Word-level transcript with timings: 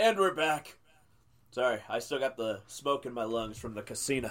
And 0.00 0.18
we're 0.18 0.34
back. 0.34 0.76
Sorry, 1.50 1.80
I 1.88 1.98
still 1.98 2.18
got 2.18 2.36
the 2.36 2.60
smoke 2.68 3.04
in 3.06 3.12
my 3.12 3.24
lungs 3.24 3.58
from 3.58 3.74
the 3.74 3.82
casino. 3.82 4.30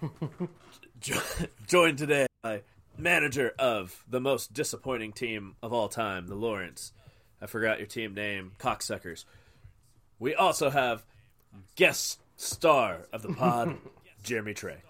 Jo- 1.00 1.18
Joined 1.66 1.98
today 1.98 2.26
by 2.42 2.62
manager 2.96 3.52
of 3.58 4.04
the 4.08 4.20
most 4.20 4.52
disappointing 4.52 5.12
team 5.12 5.56
of 5.62 5.72
all 5.72 5.88
time, 5.88 6.28
the 6.28 6.34
Lawrence. 6.36 6.92
I 7.42 7.46
forgot 7.46 7.78
your 7.78 7.86
team 7.88 8.14
name, 8.14 8.52
cocksuckers. 8.58 9.24
We 10.20 10.34
also 10.34 10.70
have 10.70 11.04
guest 11.74 12.20
star 12.36 13.06
of 13.12 13.22
the 13.22 13.32
pod, 13.32 13.76
Jeremy 14.22 14.54
Trey. 14.54 14.82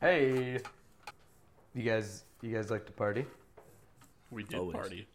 Hey, 0.00 0.60
you 1.74 1.82
guys, 1.82 2.24
you 2.40 2.54
guys 2.54 2.70
like 2.70 2.86
to 2.86 2.92
party? 2.92 3.26
We 4.30 4.44
did 4.44 4.58
Always. 4.58 4.76
party. 4.76 5.06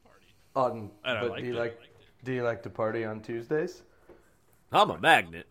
On, 0.56 0.92
And 1.04 1.18
I 1.18 1.22
but 1.22 1.30
liked 1.32 1.42
do 1.44 1.48
you 1.50 1.56
it. 1.56 1.60
like, 1.60 1.80
do 2.24 2.34
you 2.34 2.44
like 2.44 2.64
to 2.64 2.70
party 2.70 3.06
on 3.06 3.22
Tuesdays? 3.22 3.82
I'm 4.72 4.90
a 4.90 4.98
magnet. 5.00 5.48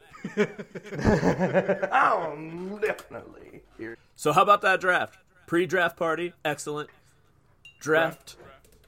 Um, 1.92 2.79
definitely. 2.83 3.62
Here. 3.79 3.97
So 4.15 4.33
how 4.33 4.42
about 4.42 4.62
that 4.62 4.80
draft? 4.80 5.19
Pre-draft 5.47 5.97
party, 5.97 6.33
excellent. 6.45 6.91
Draft, 7.80 8.37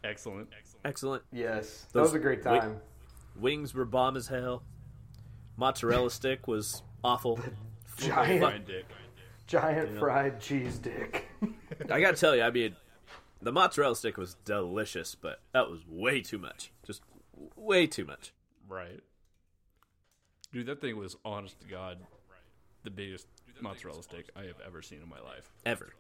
Excellent. 0.03 0.49
excellent. 0.85 1.23
Yes, 1.33 1.83
that 1.93 1.93
Those- 1.93 2.09
was 2.09 2.15
a 2.15 2.19
great 2.19 2.45
wait. 2.45 2.61
time. 2.61 2.81
Wings 3.39 3.75
were 3.75 3.85
bomb 3.85 4.17
as 4.17 4.27
hell. 4.29 4.63
Mozzarella 5.57 6.11
stick 6.11 6.49
was 6.49 6.83
awful. 7.05 7.39
Giant, 7.99 8.41
Fine 8.43 8.65
dick. 8.65 8.87
giant 9.47 9.99
fried 9.99 10.41
cheese 10.41 10.79
dick. 10.79 11.29
I 11.91 12.01
gotta 12.01 12.17
tell 12.17 12.35
you, 12.37 12.43
I 12.43 12.51
mean, 12.51 12.77
the 13.43 13.51
mozzarella 13.53 13.97
stick 13.97 14.17
was 14.17 14.35
delicious, 14.45 15.15
but 15.17 15.41
that 15.53 15.69
was 15.69 15.81
way 15.89 16.21
too 16.21 16.39
much. 16.39 16.71
Just 16.87 17.03
way 17.57 17.87
too 17.87 18.05
much. 18.05 18.33
Right. 18.69 19.01
Dude, 20.53 20.67
that 20.67 20.81
thing 20.81 20.97
was 20.97 21.17
honest 21.25 21.61
to 21.61 21.67
God 21.67 21.99
the 22.85 22.91
biggest 22.91 23.27
mozzarella 23.61 24.03
stick 24.03 24.31
I 24.37 24.45
have 24.45 24.61
ever 24.65 24.83
seen 24.83 25.03
in 25.03 25.09
my 25.09 25.21
life. 25.21 25.51
Ever. 25.67 25.93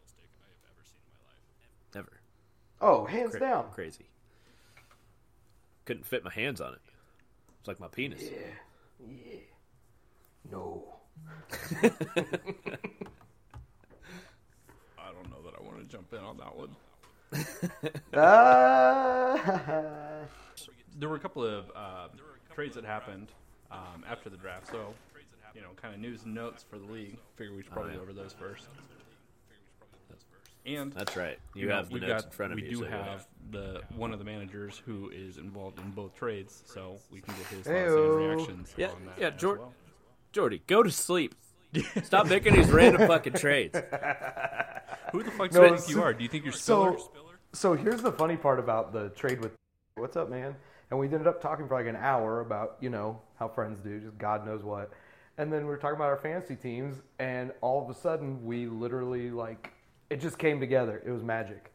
Ever. 1.94 2.20
Oh, 2.80 3.04
hands 3.04 3.32
Cra- 3.32 3.40
down. 3.40 3.70
Crazy. 3.72 4.06
Couldn't 5.84 6.06
fit 6.06 6.24
my 6.24 6.32
hands 6.32 6.60
on 6.60 6.74
it. 6.74 6.80
It's 7.58 7.68
like 7.68 7.80
my 7.80 7.88
penis. 7.88 8.22
Yeah, 8.22 8.30
yeah. 9.06 9.40
No. 10.50 10.94
I 11.82 11.90
don't 15.12 15.30
know 15.30 15.42
that 15.44 15.54
I 15.58 15.62
want 15.62 15.78
to 15.78 15.84
jump 15.84 16.12
in 16.12 16.20
on 16.20 16.36
that 16.36 16.56
one. 16.56 16.76
Ah. 18.14 20.26
There 20.98 21.08
were 21.08 21.16
a 21.16 21.20
couple 21.20 21.44
of 21.44 21.70
uh, 21.74 22.08
trades 22.54 22.74
that 22.74 22.84
happened 22.84 23.28
um, 23.70 24.04
after 24.08 24.28
the 24.28 24.36
draft, 24.36 24.66
so 24.68 24.94
you 25.54 25.60
know, 25.62 25.68
kind 25.80 25.94
of 25.94 26.00
news 26.00 26.24
and 26.24 26.34
notes 26.34 26.64
for 26.68 26.78
the 26.78 26.86
league. 26.92 27.16
Figure 27.36 27.54
we 27.54 27.62
should 27.62 27.72
probably 27.72 27.92
yeah. 27.92 27.96
go 27.98 28.02
over 28.02 28.12
those 28.12 28.32
first. 28.38 28.68
And 30.66 30.92
That's 30.92 31.16
right. 31.16 31.38
You, 31.54 31.62
you 31.62 31.68
know, 31.68 31.76
have 31.76 31.88
the 31.88 31.94
we've 31.94 32.02
notes 32.02 32.24
got, 32.24 32.30
in 32.32 32.36
front 32.36 32.52
of 32.52 32.56
we 32.56 32.64
you. 32.64 32.70
do 32.70 32.76
so 32.76 32.80
go 32.82 32.86
ahead. 32.88 33.04
have 33.06 33.26
the 33.50 33.80
one 33.96 34.12
of 34.12 34.18
the 34.18 34.24
managers 34.24 34.82
who 34.84 35.08
is 35.10 35.38
involved 35.38 35.78
in 35.78 35.90
both 35.92 36.14
trades, 36.14 36.62
so 36.66 36.98
we 37.10 37.20
can 37.20 37.34
get 37.36 37.46
his 37.46 37.66
Heyo. 37.66 37.86
thoughts 37.86 37.96
and 37.96 38.16
reactions 38.36 38.74
Yeah, 38.76 38.88
on 38.88 39.04
that 39.06 39.18
yeah, 39.18 39.28
as 39.28 39.40
Jor- 39.40 39.58
well. 39.58 39.72
Jordy, 40.32 40.62
go 40.66 40.82
to 40.82 40.90
sleep. 40.90 41.34
Stop 42.02 42.26
making 42.28 42.54
these 42.54 42.68
random 42.70 43.06
fucking 43.08 43.34
trades. 43.34 43.74
Who 45.12 45.22
the 45.22 45.30
fuck 45.30 45.50
do 45.50 45.58
No, 45.58 45.64
you 45.64 45.68
think 45.70 45.78
so- 45.80 45.90
you 45.90 46.02
are? 46.02 46.12
Do 46.12 46.22
you 46.22 46.28
think 46.28 46.44
you're 46.44 46.52
so- 46.52 46.96
Spiller? 46.98 47.24
So 47.54 47.72
here's 47.74 48.02
the 48.02 48.12
funny 48.12 48.36
part 48.36 48.58
about 48.58 48.92
the 48.92 49.08
trade 49.10 49.40
with 49.40 49.52
what's 49.94 50.16
up, 50.16 50.28
man? 50.28 50.54
And 50.90 50.98
we 50.98 51.06
ended 51.06 51.26
up 51.26 51.40
talking 51.40 51.68
for 51.68 51.74
like 51.74 51.86
an 51.86 51.96
hour 51.96 52.40
about, 52.40 52.76
you 52.80 52.90
know, 52.90 53.20
how 53.38 53.48
friends 53.48 53.80
do, 53.80 54.00
just 54.00 54.18
God 54.18 54.46
knows 54.46 54.62
what. 54.62 54.90
And 55.36 55.52
then 55.52 55.60
we 55.60 55.66
were 55.68 55.76
talking 55.76 55.96
about 55.96 56.08
our 56.08 56.16
fantasy 56.16 56.56
teams, 56.56 56.96
and 57.18 57.52
all 57.60 57.82
of 57.82 57.94
a 57.94 57.98
sudden 57.98 58.44
we 58.44 58.66
literally 58.66 59.30
like 59.30 59.72
it 60.10 60.20
just 60.20 60.38
came 60.38 60.58
together. 60.60 61.02
It 61.06 61.10
was 61.10 61.22
magic. 61.22 61.70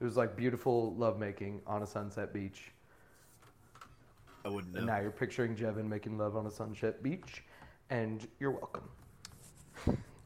It 0.00 0.04
was 0.04 0.16
like 0.16 0.36
beautiful 0.36 0.94
lovemaking 0.94 1.60
on 1.66 1.82
a 1.82 1.86
sunset 1.86 2.32
beach. 2.32 2.70
I 4.44 4.48
wouldn't 4.48 4.76
And 4.76 4.86
now 4.86 5.00
you're 5.00 5.10
picturing 5.10 5.56
Jevin 5.56 5.86
making 5.86 6.16
love 6.18 6.36
on 6.36 6.46
a 6.46 6.50
sunset 6.50 7.02
beach, 7.02 7.42
and 7.90 8.26
you're 8.38 8.52
welcome. 8.52 8.88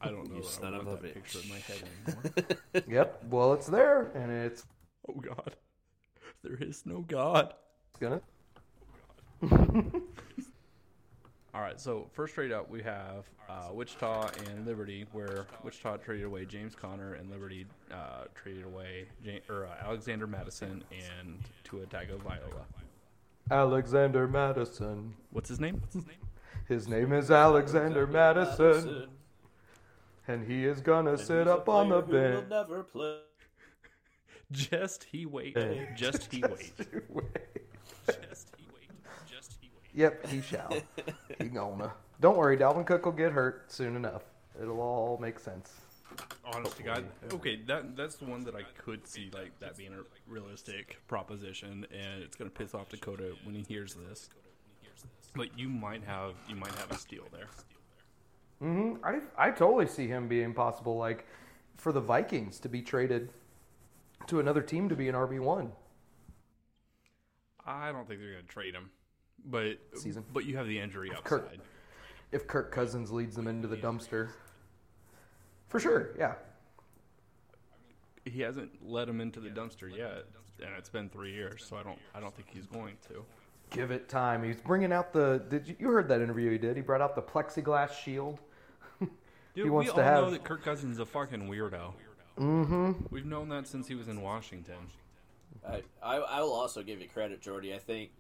I 0.01 0.11
don't 0.11 0.29
know. 0.31 0.37
You 0.37 0.43
that 0.43 0.49
son 0.49 0.75
I 0.75 0.79
of 0.79 0.87
want 0.87 0.99
a 0.99 1.03
that 1.03 1.11
bitch. 1.11 1.15
picture 1.15 1.39
in 1.43 1.49
my 1.49 1.59
head 1.59 1.83
anymore. 2.75 2.85
yep. 2.87 3.23
Well, 3.31 3.53
it's 3.55 3.67
there, 3.67 4.11
and 4.15 4.31
it's 4.31 4.67
oh 5.09 5.15
God, 5.15 5.57
there 6.43 6.57
is 6.61 6.85
no 6.87 7.01
God. 7.01 7.55
Gonna. 8.01 8.21
All 11.55 11.61
right, 11.61 11.81
so 11.81 12.09
first 12.13 12.35
trade 12.35 12.51
up 12.51 12.69
we 12.69 12.83
have 12.83 13.27
uh, 13.49 13.69
Wichita 13.73 14.31
and 14.51 14.67
Liberty, 14.67 15.07
where 15.13 15.47
Wichita 15.63 15.99
traded 15.99 16.27
away 16.27 16.45
James 16.45 16.75
Conner 16.75 17.15
and 17.15 17.31
Liberty 17.31 17.67
uh, 17.93 18.25
traded 18.35 18.65
away 18.65 19.07
ja- 19.23 19.39
or, 19.49 19.67
uh, 19.67 19.85
Alexander 19.85 20.27
Madison 20.27 20.83
and 20.91 21.39
Tua 21.63 21.87
Tagovailoa. 21.87 22.65
Alexander 23.51 24.27
Madison. 24.27 25.15
What's 25.31 25.49
his 25.49 25.61
name? 25.61 25.77
What's 25.81 25.95
his 25.95 26.07
name? 26.07 26.17
His 26.67 26.89
name 26.89 27.13
is 27.13 27.31
Alexander 27.31 28.07
Madison, 28.07 29.09
and 30.27 30.45
he 30.51 30.65
is 30.65 30.81
gonna 30.81 31.17
sit 31.19 31.47
up 31.47 31.69
on 31.69 31.91
the 31.91 32.01
bench. 32.01 32.47
Never 32.49 32.83
play. 32.83 33.19
Just 34.51 35.05
he 35.05 35.27
wait. 35.27 35.57
Just 35.95 36.33
he 36.33 36.41
wait. 36.51 36.73
Just 38.07 38.51
he 38.57 38.67
wait. 38.73 38.91
Just 39.27 39.57
he 39.61 39.71
wait. 39.77 39.84
Yep, 39.95 40.27
he 40.27 40.41
shall. 40.41 40.77
he 41.39 41.49
gonna. 41.49 41.93
Don't 42.21 42.37
worry, 42.37 42.57
Dalvin 42.57 42.87
Cook 42.87 43.05
will 43.05 43.13
get 43.13 43.33
hurt 43.33 43.71
soon 43.71 43.97
enough. 43.97 44.23
It'll 44.61 44.81
all 44.81 45.19
make 45.21 45.39
sense. 45.39 45.73
Honest 46.45 46.77
to 46.77 46.83
God, 46.83 47.05
okay, 47.33 47.57
that 47.67 47.97
that's 47.97 48.17
the 48.17 48.25
one 48.27 48.45
that 48.45 48.55
I 48.55 48.63
could 48.79 49.07
see 49.07 49.31
like 49.33 49.59
that 49.61 49.77
being 49.77 49.93
a 49.93 50.03
realistic 50.31 50.99
proposition, 51.09 51.87
and 51.93 52.23
it's 52.23 52.37
gonna 52.37 52.51
piss 52.51 52.75
off 52.75 52.89
Dakota 52.89 53.35
when 53.45 53.55
he 53.55 53.63
hears 53.63 53.95
this. 53.95 54.29
But 55.35 55.59
you 55.59 55.69
might 55.69 56.05
have 56.05 56.35
you 56.49 56.55
might 56.57 56.75
have 56.77 56.91
a 56.93 56.99
steal 56.99 57.25
there. 57.33 57.49
hmm 58.61 58.95
I 59.03 59.21
I 59.37 59.51
totally 59.51 59.87
see 59.87 60.07
him 60.07 60.29
being 60.29 60.55
possible, 60.55 60.97
like 60.97 61.27
for 61.77 61.93
the 61.93 62.01
Vikings 62.01 62.61
to 62.61 62.69
be 62.69 62.83
traded 62.83 63.31
to 64.29 64.39
another 64.41 64.63
team 64.63 64.89
to 64.89 64.95
be 64.95 65.09
an 65.09 65.15
RB 65.15 65.41
one. 65.41 65.73
I 67.67 67.91
don't 67.93 68.07
think 68.07 68.21
they're 68.21 68.31
gonna 68.33 68.43
trade 68.45 68.75
him, 68.75 68.91
but 69.47 69.79
Season. 69.95 70.25
but 70.33 70.45
you 70.45 70.57
have 70.57 70.67
the 70.67 70.79
injury 70.79 71.11
upside. 71.11 71.25
Kirk- 71.25 71.51
If 72.33 72.47
Kirk 72.47 72.73
Cousins 72.73 73.11
leads 73.11 73.37
them 73.37 73.47
into 73.47 73.69
the 73.69 73.77
dumpster, 73.77 74.31
for 75.69 75.79
sure. 75.81 76.11
Yeah. 76.19 76.35
He 78.25 78.41
hasn't 78.41 78.71
let 78.83 79.09
him 79.09 79.21
into 79.21 79.39
the 79.41 79.51
dumpster 79.51 79.95
yet, 79.95 80.25
and 80.61 80.71
it's 80.79 80.89
been 80.89 81.11
three 81.11 81.33
years, 81.33 81.65
so 81.69 81.77
I 81.77 81.83
don't 81.83 81.99
I 82.15 82.21
don't 82.21 82.35
think 82.35 82.49
he's 82.53 82.67
going 82.67 82.97
to. 83.09 83.25
Give 83.71 83.91
it 83.91 84.09
time. 84.09 84.43
He's 84.43 84.57
bringing 84.61 84.93
out 84.93 85.13
the. 85.13 85.43
Did 85.51 85.67
you, 85.69 85.77
you 85.79 85.89
heard 85.89 86.09
that 86.09 86.21
interview 86.23 86.51
he 86.51 86.59
did? 86.59 86.77
He 86.77 86.83
brought 86.83 87.01
out 87.01 87.15
the 87.17 87.23
plexiglass 87.23 87.93
shield. 87.93 88.41
Dude, 89.01 89.11
He 89.55 89.69
wants 89.71 89.91
we 89.91 89.95
to 89.97 90.01
all 90.01 90.05
have- 90.15 90.25
know 90.25 90.31
that 90.31 90.45
Kirk 90.45 90.63
Cousins 90.65 90.95
is 90.95 90.99
a 91.01 91.07
fucking 91.07 91.49
weirdo. 91.49 91.93
Mm-hmm. 92.39 92.93
We've 93.11 93.27
known 93.27 93.49
that 93.51 93.67
since 93.69 93.87
he 93.89 93.95
was 93.95 94.09
in 94.09 94.21
Washington. 94.23 94.77
I, 95.69 95.83
I 96.03 96.17
I 96.17 96.41
will 96.41 96.53
also 96.53 96.83
give 96.83 97.01
you 97.01 97.09
credit, 97.09 97.41
Jordy. 97.43 97.75
I 97.75 97.79
think 97.79 98.11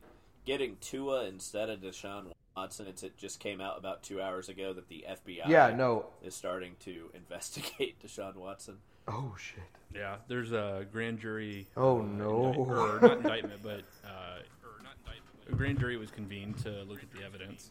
getting 0.44 0.76
Tua 0.80 1.24
instead 1.26 1.70
of 1.70 1.80
Deshaun 1.80 2.26
Watson, 2.56 2.86
it's, 2.86 3.02
it 3.02 3.16
just 3.16 3.40
came 3.40 3.60
out 3.60 3.78
about 3.78 4.02
two 4.02 4.20
hours 4.22 4.48
ago 4.48 4.72
that 4.72 4.88
the 4.88 5.04
FBI 5.08 5.48
Yeah. 5.48 5.74
No. 5.74 6.06
is 6.22 6.34
starting 6.34 6.76
to 6.80 7.10
investigate 7.14 7.96
Deshaun 8.04 8.36
Watson. 8.36 8.78
Oh 9.08 9.34
shit. 9.38 9.62
Yeah, 9.94 10.16
there's 10.28 10.52
a 10.52 10.86
grand 10.90 11.20
jury. 11.20 11.66
Oh, 11.76 12.00
uh, 12.00 12.04
no. 12.04 12.46
indict- 12.52 12.58
or 12.68 12.98
not 13.02 13.16
indictment, 13.18 13.60
but 13.62 13.80
uh, 14.04 14.38
or 14.64 14.82
not 14.82 14.94
indictment. 15.04 15.48
a 15.48 15.52
grand 15.54 15.78
jury 15.78 15.96
was 15.96 16.10
convened 16.10 16.56
to 16.64 16.82
look 16.84 17.02
at 17.02 17.10
the 17.12 17.22
evidence. 17.24 17.70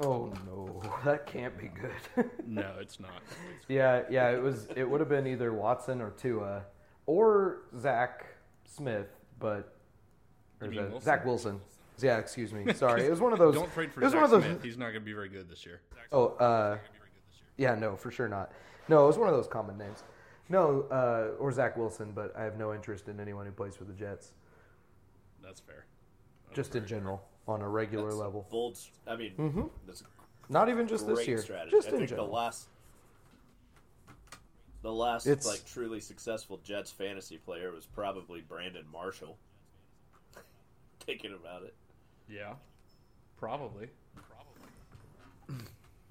Oh 0.00 0.32
no. 0.46 0.82
That 1.04 1.26
can't 1.26 1.56
be 1.58 1.68
good. 1.68 2.30
No, 2.46 2.74
it's 2.80 3.00
not. 3.00 3.10
yeah. 3.68 4.02
Yeah. 4.10 4.30
It 4.30 4.42
was. 4.42 4.68
It 4.76 4.88
would 4.88 5.00
have 5.00 5.08
been 5.08 5.26
either 5.26 5.52
Watson 5.52 6.00
or 6.00 6.10
Tua, 6.10 6.62
or 7.06 7.62
Zach 7.78 8.26
Smith, 8.66 9.08
but 9.40 9.71
or 10.62 10.66
You 10.66 10.70
is 10.72 10.76
that- 10.76 10.90
Wilson? 10.90 11.04
Zach 11.04 11.24
Wilson. 11.26 11.60
Yeah. 12.00 12.18
Excuse 12.18 12.52
me. 12.52 12.72
Sorry. 12.72 13.04
It 13.04 13.10
was 13.10 13.20
one 13.20 13.32
of 13.32 13.38
those. 13.44 13.54
Don't 13.54 13.72
trade 13.72 13.92
for 13.92 14.00
it 14.00 14.04
was 14.04 14.12
Zach 14.12 14.22
one 14.22 14.24
of 14.24 14.30
those. 14.30 14.44
Smith. 14.44 14.62
He's 14.62 14.78
not 14.78 14.86
going 14.86 14.94
to 14.94 15.00
be 15.00 15.12
very 15.12 15.28
good 15.28 15.48
this 15.48 15.64
year. 15.66 15.80
Oh. 16.10 16.28
Uh. 16.28 16.78
Yeah. 17.56 17.74
No. 17.74 17.96
For 17.96 18.10
sure 18.10 18.28
not. 18.28 18.50
No. 18.88 19.04
It 19.04 19.06
was 19.08 19.18
one 19.18 19.28
of 19.28 19.34
those 19.34 19.46
common 19.48 19.76
names. 19.78 20.02
No. 20.48 20.82
Uh. 20.90 21.36
Or 21.40 21.52
Zach 21.52 21.76
Wilson, 21.76 22.12
but 22.14 22.34
I 22.36 22.42
have 22.44 22.56
no 22.58 22.72
interest 22.74 23.08
in 23.08 23.20
anyone 23.20 23.46
who 23.46 23.52
plays 23.52 23.76
for 23.76 23.84
the 23.84 23.92
Jets. 23.92 24.32
That's 25.42 25.60
fair. 25.60 25.86
Just 26.54 26.76
in 26.76 26.86
general, 26.86 27.22
on 27.48 27.62
a 27.62 27.68
regular 27.68 28.06
That's 28.08 28.16
level. 28.20 28.46
Bold. 28.50 28.78
I 29.06 29.16
mean, 29.16 29.70
that's 29.86 30.02
a 30.02 30.04
Not 30.52 30.68
even 30.68 30.86
just 30.86 31.06
great 31.06 31.16
this 31.18 31.26
year. 31.28 31.38
strategy. 31.38 31.70
Just 31.70 31.88
I 31.88 31.92
in 31.92 31.96
think 31.98 32.10
general. 32.10 32.26
the 32.28 32.32
last 32.32 32.68
The 34.82 34.92
last 34.92 35.26
It's- 35.26 35.46
like 35.46 35.64
truly 35.64 36.00
successful 36.00 36.58
Jets 36.64 36.90
fantasy 36.90 37.38
player 37.38 37.70
was 37.72 37.86
probably 37.86 38.40
Brandon 38.40 38.84
Marshall. 38.92 39.38
Thinking 41.04 41.34
about 41.34 41.62
it. 41.64 41.74
Yeah, 42.28 42.54
probably. 43.38 43.88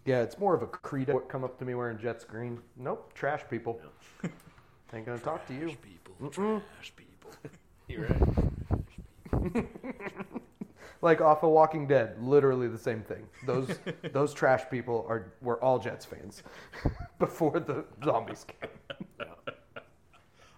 Yeah, 0.04 0.24
it's 0.24 0.40
more 0.40 0.56
of 0.56 0.64
a 0.64 0.66
credo. 0.66 1.20
Come 1.20 1.44
up 1.44 1.60
to 1.60 1.66
me 1.66 1.76
wearing 1.76 2.00
Jets 2.00 2.24
green. 2.24 2.60
Nope, 2.76 3.14
trash 3.14 3.42
people. 3.48 3.80
Ain't 4.94 5.06
gonna 5.06 5.20
talk 5.20 5.46
to 5.46 5.54
you. 5.54 5.68
Trash 5.68 5.78
people, 5.84 6.30
trash 6.32 6.94
people. 6.96 7.32
You're 7.88 8.08
right. 9.44 9.66
Like 11.04 11.20
off 11.20 11.44
of 11.44 11.50
Walking 11.50 11.88
Dead, 11.88 12.16
literally 12.22 12.68
the 12.68 12.78
same 12.78 13.02
thing. 13.02 13.28
Those 13.48 13.80
those 14.14 14.34
trash 14.36 14.70
people 14.70 15.04
are 15.10 15.34
were 15.42 15.62
all 15.64 15.80
Jets 15.80 16.06
fans 16.06 16.44
before 17.18 17.60
the 17.60 17.86
zombies 18.04 18.46
came. 18.46 18.70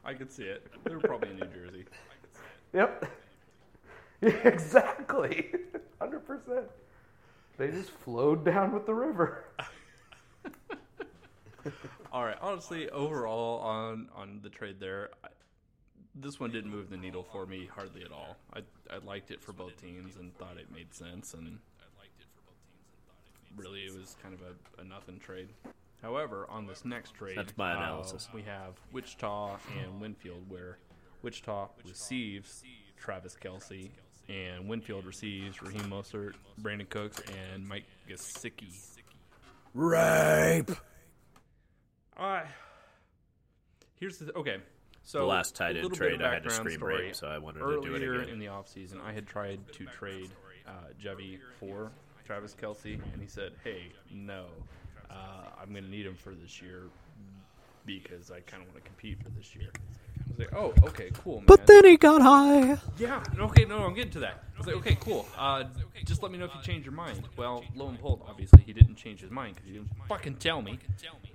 I 0.03 0.13
could 0.13 0.29
see 0.31 0.43
it. 0.43 0.67
They 0.83 0.93
were 0.93 0.99
probably 0.99 1.29
in 1.29 1.37
New 1.37 1.45
Jersey. 1.45 1.85
Yep. 2.73 3.05
exactly. 4.43 5.51
Hundred 5.99 6.25
percent. 6.25 6.65
They 7.57 7.69
just 7.69 7.91
flowed 7.91 8.43
down 8.43 8.73
with 8.73 8.85
the 8.85 8.93
river. 8.93 9.45
All 12.11 12.25
right. 12.25 12.37
Honestly, 12.41 12.89
overall 12.89 13.59
on 13.59 14.09
on 14.15 14.39
the 14.43 14.49
trade 14.49 14.79
there, 14.79 15.09
I, 15.23 15.27
this 16.15 16.39
one 16.39 16.51
didn't 16.51 16.71
move 16.71 16.89
the 16.89 16.97
needle 16.97 17.23
for 17.31 17.45
me 17.45 17.69
hardly 17.73 18.03
at 18.03 18.11
all. 18.11 18.37
I 18.53 18.59
I 18.93 18.97
liked 19.05 19.31
it 19.31 19.41
for 19.41 19.53
both 19.53 19.79
teams 19.79 20.17
and 20.17 20.35
thought 20.37 20.57
it 20.57 20.71
made 20.71 20.93
sense, 20.93 21.33
and 21.33 21.59
really 23.55 23.81
it 23.81 23.97
was 23.97 24.15
kind 24.21 24.33
of 24.33 24.41
a, 24.41 24.81
a 24.81 24.83
nothing 24.83 25.19
trade. 25.19 25.49
However, 26.01 26.45
on 26.49 26.67
this 26.67 26.83
next 26.83 27.13
trade, 27.13 27.37
That's 27.37 27.55
my 27.57 27.73
uh, 27.73 27.77
analysis. 27.77 28.27
we 28.33 28.41
have 28.43 28.73
Wichita 28.91 29.57
and 29.81 30.01
Winfield, 30.01 30.49
where 30.49 30.79
Wichita 31.21 31.69
receives 31.87 32.63
Travis 32.97 33.37
Kelce, 33.41 33.91
and 34.29 34.67
Winfield 34.67 35.05
receives 35.05 35.61
Raheem 35.61 35.83
Mostert, 35.89 36.33
Brandin 36.61 36.89
Cooks, 36.89 37.21
and 37.51 37.67
Mike 37.67 37.85
Gesicki. 38.09 38.73
Rape. 39.73 40.71
I 42.17 42.43
here's 43.99 44.17
the 44.17 44.33
okay. 44.35 44.57
So 45.05 45.19
The 45.19 45.25
last 45.25 45.55
tight 45.55 45.75
end 45.75 45.93
trade, 45.93 46.21
I 46.21 46.33
had 46.35 46.43
to 46.43 46.49
scream 46.49 46.77
story. 46.77 47.05
rape, 47.07 47.15
so 47.15 47.27
I 47.27 47.37
wanted 47.37 47.61
Earlier 47.61 47.81
to 47.91 47.99
do 47.99 48.13
it 48.13 48.21
again. 48.21 48.33
in 48.33 48.39
the 48.39 48.45
offseason, 48.45 49.01
I 49.03 49.11
had 49.11 49.27
tried 49.27 49.59
to 49.73 49.85
trade 49.85 50.29
uh, 50.65 50.71
Jevy 51.01 51.39
for 51.59 51.91
Travis 52.25 52.55
Kelce, 52.55 53.01
and 53.11 53.21
he 53.21 53.27
said, 53.27 53.51
"Hey, 53.65 53.91
no, 54.09 54.45
uh, 55.09 55.13
I'm 55.61 55.71
going 55.71 55.83
to 55.83 55.89
need 55.89 56.05
him 56.05 56.15
for 56.15 56.33
this 56.35 56.61
year 56.61 56.83
because 57.85 58.31
I 58.31 58.39
kind 58.41 58.63
of 58.63 58.69
want 58.69 58.81
to 58.83 58.89
compete 58.89 59.21
for 59.21 59.29
this 59.31 59.53
year." 59.55 59.69
I 60.33 60.35
was 60.35 60.51
like, 60.51 60.53
"Oh, 60.55 60.73
okay, 60.87 61.11
cool, 61.13 61.37
man." 61.37 61.45
But 61.45 61.67
then 61.67 61.85
he 61.85 61.97
got 61.97 62.21
high. 62.21 62.77
Yeah. 62.97 63.23
Okay. 63.37 63.65
No, 63.65 63.83
I'm 63.83 63.93
getting 63.93 64.11
to 64.13 64.19
that. 64.21 64.43
I 64.55 64.57
was 64.57 64.67
like, 64.67 64.75
okay, 64.77 64.97
cool. 64.99 65.27
Uh, 65.37 65.65
just 66.05 66.23
let 66.23 66.31
me 66.31 66.37
know 66.37 66.45
if 66.45 66.55
you 66.55 66.61
change 66.61 66.85
your 66.85 66.93
mind. 66.93 67.27
Well, 67.37 67.63
lo 67.75 67.87
and 67.87 67.97
behold, 67.97 68.23
obviously 68.27 68.63
he 68.65 68.73
didn't 68.73 68.95
change 68.95 69.19
his 69.19 69.31
mind 69.31 69.55
because 69.55 69.67
he 69.67 69.73
didn't 69.73 69.91
fucking 70.07 70.35
tell 70.35 70.61
me. 70.61 70.79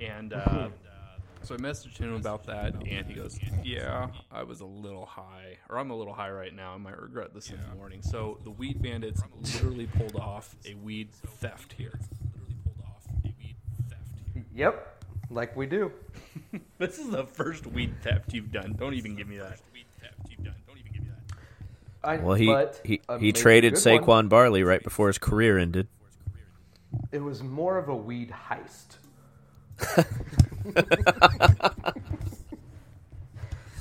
And 0.01 0.33
uh, 0.33 0.69
so 1.43 1.55
I 1.55 1.59
messaged 1.59 1.99
him 1.99 2.15
about 2.15 2.47
that, 2.47 2.75
and 2.75 3.07
he 3.07 3.15
goes, 3.15 3.39
"Yeah, 3.63 4.09
I 4.33 4.43
was 4.43 4.61
a 4.61 4.67
little 4.67 5.07
high, 5.07 5.59
or 5.69 5.79
I'm 5.79 5.91
a 5.91 5.97
little 5.97 6.15
high 6.15 6.31
right 6.31 6.55
now. 6.55 6.75
I 6.75 6.79
might 6.79 7.01
regret 7.01 7.35
this 7.35 7.51
in 7.51 7.59
the 7.69 7.77
morning." 7.77 8.03
So 8.03 8.39
the 8.45 8.51
weed 8.51 8.83
bandits 8.83 9.23
literally 9.41 9.87
pulled 9.87 10.17
off 10.17 10.57
a 10.67 10.75
weed 10.75 11.13
theft 11.13 11.75
here. 11.75 11.99
Yep, 14.55 15.05
like 15.31 15.57
we 15.57 15.67
do. 15.67 15.93
This 16.79 16.99
is 16.99 17.11
the 17.11 17.25
first 17.25 17.67
weed 17.67 17.95
theft 18.03 18.33
you've 18.33 18.53
done. 18.53 18.77
Don't 18.79 18.95
even 18.95 19.17
give 19.17 19.27
me 19.27 19.39
that. 19.39 19.59
I, 22.05 22.17
Well, 22.19 22.35
he 22.35 22.47
but 22.47 22.81
he, 22.85 23.01
he 23.19 23.33
traded 23.33 23.75
good 23.75 23.83
Saquon 23.83 24.07
one. 24.07 24.29
Barley 24.29 24.63
right 24.63 24.83
before 24.83 25.09
his 25.09 25.19
career 25.19 25.59
ended. 25.59 25.89
It 27.13 27.19
was 27.19 27.43
more 27.43 27.77
of 27.77 27.89
a 27.89 27.97
weed 27.97 28.33
heist. 28.49 28.97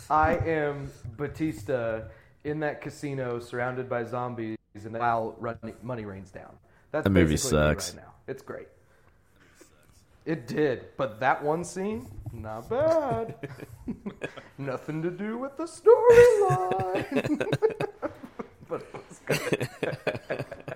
I 0.10 0.38
am 0.38 0.92
Bautista 1.16 2.10
in 2.44 2.60
that 2.62 2.82
casino 2.82 3.40
surrounded 3.40 3.90
by 3.90 4.04
zombies 4.04 4.58
and 4.74 4.98
while 4.98 5.36
running, 5.40 5.76
money 5.82 6.06
rains 6.06 6.32
down. 6.32 6.56
That's 6.92 7.04
That 7.04 7.10
movie 7.10 7.34
basically 7.34 7.60
me 7.60 7.66
sucks. 7.66 7.94
right 7.94 8.04
now. 8.04 8.14
It's 8.28 8.42
great. 8.42 8.68
It 10.28 10.46
did, 10.46 10.88
but 10.98 11.22
that 11.22 11.42
one 11.42 11.64
scene, 11.64 12.06
not 12.34 12.70
bad. 12.70 13.36
Nothing 14.58 15.02
to 15.02 15.10
do 15.10 15.38
with 15.38 15.56
the 15.56 15.64
storyline. 15.64 17.48
but 18.68 18.82
it 18.82 18.94
was 18.94 19.22
good. 19.26 19.70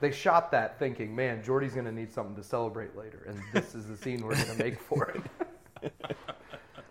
they 0.00 0.12
shot 0.12 0.52
that 0.52 0.78
thinking, 0.78 1.16
man, 1.16 1.42
Jordy's 1.42 1.72
going 1.72 1.86
to 1.86 1.92
need 1.92 2.12
something 2.12 2.36
to 2.36 2.44
celebrate 2.44 2.96
later, 2.96 3.26
and 3.26 3.42
this 3.52 3.74
is 3.74 3.88
the 3.88 3.96
scene 3.96 4.24
we're 4.24 4.36
going 4.36 4.56
to 4.56 4.62
make 4.62 4.80
for 4.80 5.10
him. 5.10 5.24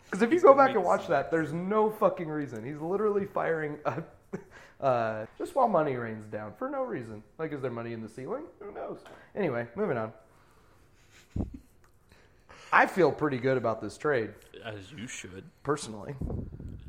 Because 0.03 0.21
if 0.21 0.33
you 0.33 0.41
go 0.41 0.53
back 0.53 0.71
and 0.71 0.83
watch 0.83 1.07
that, 1.07 1.31
there's 1.31 1.53
no 1.53 1.89
fucking 1.89 2.27
reason. 2.27 2.65
He's 2.65 2.81
literally 2.81 3.25
firing 3.25 3.77
a, 3.85 4.03
uh, 4.81 5.25
just 5.38 5.55
while 5.55 5.69
money 5.69 5.95
rains 5.95 6.25
down 6.25 6.51
for 6.59 6.69
no 6.69 6.83
reason. 6.83 7.23
Like, 7.39 7.53
is 7.53 7.61
there 7.61 7.71
money 7.71 7.93
in 7.93 8.01
the 8.01 8.09
ceiling? 8.09 8.43
Who 8.59 8.73
knows? 8.73 9.00
Anyway, 9.33 9.65
moving 9.77 9.95
on. 9.95 10.11
I 12.71 12.85
feel 12.85 13.11
pretty 13.11 13.37
good 13.37 13.57
about 13.57 13.81
this 13.81 13.97
trade, 13.97 14.31
As 14.63 14.91
you 14.91 15.07
should. 15.07 15.43
personally. 15.63 16.15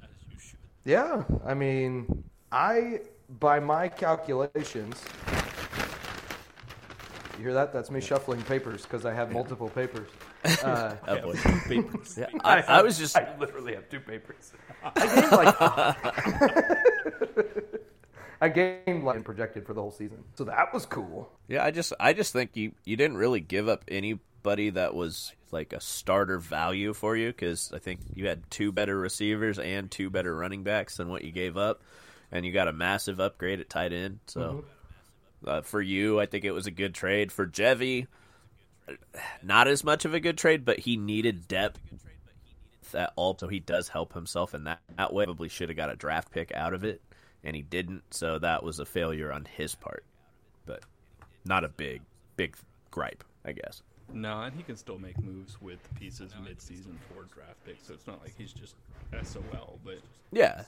As 0.03 0.09
you 0.33 0.39
should. 0.39 0.59
Yeah, 0.85 1.23
I 1.47 1.55
mean, 1.55 2.25
I 2.51 3.01
by 3.41 3.61
my 3.61 3.89
calculations, 3.89 5.03
you 7.37 7.45
hear 7.45 7.55
that? 7.55 7.73
That's 7.73 7.91
me 7.91 8.01
shuffling 8.01 8.43
papers 8.43 8.83
because 8.83 9.05
I 9.07 9.15
have 9.15 9.33
multiple 9.33 9.69
papers. 9.69 10.09
Uh, 10.63 10.95
Oh, 11.09 11.19
boy. 11.21 11.35
Papers. 11.67 12.17
Yeah, 12.17 12.27
I, 12.45 12.63
I 12.63 12.83
was 12.83 12.97
just 12.97 13.17
I 13.17 13.37
literally 13.41 13.75
have 13.75 13.89
two 13.89 13.99
papers. 13.99 14.53
I 14.85 15.07
gained 15.07 15.33
like 15.33 15.57
I 18.41 18.49
gained 18.49 19.03
like 19.03 19.25
projected 19.25 19.67
for 19.67 19.75
the 19.75 19.81
whole 19.81 19.91
season, 19.91 20.23
so 20.37 20.45
that 20.45 20.73
was 20.73 20.87
cool. 20.87 21.29
Yeah, 21.49 21.65
I 21.65 21.73
just 21.73 21.93
I 21.99 22.13
just 22.13 22.33
think 22.33 22.57
you 22.57 22.71
you 22.85 22.97
didn't 22.97 23.17
really 23.17 23.41
give 23.41 23.69
up 23.69 23.83
anybody 23.89 24.71
that 24.71 24.95
was 24.95 25.33
like 25.53 25.73
a 25.73 25.81
starter 25.81 26.39
value 26.39 26.93
for 26.93 27.17
you 27.17 27.29
because 27.29 27.73
I 27.73 27.79
think 27.79 28.01
you 28.15 28.29
had 28.29 28.51
two 28.51 28.73
better 28.73 28.99
receivers 28.99 29.59
and 29.59 29.91
two 29.91 30.11
better 30.11 30.35
running 30.35 30.63
backs 30.63 30.97
than 30.97 31.09
what 31.09 31.25
you 31.25 31.33
gave 31.33 31.57
up, 31.57 31.83
and 32.31 32.45
you 32.45 32.53
got 32.53 32.69
a 32.69 32.73
massive 32.73 33.21
upgrade 33.21 33.61
at 33.61 33.69
tight 33.69 33.93
end. 33.93 34.21
So 34.27 34.65
uh, 35.47 35.61
for 35.63 35.81
you, 35.81 36.21
I 36.21 36.27
think 36.27 36.45
it 36.45 36.53
was 36.53 36.67
a 36.67 36.71
good 36.71 36.95
trade. 36.95 37.33
For 37.33 37.47
Jevy, 37.47 38.07
not 39.43 39.69
as 39.69 39.85
much 39.85 40.05
of 40.05 40.15
a 40.15 40.21
good 40.21 40.39
trade, 40.39 40.65
but 40.65 40.81
he 40.81 40.97
needed 40.97 41.49
depth 41.49 41.81
at 42.95 43.13
all, 43.17 43.37
so 43.39 43.49
he 43.49 43.61
does 43.61 43.89
help 43.89 44.15
himself 44.15 44.55
in 44.55 44.65
that, 44.65 44.81
that 44.97 45.13
way. 45.13 45.25
Probably 45.25 45.49
should 45.49 45.69
have 45.69 45.77
got 45.77 45.93
a 45.93 45.97
draft 45.97 46.31
pick 46.31 46.53
out 46.55 46.73
of 46.73 46.85
it, 46.85 47.03
and 47.45 47.55
he 47.55 47.63
didn't. 47.63 48.03
So 48.13 48.39
that 48.39 48.63
was 48.63 48.79
a 48.79 48.87
failure 48.87 49.33
on 49.33 49.45
his 49.45 49.75
part, 49.75 50.05
but 50.65 50.83
not 51.45 51.65
a 51.65 51.69
big 51.69 52.03
big 52.37 52.57
gripe, 52.91 53.25
I 53.45 53.53
guess. 53.53 53.83
No, 54.13 54.41
and 54.43 54.55
he 54.55 54.63
can 54.63 54.77
still 54.77 54.99
make 54.99 55.23
moves 55.23 55.61
with 55.61 55.79
pieces 55.95 56.33
mid-season 56.43 56.99
for 57.09 57.25
draft 57.25 57.63
picks, 57.65 57.87
so 57.87 57.95
it's 57.95 58.07
not 58.07 58.23
like 58.23 58.35
he's 58.37 58.53
just 58.53 58.75
SOL. 59.23 59.79
But 59.85 59.99
Yeah, 60.33 60.65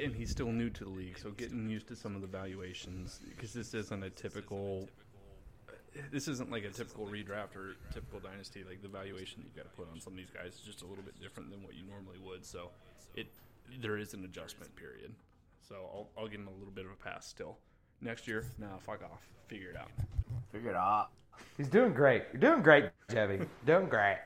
and 0.00 0.14
he's 0.14 0.30
still 0.30 0.52
new 0.52 0.70
to 0.70 0.84
the 0.84 0.90
league, 0.90 1.18
so 1.18 1.30
getting 1.30 1.68
used 1.68 1.88
to 1.88 1.96
some 1.96 2.14
of 2.14 2.20
the 2.20 2.28
valuations 2.28 3.20
because 3.28 3.52
this 3.52 3.74
isn't 3.74 4.02
a 4.02 4.10
typical. 4.10 4.88
This 6.10 6.26
isn't 6.26 6.50
like 6.50 6.64
a 6.64 6.70
typical 6.70 7.06
redraft 7.06 7.54
or 7.54 7.76
typical 7.92 8.18
dynasty. 8.18 8.64
Like 8.68 8.82
the 8.82 8.88
valuation 8.88 9.42
you've 9.44 9.54
got 9.54 9.70
to 9.70 9.76
put 9.76 9.88
on 9.92 10.00
some 10.00 10.12
of 10.14 10.16
these 10.16 10.30
guys 10.30 10.54
is 10.54 10.60
just 10.60 10.82
a 10.82 10.86
little 10.86 11.04
bit 11.04 11.20
different 11.20 11.50
than 11.50 11.62
what 11.62 11.74
you 11.74 11.84
normally 11.88 12.18
would. 12.18 12.44
So 12.44 12.70
it 13.14 13.28
there 13.80 13.96
is 13.96 14.12
an 14.14 14.24
adjustment 14.24 14.74
period. 14.76 15.14
So 15.68 15.76
I'll, 15.76 16.08
I'll 16.18 16.28
give 16.28 16.40
him 16.40 16.48
a 16.48 16.58
little 16.58 16.72
bit 16.74 16.84
of 16.84 16.92
a 16.92 16.96
pass 16.96 17.26
still. 17.26 17.58
Next 18.00 18.26
year, 18.28 18.44
nah, 18.58 18.76
fuck 18.78 19.02
off. 19.02 19.22
Figure 19.46 19.70
it 19.70 19.76
out. 19.76 19.90
figure 20.52 20.70
it 20.70 20.76
out. 20.76 21.10
He's 21.56 21.68
doing 21.68 21.92
great. 21.92 22.24
You're 22.32 22.40
doing 22.40 22.62
great, 22.62 22.90
Chevy. 23.10 23.46
doing 23.66 23.88
great. 23.88 24.18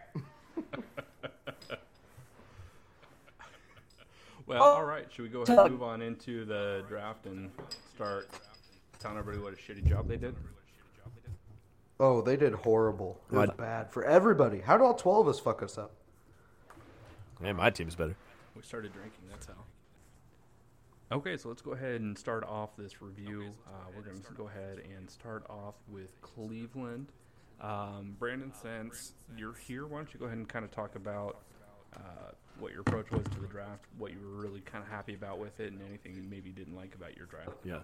Well, 4.46 4.62
all 4.62 4.84
right. 4.84 5.06
Should 5.12 5.24
we 5.24 5.28
go 5.28 5.42
ahead 5.42 5.58
and 5.58 5.72
move 5.72 5.82
on 5.82 6.00
into 6.00 6.46
the 6.46 6.82
draft 6.88 7.26
and 7.26 7.50
start 7.94 8.30
telling 8.98 9.18
everybody 9.18 9.42
what 9.44 9.52
a 9.52 9.56
shitty 9.56 9.86
job 9.86 10.08
they 10.08 10.16
did? 10.16 10.34
Oh, 12.00 12.22
they 12.22 12.36
did 12.36 12.54
horrible. 12.54 13.20
It 13.30 13.36
was 13.36 13.50
bad 13.58 13.92
for 13.92 14.04
everybody. 14.04 14.60
How 14.60 14.78
did 14.78 14.84
all 14.84 14.94
twelve 14.94 15.26
of 15.26 15.34
us 15.34 15.40
fuck 15.40 15.62
us 15.62 15.76
up? 15.76 15.90
Man, 17.40 17.56
my 17.56 17.68
team's 17.68 17.94
better. 17.94 18.16
We 18.56 18.62
started 18.62 18.92
drinking. 18.92 19.20
That's 19.28 19.46
how. 19.46 19.52
Okay, 21.10 21.38
so 21.38 21.48
let's 21.48 21.62
go 21.62 21.72
ahead 21.72 22.02
and 22.02 22.18
start 22.18 22.44
off 22.44 22.76
this 22.76 23.00
review. 23.00 23.50
Uh, 23.66 23.70
we're 23.96 24.02
going 24.02 24.20
to 24.20 24.32
go 24.34 24.46
ahead 24.46 24.82
and 24.94 25.08
start 25.08 25.42
off 25.48 25.74
with 25.88 26.20
Cleveland. 26.20 27.06
Um, 27.62 28.14
Brandon, 28.18 28.52
since 28.62 29.14
you're 29.34 29.54
here, 29.54 29.86
why 29.86 29.98
don't 29.98 30.12
you 30.12 30.20
go 30.20 30.26
ahead 30.26 30.36
and 30.36 30.46
kind 30.46 30.66
of 30.66 30.70
talk 30.70 30.96
about 30.96 31.38
uh, 31.96 32.32
what 32.58 32.72
your 32.72 32.82
approach 32.82 33.10
was 33.10 33.24
to 33.24 33.40
the 33.40 33.46
draft, 33.46 33.84
what 33.96 34.12
you 34.12 34.18
were 34.20 34.42
really 34.42 34.60
kind 34.60 34.84
of 34.84 34.90
happy 34.90 35.14
about 35.14 35.38
with 35.38 35.58
it, 35.60 35.72
and 35.72 35.80
anything 35.88 36.14
you 36.14 36.22
maybe 36.22 36.50
didn't 36.50 36.76
like 36.76 36.94
about 36.94 37.16
your 37.16 37.24
draft. 37.24 37.56
Yeah. 37.64 37.78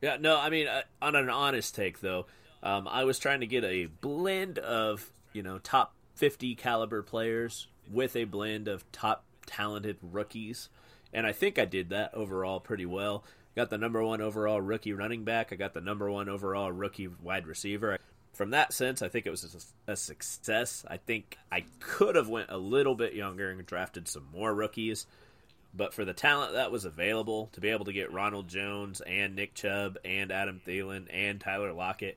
Yeah, 0.00 0.16
no, 0.18 0.36
I 0.38 0.50
mean, 0.50 0.66
uh, 0.66 0.82
on 1.00 1.14
an 1.14 1.30
honest 1.30 1.76
take, 1.76 2.00
though, 2.00 2.26
um, 2.64 2.88
I 2.88 3.04
was 3.04 3.20
trying 3.20 3.40
to 3.40 3.46
get 3.46 3.62
a 3.62 3.86
blend 3.86 4.58
of, 4.58 5.12
you 5.32 5.44
know, 5.44 5.58
top 5.58 5.94
50 6.16 6.56
caliber 6.56 7.02
players 7.02 7.68
with 7.88 8.16
a 8.16 8.24
blend 8.24 8.66
of 8.66 8.90
top 8.90 9.24
talented 9.46 9.96
rookies. 10.02 10.68
And 11.12 11.26
I 11.26 11.32
think 11.32 11.58
I 11.58 11.64
did 11.64 11.90
that 11.90 12.14
overall 12.14 12.60
pretty 12.60 12.86
well. 12.86 13.24
Got 13.56 13.70
the 13.70 13.78
number 13.78 14.02
one 14.04 14.20
overall 14.20 14.60
rookie 14.60 14.92
running 14.92 15.24
back. 15.24 15.52
I 15.52 15.56
got 15.56 15.74
the 15.74 15.80
number 15.80 16.10
one 16.10 16.28
overall 16.28 16.70
rookie 16.70 17.08
wide 17.08 17.46
receiver. 17.46 17.98
From 18.32 18.50
that 18.50 18.72
sense, 18.72 19.02
I 19.02 19.08
think 19.08 19.26
it 19.26 19.30
was 19.30 19.66
a, 19.88 19.96
success. 19.96 20.84
I 20.88 20.98
think 20.98 21.36
I 21.50 21.64
could 21.80 22.14
have 22.14 22.28
went 22.28 22.50
a 22.50 22.56
little 22.56 22.94
bit 22.94 23.14
younger 23.14 23.50
and 23.50 23.66
drafted 23.66 24.06
some 24.06 24.28
more 24.32 24.54
rookies. 24.54 25.06
But 25.74 25.92
for 25.92 26.04
the 26.04 26.12
talent 26.12 26.52
that 26.52 26.70
was 26.70 26.84
available 26.84 27.48
to 27.52 27.60
be 27.60 27.70
able 27.70 27.86
to 27.86 27.92
get 27.92 28.12
Ronald 28.12 28.46
Jones 28.46 29.00
and 29.00 29.34
Nick 29.34 29.54
Chubb 29.54 29.98
and 30.04 30.30
Adam 30.30 30.60
Thielen 30.64 31.06
and 31.10 31.40
Tyler 31.40 31.72
Lockett, 31.72 32.16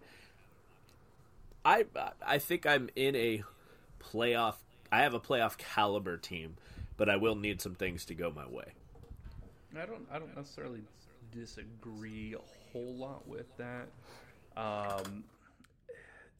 I 1.65 1.85
I 2.25 2.37
think 2.37 2.65
I'm 2.65 2.89
in 2.95 3.15
a 3.15 3.43
playoff. 3.99 4.55
I 4.91 5.01
have 5.01 5.13
a 5.13 5.19
playoff 5.19 5.57
caliber 5.57 6.17
team, 6.17 6.57
but 6.97 7.09
I 7.09 7.15
will 7.17 7.35
need 7.35 7.61
some 7.61 7.75
things 7.75 8.05
to 8.05 8.13
go 8.13 8.31
my 8.31 8.47
way. 8.47 8.73
I 9.79 9.85
don't 9.85 10.05
I 10.11 10.19
don't 10.19 10.35
necessarily 10.35 10.81
disagree 11.31 12.35
a 12.35 12.71
whole 12.71 12.95
lot 12.95 13.27
with 13.27 13.55
that. 13.57 13.87
Um, 14.57 15.23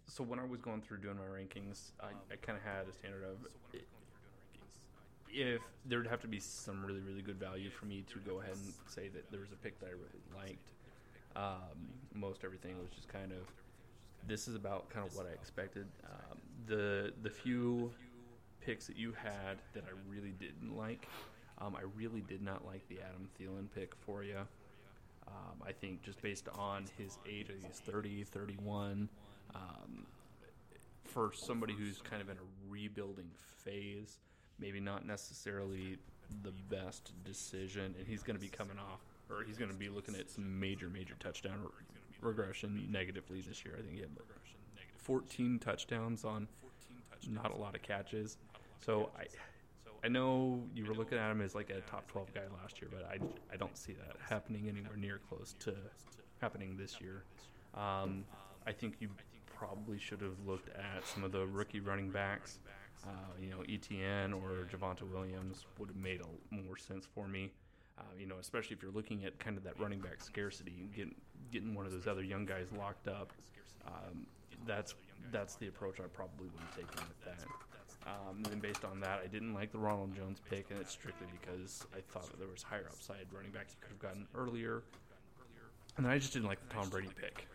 so 0.05 0.23
when 0.23 0.39
I 0.39 0.43
was 0.43 0.59
going 0.59 0.81
through 0.81 0.97
doing 0.97 1.15
my 1.15 1.23
rankings, 1.23 1.91
I, 2.01 2.07
I 2.31 2.35
kind 2.41 2.57
of 2.57 2.63
had 2.63 2.87
a 2.89 2.93
standard 2.93 3.23
of 3.23 3.37
if 5.33 5.61
there 5.85 5.97
would 5.99 6.07
have 6.07 6.19
to 6.21 6.27
be 6.27 6.39
some 6.39 6.85
really 6.85 6.99
really 6.99 7.21
good 7.21 7.39
value 7.39 7.69
for 7.69 7.85
me 7.85 8.03
to 8.11 8.19
go 8.19 8.41
ahead 8.41 8.53
and 8.53 8.73
say 8.87 9.07
that 9.09 9.29
there 9.31 9.39
was 9.39 9.51
a 9.51 9.55
pick 9.55 9.79
that 9.79 9.87
I 9.87 9.91
really 9.91 10.21
liked. 10.35 10.71
Um, 11.35 11.87
most 12.13 12.43
everything 12.43 12.77
was 12.77 12.89
just 12.89 13.07
kind 13.07 13.31
of 13.31 13.47
this 14.27 14.47
is 14.47 14.55
about 14.55 14.89
kind 14.89 15.07
of 15.07 15.15
what 15.15 15.25
I 15.25 15.31
expected. 15.31 15.87
Um, 16.05 16.37
the 16.67 17.13
the 17.23 17.29
few 17.29 17.91
picks 18.59 18.87
that 18.87 18.97
you 18.97 19.13
had 19.13 19.57
that 19.73 19.83
I 19.85 19.93
really 20.11 20.33
didn't 20.39 20.77
like, 20.77 21.07
um, 21.61 21.75
I 21.75 21.83
really 21.95 22.21
did 22.21 22.41
not 22.41 22.65
like 22.65 22.87
the 22.87 22.99
Adam 22.99 23.29
Thielen 23.39 23.67
pick 23.73 23.93
for 23.95 24.23
you. 24.23 24.39
Um, 25.27 25.61
I 25.65 25.71
think 25.71 26.01
just 26.01 26.21
based 26.21 26.47
on 26.57 26.85
his 26.97 27.17
age, 27.29 27.47
he's 27.65 27.79
30, 27.79 28.23
31. 28.23 29.07
Um, 29.53 30.05
for 31.05 31.31
somebody 31.33 31.73
who's 31.73 32.01
kind 32.01 32.21
of 32.21 32.29
in 32.29 32.37
a 32.37 32.69
rebuilding 32.69 33.29
phase, 33.63 34.19
maybe 34.59 34.79
not 34.79 35.05
necessarily 35.05 35.97
the 36.43 36.51
best 36.69 37.11
decision, 37.23 37.93
and 37.97 38.07
he's 38.07 38.23
going 38.23 38.35
to 38.35 38.41
be 38.41 38.49
coming 38.49 38.77
off, 38.77 39.01
or 39.29 39.43
he's 39.43 39.57
going 39.57 39.71
to 39.71 39.77
be 39.77 39.89
looking 39.89 40.15
at 40.15 40.29
some 40.29 40.59
major, 40.59 40.89
major 40.89 41.15
touchdown 41.19 41.59
re- 41.61 42.29
regression 42.29 42.87
negatively 42.89 43.41
this 43.41 43.63
year. 43.65 43.75
I 43.77 43.81
think 43.81 43.95
he 43.95 43.99
had 43.99 44.09
14 44.97 45.59
touchdowns 45.59 46.23
on 46.23 46.47
not 47.29 47.51
a 47.51 47.57
lot 47.57 47.75
of 47.75 47.81
catches. 47.81 48.37
So 48.83 49.09
I, 49.17 49.25
I 50.03 50.07
know 50.07 50.63
you 50.73 50.85
were 50.85 50.95
looking 50.95 51.17
at 51.17 51.29
him 51.29 51.41
as 51.41 51.53
like 51.53 51.69
a 51.69 51.81
top 51.81 52.07
12 52.07 52.33
guy 52.33 52.41
last 52.61 52.81
year, 52.81 52.89
but 52.91 53.05
I, 53.05 53.19
I 53.53 53.57
don't 53.57 53.77
see 53.77 53.93
that 53.93 54.15
happening 54.27 54.67
anywhere 54.67 54.97
near 54.97 55.19
close 55.29 55.55
to 55.59 55.75
happening 56.39 56.75
this 56.75 56.99
year. 56.99 57.23
Um, 57.75 58.25
I 58.65 58.71
think 58.71 58.95
you 58.99 59.09
probably 59.45 59.99
should 59.99 60.21
have 60.21 60.39
looked 60.45 60.69
at 60.69 61.05
some 61.05 61.23
of 61.23 61.31
the 61.31 61.45
rookie 61.45 61.79
running 61.79 62.09
backs. 62.09 62.59
Uh, 63.05 63.09
you 63.39 63.49
know, 63.49 63.59
ETN 63.67 64.33
or 64.33 64.67
Javonte 64.71 65.09
Williams 65.11 65.65
would 65.77 65.89
have 65.89 65.97
made 65.97 66.21
a, 66.21 66.55
more 66.55 66.77
sense 66.77 67.05
for 67.05 67.27
me. 67.27 67.51
Uh, 67.97 68.03
you 68.19 68.25
know, 68.25 68.35
especially 68.39 68.75
if 68.75 68.81
you're 68.81 68.91
looking 68.91 69.25
at 69.25 69.37
kind 69.39 69.57
of 69.57 69.63
that 69.63 69.79
running 69.79 69.99
back 69.99 70.21
scarcity, 70.21 70.87
getting 70.95 71.15
getting 71.51 71.75
one 71.75 71.85
of 71.85 71.91
those 71.91 72.07
other 72.07 72.23
young 72.23 72.45
guys 72.45 72.67
locked 72.77 73.07
up. 73.07 73.31
Um, 73.85 74.25
that's 74.65 74.95
that's 75.31 75.55
the 75.55 75.67
approach 75.67 75.99
I 75.99 76.07
probably 76.13 76.47
would 76.47 76.61
have 76.61 76.75
taken 76.75 77.07
with 77.07 77.25
that. 77.25 77.47
Um, 78.05 78.37
and 78.37 78.45
then 78.45 78.59
based 78.59 78.83
on 78.83 78.99
that, 79.01 79.21
I 79.23 79.27
didn't 79.27 79.53
like 79.53 79.71
the 79.71 79.77
Ronald 79.77 80.15
Jones 80.15 80.39
pick, 80.49 80.71
and 80.71 80.79
it's 80.79 80.91
strictly 80.91 81.27
because 81.39 81.85
I 81.95 81.99
thought 82.11 82.25
that 82.31 82.39
there 82.39 82.47
was 82.47 82.63
higher 82.63 82.87
upside 82.91 83.27
running 83.31 83.51
backs 83.51 83.73
you 83.73 83.79
could 83.81 83.91
have 83.91 83.99
gotten 83.99 84.27
earlier. 84.35 84.83
And 85.97 86.05
then 86.05 86.11
I 86.11 86.17
just 86.17 86.33
didn't 86.33 86.47
like 86.47 86.59
the 86.67 86.73
Tom 86.73 86.89
Brady 86.89 87.09
pick. 87.19 87.47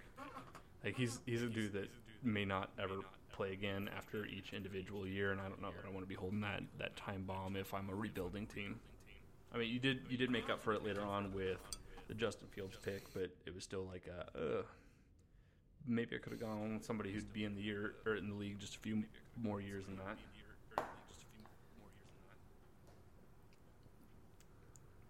Like 0.84 0.96
he's 0.96 1.20
he's 1.26 1.42
a 1.42 1.46
dude 1.46 1.72
that 1.72 1.88
may 2.22 2.44
not 2.44 2.70
ever 2.80 3.00
play 3.32 3.52
again 3.52 3.90
after 3.96 4.24
each 4.24 4.52
individual 4.52 5.06
year, 5.06 5.32
and 5.32 5.40
I 5.40 5.48
don't 5.48 5.60
know 5.60 5.70
that 5.70 5.88
I 5.88 5.92
want 5.92 6.04
to 6.04 6.08
be 6.08 6.14
holding 6.14 6.40
that 6.40 6.62
that 6.78 6.96
time 6.96 7.24
bomb 7.26 7.56
if 7.56 7.74
I'm 7.74 7.88
a 7.88 7.94
rebuilding 7.94 8.46
team. 8.46 8.78
I 9.52 9.58
mean, 9.58 9.72
you 9.72 9.80
did 9.80 10.00
you 10.08 10.16
did 10.16 10.30
make 10.30 10.48
up 10.48 10.62
for 10.62 10.74
it 10.74 10.84
later 10.84 11.02
on 11.02 11.32
with 11.32 11.58
the 12.08 12.14
Justin 12.14 12.46
Fields 12.48 12.76
pick, 12.84 13.12
but 13.12 13.30
it 13.46 13.54
was 13.54 13.64
still 13.64 13.86
like 13.90 14.04
a. 14.06 14.38
Uh, 14.38 14.62
maybe 15.88 16.16
I 16.16 16.18
could 16.18 16.32
have 16.32 16.40
gone 16.40 16.74
with 16.74 16.84
somebody 16.84 17.12
who'd 17.12 17.32
be 17.32 17.44
in 17.44 17.54
the 17.54 17.62
year 17.62 17.94
or 18.04 18.16
in 18.16 18.28
the 18.28 18.34
league 18.34 18.58
just 18.58 18.74
a 18.76 18.78
few 18.78 19.04
more 19.40 19.60
years 19.60 19.84
than 19.86 19.96
that. 19.98 20.18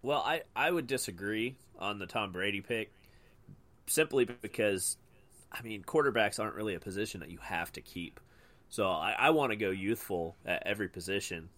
Well, 0.01 0.23
I, 0.25 0.41
I 0.55 0.71
would 0.71 0.87
disagree 0.87 1.55
on 1.79 1.99
the 1.99 2.05
Tom 2.05 2.31
Brady 2.31 2.61
pick 2.61 2.91
simply 3.87 4.25
because, 4.25 4.97
I 5.51 5.61
mean, 5.61 5.83
quarterbacks 5.83 6.39
aren't 6.39 6.55
really 6.55 6.75
a 6.75 6.79
position 6.79 7.19
that 7.21 7.29
you 7.29 7.39
have 7.41 7.71
to 7.73 7.81
keep. 7.81 8.19
So 8.69 8.87
I, 8.87 9.15
I 9.17 9.29
want 9.31 9.51
to 9.51 9.55
go 9.55 9.69
youthful 9.69 10.35
at 10.45 10.63
every 10.65 10.87
position. 10.89 11.49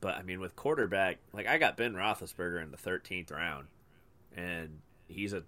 But, 0.00 0.16
I 0.16 0.22
mean, 0.22 0.40
with 0.40 0.56
quarterback, 0.56 1.18
like, 1.32 1.46
I 1.46 1.58
got 1.58 1.76
Ben 1.76 1.94
Roethlisberger 1.94 2.62
in 2.62 2.72
the 2.72 2.76
13th 2.76 3.30
round, 3.30 3.68
and 4.36 4.80
he's 5.06 5.32
a 5.32 5.44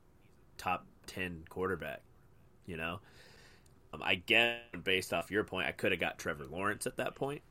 top 0.59 0.87
10 1.06 1.44
quarterback, 1.49 2.02
you 2.66 2.76
know? 2.76 3.00
Um, 3.92 4.02
I 4.02 4.14
guess, 4.14 4.61
based 4.85 5.12
off 5.12 5.30
your 5.30 5.42
point, 5.42 5.66
I 5.66 5.73
could 5.73 5.90
have 5.90 6.00
got 6.00 6.18
Trevor 6.18 6.47
Lawrence 6.47 6.87
at 6.87 6.97
that 6.99 7.16
point. 7.16 7.42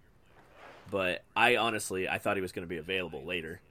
But 0.90 1.24
I 1.36 1.58
honestly, 1.58 2.08
I 2.08 2.20
thought 2.20 2.38
he 2.38 2.42
was 2.42 2.52
going 2.52 2.66
to 2.66 2.70
be 2.70 2.78
available 2.78 3.24
later 3.26 3.62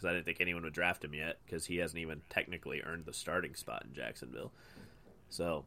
because 0.00 0.10
I 0.10 0.14
didn't 0.14 0.24
think 0.24 0.40
anyone 0.40 0.62
would 0.62 0.72
draft 0.72 1.04
him 1.04 1.12
yet 1.12 1.38
because 1.44 1.66
he 1.66 1.76
hasn't 1.76 2.00
even 2.00 2.22
technically 2.30 2.82
earned 2.82 3.04
the 3.04 3.12
starting 3.12 3.54
spot 3.54 3.84
in 3.86 3.94
Jacksonville. 3.94 4.50
So 5.28 5.64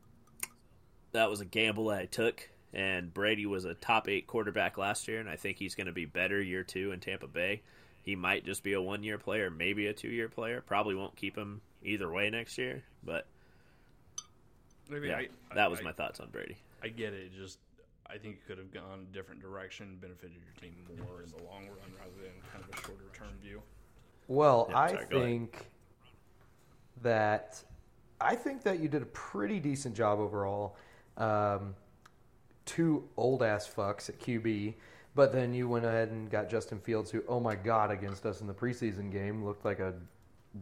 that 1.11 1.29
was 1.29 1.39
a 1.39 1.45
gamble 1.45 1.85
that 1.87 1.99
I 1.99 2.05
took. 2.05 2.49
And 2.73 3.13
Brady 3.13 3.45
was 3.45 3.65
a 3.65 3.75
top 3.75 4.09
eight 4.09 4.25
quarterback 4.25 4.79
last 4.79 5.07
year, 5.07 5.19
and 5.19 5.29
I 5.29 5.35
think 5.35 5.59
he's 5.59 5.75
going 5.75 5.85
to 5.85 5.93
be 5.93 6.05
better 6.05 6.41
year 6.41 6.63
two 6.63 6.91
in 6.91 6.99
Tampa 6.99 7.27
Bay. 7.27 7.61
He 8.01 8.15
might 8.15 8.43
just 8.43 8.63
be 8.63 8.73
a 8.73 8.81
one 8.81 9.03
year 9.03 9.19
player, 9.19 9.51
maybe 9.51 9.85
a 9.85 9.93
two 9.93 10.09
year 10.09 10.27
player. 10.27 10.61
Probably 10.65 10.95
won't 10.95 11.15
keep 11.15 11.37
him 11.37 11.61
either 11.83 12.11
way 12.11 12.31
next 12.31 12.57
year, 12.57 12.83
but 13.03 13.27
Maybe 14.89 15.09
yeah, 15.09 15.17
I, 15.17 15.55
that 15.55 15.69
was 15.69 15.83
my 15.83 15.91
thoughts 15.91 16.19
on 16.19 16.29
Brady. 16.31 16.57
I 16.81 16.87
get 16.87 17.13
it. 17.13 17.31
Just 17.33 17.59
I 18.07 18.17
think 18.17 18.37
it 18.37 18.47
could 18.47 18.57
have 18.57 18.73
gone 18.73 19.07
a 19.09 19.13
different 19.13 19.41
direction, 19.41 19.97
benefited 20.01 20.35
your 20.43 20.53
team 20.59 20.75
more 21.05 21.21
in 21.21 21.29
the 21.29 21.43
long 21.43 21.63
run 21.63 21.93
rather 21.97 22.17
than 22.21 22.33
kind 22.51 22.63
of 22.63 22.77
a 22.77 22.81
shorter 22.81 23.09
term 23.13 23.29
view. 23.41 23.61
Well, 24.27 24.67
Yeah, 24.69 24.77
I 24.77 24.87
sorry, 24.87 25.05
go 25.09 25.19
ahead. 25.19 25.29
think 25.29 25.71
that 27.01 27.63
I 28.21 28.35
think 28.35 28.63
that 28.63 28.79
you 28.79 28.87
did 28.87 29.01
a 29.01 29.07
pretty 29.07 29.59
decent 29.59 29.95
job 29.95 30.19
overall. 30.19 30.77
Um, 31.17 31.75
two 32.65 33.07
old 33.17 33.43
ass 33.43 33.67
fucks 33.69 34.09
at 34.09 34.19
QB, 34.19 34.75
but 35.15 35.31
then 35.33 35.53
you 35.53 35.67
went 35.67 35.85
ahead 35.85 36.09
and 36.09 36.29
got 36.29 36.49
Justin 36.49 36.79
Fields, 36.79 37.11
who, 37.11 37.23
oh 37.27 37.39
my 37.39 37.55
god, 37.55 37.91
against 37.91 38.25
us 38.25 38.41
in 38.41 38.47
the 38.47 38.53
preseason 38.53 39.11
game 39.11 39.43
looked 39.43 39.65
like 39.65 39.79
a 39.79 39.93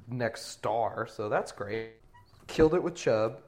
next 0.10 0.48
star. 0.48 1.08
So 1.08 1.30
that's 1.30 1.52
great. 1.52 1.92
Killed 2.48 2.74
it 2.74 2.84
with 2.84 2.96
Chubb. 2.96 3.42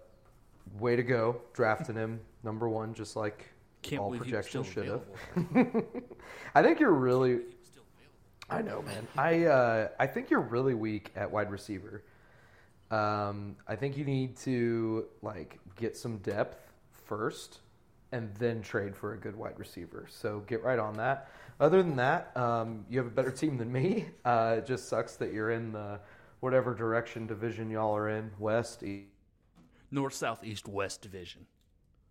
Way 0.80 0.96
to 0.96 1.04
go, 1.04 1.42
drafting 1.54 1.96
him 1.96 2.22
number 2.44 2.70
one, 2.70 2.94
just 2.94 3.16
like 3.16 3.50
Can't 3.82 4.02
all 4.02 4.10
believe 4.12 4.24
he 4.26 4.34
was 4.34 4.48
projections 4.50 4.68
should 4.68 4.88
have. 4.88 5.04
I 6.56 6.64
think 6.64 6.80
you're 6.80 6.94
really. 6.94 7.42
I 8.54 8.62
know, 8.62 8.82
man. 8.84 9.08
I 9.18 9.46
uh, 9.46 9.88
I 10.00 10.08
think 10.08 10.30
you're 10.30 10.42
really 10.42 10.74
weak 10.74 11.12
at 11.16 11.32
wide 11.32 11.52
receiver. 11.52 12.04
Um, 12.92 13.56
I 13.68 13.76
think 13.76 13.98
you 13.98 14.06
need 14.06 14.38
to 14.38 15.08
like 15.22 15.60
get 15.76 15.98
some 15.98 16.18
depth 16.18 16.72
first, 16.92 17.60
and 18.12 18.34
then 18.36 18.62
trade 18.62 18.96
for 18.96 19.14
a 19.14 19.18
good 19.18 19.36
wide 19.36 19.58
receiver. 19.58 20.06
So 20.10 20.42
get 20.42 20.64
right 20.64 20.80
on 20.80 20.94
that. 20.96 21.30
Other 21.60 21.82
than 21.82 21.96
that, 21.96 22.36
um, 22.36 22.86
you 22.90 22.98
have 23.00 23.08
a 23.08 23.12
better 23.12 23.32
team 23.32 23.58
than 23.58 23.72
me. 23.72 24.06
Uh, 24.26 24.56
it 24.60 24.66
just 24.66 24.88
sucks 24.88 25.18
that 25.18 25.34
you're 25.34 25.52
in 25.52 25.74
the 25.74 26.00
whatever 26.40 26.74
direction 26.74 27.28
division 27.28 27.70
y'all 27.70 27.96
are 27.96 28.10
in, 28.10 28.32
West, 28.40 28.82
East, 28.84 29.08
North, 29.92 30.14
South, 30.14 30.44
East, 30.46 30.68
West 30.68 31.02
division. 31.02 31.46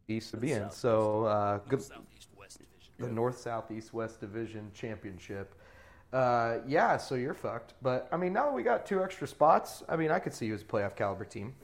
East 0.08 0.32
to 0.32 0.37
be 0.37 0.52
in. 0.52 0.70
So 0.70 1.25
uh, 1.25 1.58
good. 1.68 1.80
South, 1.80 2.04
East, 2.16 2.28
West 2.38 2.58
division. 2.58 2.92
the 2.99 3.08
North, 3.08 3.38
South, 3.38 3.70
East, 3.70 3.94
West 3.94 4.20
Division 4.20 4.70
Championship. 4.75 5.54
Uh, 6.12 6.59
yeah, 6.66 6.97
so 6.99 7.14
you're 7.14 7.35
fucked. 7.35 7.75
But 7.81 8.09
I 8.12 8.16
mean, 8.16 8.33
now 8.33 8.45
that 8.47 8.52
we 8.54 8.62
got 8.62 8.85
two 8.87 9.02
extra 9.02 9.26
spots, 9.26 9.83
I 9.88 9.97
mean, 9.97 10.11
I 10.11 10.19
could 10.19 10.35
see 10.35 10.47
you 10.47 10.54
as 10.54 10.62
a 10.62 10.64
playoff 10.66 10.95
caliber 10.95 11.25
team, 11.25 11.54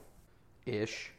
ish. 0.67 1.11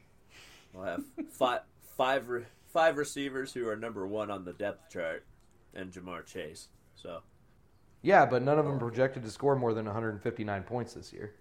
We'll 0.74 0.86
have 0.86 1.04
five, 1.32 1.62
five, 1.98 2.30
re- 2.30 2.46
five 2.74 2.98
receivers 2.98 3.54
who 3.54 3.68
are 3.68 3.76
number 3.76 4.08
one 4.08 4.32
on 4.32 4.46
the 4.46 4.54
depth 4.54 4.92
chart, 4.92 5.26
and 5.74 5.92
Ja'Marr 5.92 6.26
Chase. 6.26 6.70
So 6.96 7.22
Yeah, 8.02 8.26
but 8.26 8.42
none 8.42 8.58
of 8.60 8.66
them 8.66 8.80
projected 8.80 9.24
to 9.24 9.30
score 9.32 9.56
more 9.56 9.74
than 9.74 9.86
159 9.86 10.64
points 10.64 10.94
this 10.94 11.14
year. 11.14 11.34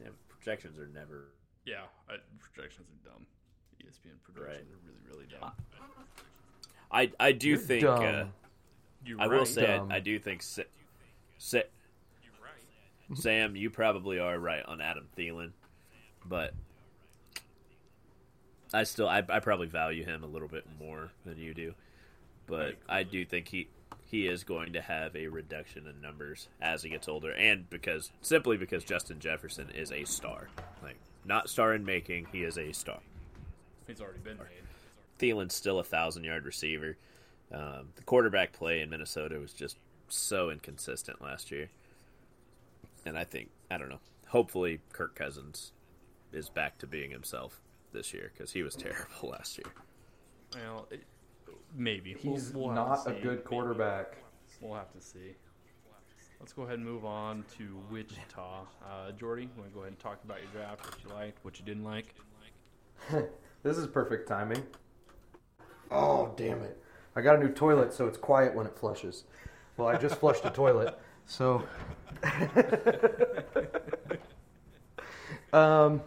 Yeah, 0.00 0.08
projections 0.28 0.78
are 0.78 0.88
never. 0.88 1.28
Yeah, 1.66 1.82
I, 2.08 2.16
projections 2.40 2.88
are 2.88 3.10
dumb. 3.10 3.26
ESPN 3.82 4.16
projections 4.22 4.46
Right. 4.46 4.56
are 4.56 4.86
really, 4.86 5.26
really 5.26 5.26
dumb. 5.40 5.52
I 6.90 7.10
I 7.20 7.32
do 7.32 7.48
You're 7.50 7.58
think. 7.58 7.82
dumb. 7.82 8.02
Uh, 8.02 8.24
You're 9.04 9.20
I 9.20 9.26
will 9.26 9.38
right. 9.38 9.46
say 9.46 9.66
Dumb. 9.66 9.92
I, 9.92 9.96
I 9.96 10.00
do 10.00 10.18
think. 10.18 10.42
Sa- 11.38 11.58
Sa- 13.08 13.14
Sam, 13.14 13.56
you 13.56 13.70
probably 13.70 14.18
are 14.18 14.38
right 14.38 14.64
on 14.64 14.80
Adam 14.80 15.06
Thielen, 15.16 15.52
but 16.26 16.52
I 18.72 18.84
still 18.84 19.08
I, 19.08 19.22
I 19.28 19.40
probably 19.40 19.66
value 19.66 20.04
him 20.04 20.22
a 20.24 20.26
little 20.26 20.48
bit 20.48 20.64
more 20.78 21.10
than 21.24 21.38
you 21.38 21.54
do. 21.54 21.74
But 22.46 22.74
I 22.88 23.02
do 23.02 23.24
think 23.24 23.48
he 23.48 23.68
he 24.04 24.26
is 24.26 24.44
going 24.44 24.72
to 24.72 24.80
have 24.80 25.14
a 25.16 25.26
reduction 25.28 25.86
in 25.86 26.00
numbers 26.00 26.48
as 26.60 26.82
he 26.82 26.88
gets 26.90 27.08
older, 27.08 27.32
and 27.32 27.68
because 27.70 28.10
simply 28.20 28.56
because 28.56 28.84
Justin 28.84 29.20
Jefferson 29.20 29.68
is 29.74 29.92
a 29.92 30.04
star, 30.04 30.48
like 30.82 30.96
not 31.24 31.48
star 31.48 31.74
in 31.74 31.84
making, 31.84 32.26
he 32.32 32.42
is 32.42 32.58
a 32.58 32.72
star. 32.72 33.00
He's 33.86 34.00
already 34.00 34.18
been 34.20 34.38
made. 34.38 34.46
Thielen's 35.18 35.54
still 35.54 35.78
a 35.78 35.84
thousand 35.84 36.24
yard 36.24 36.44
receiver. 36.44 36.96
Um, 37.52 37.88
the 37.96 38.02
quarterback 38.02 38.52
play 38.52 38.80
in 38.80 38.90
Minnesota 38.90 39.38
was 39.38 39.52
just 39.52 39.76
so 40.08 40.50
inconsistent 40.50 41.20
last 41.22 41.50
year, 41.50 41.68
and 43.04 43.18
I 43.18 43.24
think 43.24 43.50
I 43.70 43.78
don't 43.78 43.88
know. 43.88 44.00
Hopefully, 44.28 44.80
Kirk 44.92 45.14
Cousins 45.14 45.72
is 46.32 46.48
back 46.48 46.78
to 46.78 46.86
being 46.86 47.10
himself 47.10 47.60
this 47.92 48.12
year 48.12 48.30
because 48.34 48.52
he 48.52 48.62
was 48.62 48.74
terrible 48.74 49.06
last 49.30 49.56
year. 49.58 49.72
Well, 50.54 50.86
it, 50.90 51.02
maybe 51.74 52.14
He's 52.14 52.52
We'll- 52.52 52.66
we'll 52.66 52.74
not 52.74 53.06
a 53.06 53.12
good 53.12 53.44
quarterback. 53.44 54.18
We'll 54.60 54.74
have 54.74 54.92
to 54.92 55.00
see. 55.00 55.34
Let's 56.40 56.52
go 56.52 56.62
ahead 56.62 56.76
and 56.76 56.84
move 56.86 57.04
on 57.04 57.44
to 57.58 57.76
Wichita. 57.90 58.62
Uh, 58.84 59.10
Jordy, 59.18 59.42
you 59.42 59.48
want 59.56 59.70
to 59.70 59.74
go 59.74 59.80
ahead 59.80 59.90
and 59.92 59.98
talk 59.98 60.22
about 60.24 60.38
your 60.40 60.50
draft? 60.52 60.84
What 60.86 60.96
you 61.02 61.10
liked, 61.14 61.44
what 61.44 61.58
you 61.58 61.64
didn't 61.64 61.84
like? 61.84 62.14
This 63.64 63.76
is 63.76 63.88
perfect 63.88 64.28
timing. 64.28 64.62
Oh, 65.90 66.32
damn 66.36 66.62
it. 66.62 66.80
I 67.16 67.22
got 67.22 67.36
a 67.36 67.38
new 67.38 67.52
toilet, 67.52 67.92
so 67.92 68.06
it's 68.06 68.16
quiet 68.16 68.54
when 68.54 68.66
it 68.66 68.76
flushes. 68.78 69.24
Well, 69.78 69.88
I 69.88 69.96
just 69.96 70.16
flushed 70.16 70.44
a 70.44 70.50
toilet, 70.50 70.98
so. 71.24 71.62
um, 75.52 76.02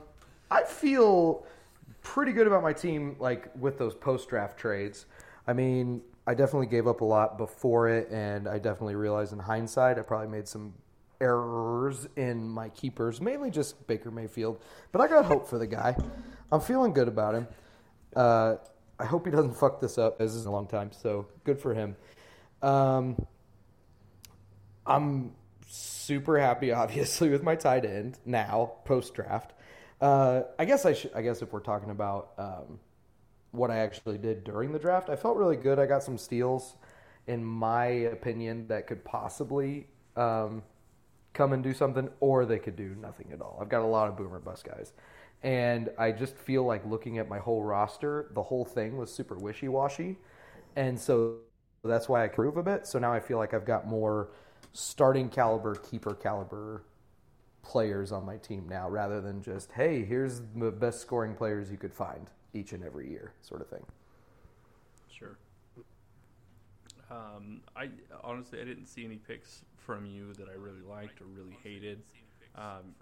I 0.51 0.63
feel 0.63 1.45
pretty 2.03 2.33
good 2.33 2.47
about 2.47 2.63
my 2.63 2.73
team, 2.73 3.15
like 3.17 3.49
with 3.57 3.77
those 3.77 3.95
post 3.95 4.27
draft 4.27 4.57
trades. 4.57 5.05
I 5.47 5.53
mean, 5.53 6.01
I 6.27 6.33
definitely 6.33 6.67
gave 6.67 6.85
up 6.85 6.99
a 6.99 7.05
lot 7.05 7.37
before 7.37 7.87
it, 7.87 8.09
and 8.11 8.45
I 8.45 8.59
definitely 8.59 8.95
realized 8.95 9.31
in 9.31 9.39
hindsight 9.39 9.97
I 9.97 10.01
probably 10.01 10.27
made 10.27 10.49
some 10.49 10.73
errors 11.21 12.09
in 12.17 12.49
my 12.49 12.67
keepers, 12.69 13.21
mainly 13.21 13.51
just 13.51 13.87
Baker 13.87 14.11
Mayfield. 14.11 14.61
But 14.91 14.99
I 14.99 15.07
got 15.07 15.23
hope 15.23 15.47
for 15.47 15.57
the 15.57 15.67
guy. 15.67 15.95
I'm 16.51 16.59
feeling 16.59 16.91
good 16.91 17.07
about 17.07 17.35
him. 17.35 17.47
Uh, 18.13 18.55
I 18.99 19.05
hope 19.05 19.25
he 19.25 19.31
doesn't 19.31 19.55
fuck 19.55 19.79
this 19.79 19.97
up. 19.97 20.19
This 20.19 20.33
is 20.33 20.45
a 20.45 20.51
long 20.51 20.67
time, 20.67 20.91
so 20.91 21.27
good 21.45 21.57
for 21.57 21.73
him. 21.73 21.95
Um, 22.61 23.15
I'm 24.85 25.31
super 25.67 26.39
happy, 26.39 26.71
obviously, 26.71 27.29
with 27.29 27.43
my 27.43 27.55
tight 27.55 27.85
end 27.85 28.19
now 28.25 28.73
post 28.85 29.13
draft. 29.13 29.53
Uh, 29.99 30.43
I 30.57 30.65
guess 30.65 30.85
I 30.85 30.93
should. 30.93 31.13
I 31.13 31.21
guess 31.21 31.41
if 31.41 31.53
we're 31.53 31.59
talking 31.59 31.91
about 31.91 32.31
um, 32.37 32.79
what 33.51 33.69
I 33.69 33.77
actually 33.77 34.17
did 34.17 34.43
during 34.43 34.71
the 34.71 34.79
draft, 34.79 35.09
I 35.09 35.15
felt 35.15 35.37
really 35.37 35.57
good. 35.57 35.77
I 35.77 35.85
got 35.85 36.03
some 36.03 36.17
steals, 36.17 36.75
in 37.27 37.43
my 37.43 37.85
opinion, 37.85 38.67
that 38.67 38.87
could 38.87 39.05
possibly 39.05 39.87
um, 40.15 40.63
come 41.33 41.53
and 41.53 41.63
do 41.63 41.73
something, 41.73 42.09
or 42.19 42.45
they 42.45 42.59
could 42.59 42.75
do 42.75 42.95
nothing 42.99 43.27
at 43.31 43.41
all. 43.41 43.59
I've 43.61 43.69
got 43.69 43.83
a 43.83 43.87
lot 43.87 44.07
of 44.07 44.17
boomer 44.17 44.39
bust 44.39 44.65
guys, 44.65 44.93
and 45.43 45.89
I 45.99 46.11
just 46.11 46.35
feel 46.35 46.65
like 46.65 46.83
looking 46.85 47.19
at 47.19 47.29
my 47.29 47.37
whole 47.37 47.61
roster, 47.61 48.31
the 48.33 48.43
whole 48.43 48.65
thing 48.65 48.97
was 48.97 49.13
super 49.13 49.35
wishy 49.35 49.67
washy, 49.67 50.17
and 50.75 50.99
so 50.99 51.35
that's 51.83 52.09
why 52.09 52.21
I 52.21 52.25
improve 52.25 52.57
a 52.57 52.63
bit. 52.63 52.87
So 52.87 52.97
now 52.97 53.13
I 53.13 53.19
feel 53.19 53.37
like 53.37 53.53
I've 53.53 53.65
got 53.65 53.87
more 53.87 54.29
starting 54.73 55.29
caliber, 55.29 55.75
keeper 55.75 56.13
caliber 56.13 56.83
players 57.63 58.11
on 58.11 58.25
my 58.25 58.37
team 58.37 58.67
now, 58.67 58.89
rather 58.89 59.21
than 59.21 59.41
just 59.41 59.71
hey, 59.71 60.03
here's 60.03 60.41
the 60.55 60.71
best 60.71 61.01
scoring 61.01 61.35
players 61.35 61.71
you 61.71 61.77
could 61.77 61.93
find 61.93 62.29
each 62.53 62.73
and 62.73 62.83
every 62.83 63.09
year, 63.09 63.33
sort 63.41 63.61
of 63.61 63.67
thing. 63.67 63.85
Sure. 65.09 65.37
Um, 67.09 67.61
I 67.75 67.89
honestly 68.23 68.61
I 68.61 68.65
didn't 68.65 68.87
see 68.87 69.05
any 69.05 69.17
picks 69.17 69.63
from 69.77 70.05
you 70.05 70.33
that 70.33 70.47
I 70.47 70.53
really 70.53 70.81
liked 70.81 71.21
or 71.21 71.25
really 71.25 71.57
hated. 71.63 72.01
Um, 72.55 72.95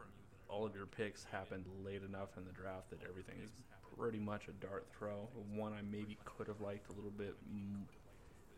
all 0.50 0.66
of 0.66 0.76
your 0.76 0.88
picks 0.88 1.24
happened 1.24 1.66
late 1.86 2.02
enough 2.04 2.30
in 2.38 2.46
the 2.46 2.52
draft 2.52 2.90
that 2.90 3.00
everything 3.08 3.36
is 3.44 3.52
pretty 3.98 4.20
much 4.20 4.48
a 4.48 4.52
dart 4.66 4.88
throw. 4.98 5.28
One 5.54 5.74
I 5.74 5.82
maybe 5.82 6.18
could 6.26 6.48
have 6.48 6.62
liked 6.62 6.90
a 6.92 6.94
little 6.94 7.12
bit. 7.12 7.36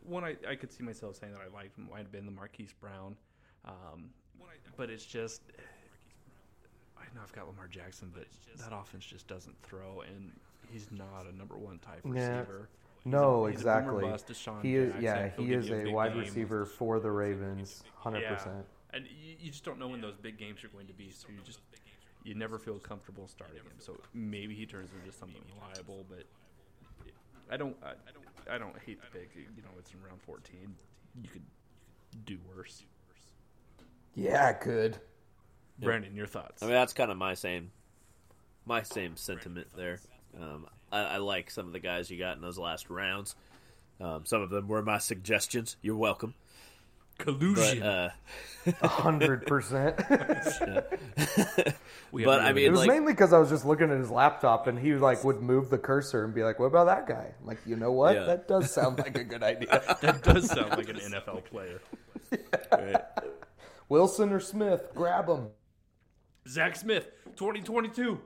M- 0.04 0.10
One 0.12 0.24
I, 0.24 0.36
I 0.48 0.54
could 0.56 0.72
see 0.72 0.82
myself 0.82 1.16
saying 1.16 1.32
that 1.32 1.40
I 1.42 1.54
liked 1.54 1.78
might 1.78 1.98
have 1.98 2.12
been 2.12 2.26
the 2.26 2.32
Marquise 2.32 2.72
Brown, 2.80 3.16
um, 3.64 4.10
but 4.76 4.90
it's 4.90 5.04
just 5.04 5.42
I 6.98 7.04
know 7.14 7.20
I've 7.22 7.32
got 7.32 7.46
Lamar 7.48 7.68
Jackson, 7.68 8.10
but 8.14 8.24
that 8.58 8.74
offense 8.74 9.04
just 9.04 9.26
doesn't 9.26 9.56
throw, 9.62 10.02
and 10.02 10.32
he's 10.70 10.88
not 10.90 11.26
a 11.32 11.36
number 11.36 11.56
one 11.56 11.78
type 11.78 12.00
receiver. 12.04 12.68
He's 13.04 13.12
No, 13.12 13.46
a- 13.46 13.50
he's 13.50 13.60
a 13.62 13.64
boomer 13.64 13.78
exactly. 14.00 14.04
bust, 14.04 14.62
He 14.62 14.76
is, 14.76 14.88
Jackson. 14.92 15.02
yeah, 15.04 15.28
He'll 15.36 15.44
he 15.44 15.52
is 15.54 15.68
you 15.68 15.74
a 15.74 15.92
wide 15.92 16.12
game. 16.12 16.20
receiver 16.20 16.64
for 16.64 17.00
the 17.00 17.10
Ravens, 17.10 17.82
hundred 17.96 18.20
Yeah. 18.20 18.34
percent. 18.34 18.66
and 18.94 19.06
you, 19.06 19.36
you 19.40 19.50
just 19.50 19.64
don't 19.64 19.78
know 19.78 19.88
when 19.88 20.00
those 20.00 20.16
big 20.16 20.36
games 20.38 20.62
are 20.64 20.68
going 20.68 20.86
to 20.86 20.92
be. 20.92 21.10
So 21.10 21.28
you 21.30 21.40
just 21.44 21.60
you 22.24 22.34
never 22.36 22.56
feel 22.58 22.78
comfortable 22.78 23.26
starting 23.26 23.56
him. 23.56 23.72
So 23.80 23.98
maybe 24.14 24.54
he 24.54 24.64
turns 24.66 24.90
into 24.92 25.10
something 25.16 25.42
reliable, 25.56 26.06
but 26.08 26.24
I 27.50 27.56
don't 27.56 27.76
I, 27.82 27.94
I 28.50 28.58
don't 28.58 28.78
hate 28.84 28.98
the 29.00 29.18
pick. 29.18 29.30
You 29.34 29.62
know, 29.62 29.70
it's 29.78 29.92
in 29.92 30.02
round 30.02 30.20
fourteen. 30.22 30.74
You 31.22 31.28
could 31.28 31.42
do 32.24 32.38
worse. 32.54 32.82
Yeah, 34.14 34.46
I 34.46 34.52
could. 34.52 34.98
Brandon, 35.78 36.14
your 36.14 36.26
thoughts? 36.26 36.62
I 36.62 36.66
mean, 36.66 36.74
that's 36.74 36.92
kind 36.92 37.10
of 37.10 37.16
my 37.16 37.34
same, 37.34 37.72
my 38.66 38.82
same 38.82 39.16
sentiment 39.16 39.68
there. 39.76 39.98
Um, 40.40 40.66
I, 40.92 41.00
I 41.00 41.16
like 41.16 41.50
some 41.50 41.66
of 41.66 41.72
the 41.72 41.80
guys 41.80 42.10
you 42.10 42.18
got 42.18 42.36
in 42.36 42.42
those 42.42 42.58
last 42.58 42.88
rounds. 42.90 43.34
Um, 44.00 44.24
some 44.24 44.42
of 44.42 44.50
them 44.50 44.68
were 44.68 44.82
my 44.82 44.98
suggestions. 44.98 45.76
You're 45.82 45.96
welcome. 45.96 46.34
But 47.24 47.38
Collusion. 47.38 47.82
uh, 47.82 48.10
hundred 48.82 49.46
percent. 49.46 49.96
But 52.12 52.40
I 52.42 52.52
mean, 52.52 52.66
It 52.66 52.70
was 52.70 52.80
like, 52.80 52.88
mainly 52.88 53.12
because 53.12 53.32
I 53.32 53.38
was 53.38 53.48
just 53.48 53.64
looking 53.64 53.90
at 53.90 53.96
his 53.98 54.10
laptop 54.10 54.66
and 54.66 54.78
he 54.78 54.94
like 54.94 55.24
would 55.24 55.40
move 55.40 55.70
the 55.70 55.78
cursor 55.78 56.24
and 56.24 56.34
be 56.34 56.42
like, 56.44 56.58
"What 56.58 56.66
about 56.66 56.84
that 56.86 57.06
guy?" 57.06 57.32
I'm 57.40 57.46
like, 57.46 57.58
you 57.66 57.76
know 57.76 57.92
what? 57.92 58.14
Yeah. 58.14 58.24
That 58.24 58.46
does 58.48 58.70
sound 58.70 58.98
like 58.98 59.16
a 59.16 59.24
good 59.24 59.42
idea. 59.42 59.82
that 60.00 60.22
does 60.22 60.48
sound 60.50 60.70
like 60.70 60.88
an 60.88 60.96
NFL 60.96 61.44
player. 61.46 61.80
right. 62.70 62.96
Wilson 63.88 64.32
or 64.32 64.40
Smith, 64.40 64.88
grab 64.94 65.28
him. 65.28 65.48
Zach 66.48 66.76
Smith, 66.76 67.08
2022. 67.36 68.20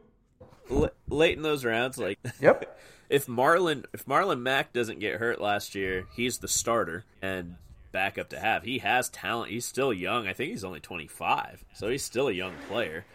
L- 0.70 0.90
late 1.09 1.37
in 1.37 1.42
those 1.42 1.64
rounds, 1.64 1.96
like 1.98 2.18
Yep. 2.40 2.78
if 3.09 3.26
Marlon 3.26 3.85
if 3.92 4.04
Marlon 4.06 4.40
Mack 4.40 4.72
doesn't 4.72 4.98
get 5.00 5.16
hurt 5.20 5.40
last 5.40 5.74
year, 5.74 6.06
he's 6.16 6.38
the 6.38 6.48
starter 6.48 7.04
and 7.22 7.56
backup 7.96 8.28
to 8.28 8.38
have. 8.38 8.62
He 8.62 8.76
has 8.80 9.09
talent. 9.09 9.50
He's 9.50 9.64
still 9.64 9.90
young. 9.90 10.28
I 10.28 10.35
think 10.35 10.50
he's 10.50 10.64
only 10.64 10.80
25, 10.80 11.64
so 11.72 11.88
he's 11.88 12.04
still 12.04 12.28
a 12.28 12.32
young 12.32 12.52
player. 12.68 13.06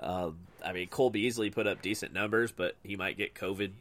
Uh, 0.00 0.30
I 0.64 0.72
mean, 0.72 0.88
Cole 0.88 1.10
Beasley 1.10 1.50
put 1.50 1.66
up 1.66 1.82
decent 1.82 2.14
numbers, 2.14 2.50
but 2.50 2.76
he 2.82 2.96
might 2.96 3.18
get 3.18 3.34
COVID 3.34 3.72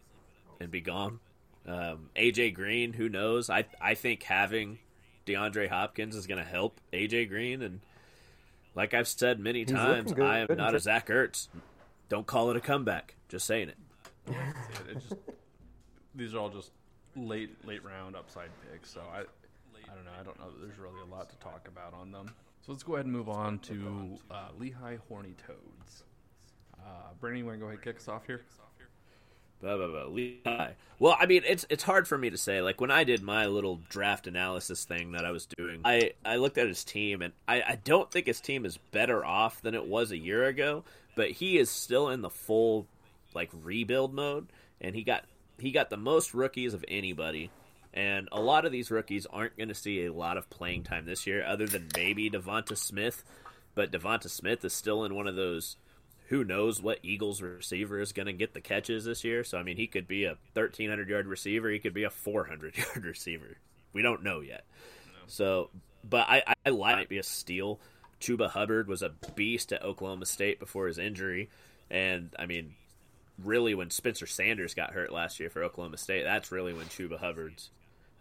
and 0.60 0.70
be 0.70 0.82
gone. 0.82 1.20
Um, 1.66 2.10
AJ 2.18 2.54
Green, 2.54 2.92
who 2.92 3.08
knows? 3.08 3.50
I 3.50 3.64
I 3.80 3.96
think 3.96 4.24
having 4.24 4.80
DeAndre 5.26 5.70
Hopkins 5.70 6.18
is 6.18 6.28
going 6.28 6.44
to 6.44 6.50
help 6.50 6.82
AJ 6.92 7.30
Green, 7.30 7.62
and 7.62 7.80
like 8.76 8.94
I've 8.94 9.08
said 9.08 9.40
many 9.40 9.60
He's 9.60 9.72
times. 9.72 10.12
I 10.12 10.40
am 10.40 10.58
not 10.58 10.76
a 10.76 10.80
Zach 10.80 11.08
Ertz. 11.08 11.48
Don't 12.10 12.28
call 12.28 12.52
it 12.52 12.58
a 12.58 12.62
comeback. 12.62 13.16
Just 13.30 13.48
saying 13.48 13.70
it. 13.70 13.78
It, 14.28 14.36
it 14.90 14.94
just, 14.96 15.14
these 16.14 16.36
are 16.36 16.40
all 16.40 16.50
just 16.50 16.72
late 17.16 17.56
late 17.66 17.86
round 17.86 18.18
upside 18.18 18.50
picks. 18.70 18.92
So 18.92 19.00
I 19.00 19.24
I 19.90 19.96
don't 19.96 20.06
know. 20.06 20.12
I 20.20 20.24
don't 20.24 20.40
know 20.40 20.50
that 20.52 20.66
there's 20.66 20.80
really 20.80 21.02
a 21.02 21.14
lot 21.14 21.30
to 21.30 21.36
talk 21.38 21.68
about 21.68 21.94
on 21.94 22.12
them. 22.12 22.32
So 22.66 22.72
let's 22.72 22.84
go 22.84 22.96
ahead 22.96 23.06
and 23.06 23.14
move 23.14 23.30
on 23.30 23.60
to 23.60 24.18
uh, 24.32 24.48
Lehigh 24.58 24.98
Horny 25.08 25.36
Toads. 25.46 26.04
Uh, 26.80 27.14
Brandon, 27.20 27.40
you 27.40 27.46
want 27.46 27.56
to 27.56 27.60
go 27.60 27.66
ahead 27.66 27.76
and 27.76 27.84
kick 27.84 27.98
us 27.98 28.08
off 28.08 28.26
here? 28.26 28.42
Blah, 29.62 29.78
blah, 29.78 29.88
blah. 29.88 30.06
Lehigh. 30.06 30.74
Well, 31.00 31.16
I 31.20 31.26
mean, 31.26 31.44
it's 31.46 31.66
it's 31.70 31.84
hard 31.84 32.08
for 32.08 32.18
me 32.18 32.30
to 32.30 32.38
say. 32.38 32.62
Like 32.62 32.82
when 32.82 32.92
I 32.92 33.04
did 33.04 33.22
my 33.22 33.46
little 33.46 33.80
draft 33.90 34.28
analysis 34.28 34.84
thing 34.86 35.14
that 35.14 35.26
I 35.26 35.32
was 35.32 35.48
doing, 35.58 35.82
I 35.86 36.12
I 36.26 36.36
looked 36.36 36.58
at 36.58 36.68
his 36.68 36.84
team, 36.84 37.22
and 37.22 37.34
I 37.48 37.62
I 37.62 37.80
don't 37.84 38.12
think 38.12 38.28
his 38.28 38.42
team 38.42 38.66
is 38.66 38.78
better 38.92 39.24
off 39.24 39.62
than 39.62 39.74
it 39.74 39.86
was 39.86 40.12
a 40.12 40.18
year 40.18 40.46
ago. 40.46 40.84
But 41.16 41.32
he 41.32 41.58
is 41.58 41.70
still 41.70 42.10
in 42.10 42.22
the 42.22 42.30
full 42.30 42.86
like 43.34 43.50
rebuild 43.64 44.14
mode, 44.14 44.48
and 44.82 44.96
he 44.96 45.04
got 45.04 45.24
he 45.58 45.72
got 45.72 45.90
the 45.90 45.98
most 45.98 46.34
rookies 46.34 46.74
of 46.74 46.84
anybody, 46.88 47.50
And 47.96 48.28
a 48.32 48.42
lot 48.42 48.66
of 48.66 48.74
these 48.74 48.92
rookies 48.92 49.26
aren't 49.26 49.56
going 49.56 49.70
to 49.70 49.76
see 49.76 50.06
a 50.06 50.14
lot 50.14 50.38
of 50.38 50.50
playing 50.50 50.84
time 50.84 51.06
this 51.06 51.26
year, 51.26 51.46
other 51.46 51.66
than 51.66 51.88
maybe 51.96 52.30
Devonta 52.30 52.78
Smith. 52.78 53.24
But 53.74 53.92
Devonta 53.92 54.30
Smith 54.30 54.66
is 54.66 54.74
still 54.74 55.06
in 55.06 55.16
one 55.16 55.28
of 55.28 55.36
those 55.36 55.78
who 56.28 56.44
knows 56.44 56.82
what 56.82 57.00
Eagles 57.04 57.42
receiver 57.42 58.00
is 58.00 58.12
going 58.12 58.26
to 58.26 58.34
get 58.34 58.54
the 58.54 58.62
catches 58.62 59.06
this 59.06 59.24
year. 59.24 59.44
So, 59.44 59.58
I 59.58 59.64
mean, 59.64 59.78
he 59.78 59.88
could 59.88 60.08
be 60.08 60.26
a 60.26 60.38
1,300 60.54 61.08
yard 61.08 61.28
receiver, 61.28 61.70
he 61.70 61.80
could 61.80 61.94
be 61.94 62.04
a 62.04 62.10
400 62.10 62.78
yard 62.96 63.06
receiver. 63.06 63.58
We 63.94 64.02
don't 64.02 64.24
know 64.24 64.42
yet. 64.42 64.66
So, 65.28 65.70
but 66.04 66.28
I, 66.28 66.44
I 66.66 66.70
like 66.70 66.96
might 66.96 67.10
be 67.10 67.18
a 67.18 67.24
steal. 67.24 67.80
Chuba 68.20 68.50
Hubbard 68.50 68.88
was 68.88 69.02
a 69.02 69.12
beast 69.36 69.72
at 69.72 69.84
Oklahoma 69.84 70.26
State 70.26 70.60
before 70.60 70.88
his 70.88 70.98
injury. 70.98 71.50
And, 71.90 72.34
I 72.40 72.46
mean, 72.46 72.76
really, 73.42 73.76
when 73.76 73.90
Spencer 73.90 74.26
Sanders 74.26 74.74
got 74.74 74.94
hurt 74.94 75.12
last 75.12 75.40
year 75.40 75.50
for 75.50 75.64
Oklahoma 75.64 75.98
State, 75.98 76.24
that's 76.24 76.52
really 76.52 76.74
when 76.74 76.86
Chuba 76.88 77.20
Hubbard's 77.20 77.70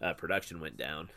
uh, 0.01 0.13
production 0.13 0.59
went 0.59 0.77
down. 0.77 1.09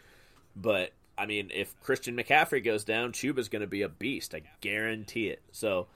But 0.57 0.93
I 1.17 1.27
mean, 1.27 1.51
if 1.53 1.79
Christian 1.81 2.17
McCaffrey 2.17 2.65
goes 2.65 2.85
down, 2.85 3.13
Chuba's 3.13 3.49
going 3.49 3.61
to 3.61 3.69
be 3.69 3.83
a 3.83 3.89
beast. 3.89 4.35
I 4.35 4.43
guarantee 4.61 5.29
it. 5.29 5.43
So 5.53 5.89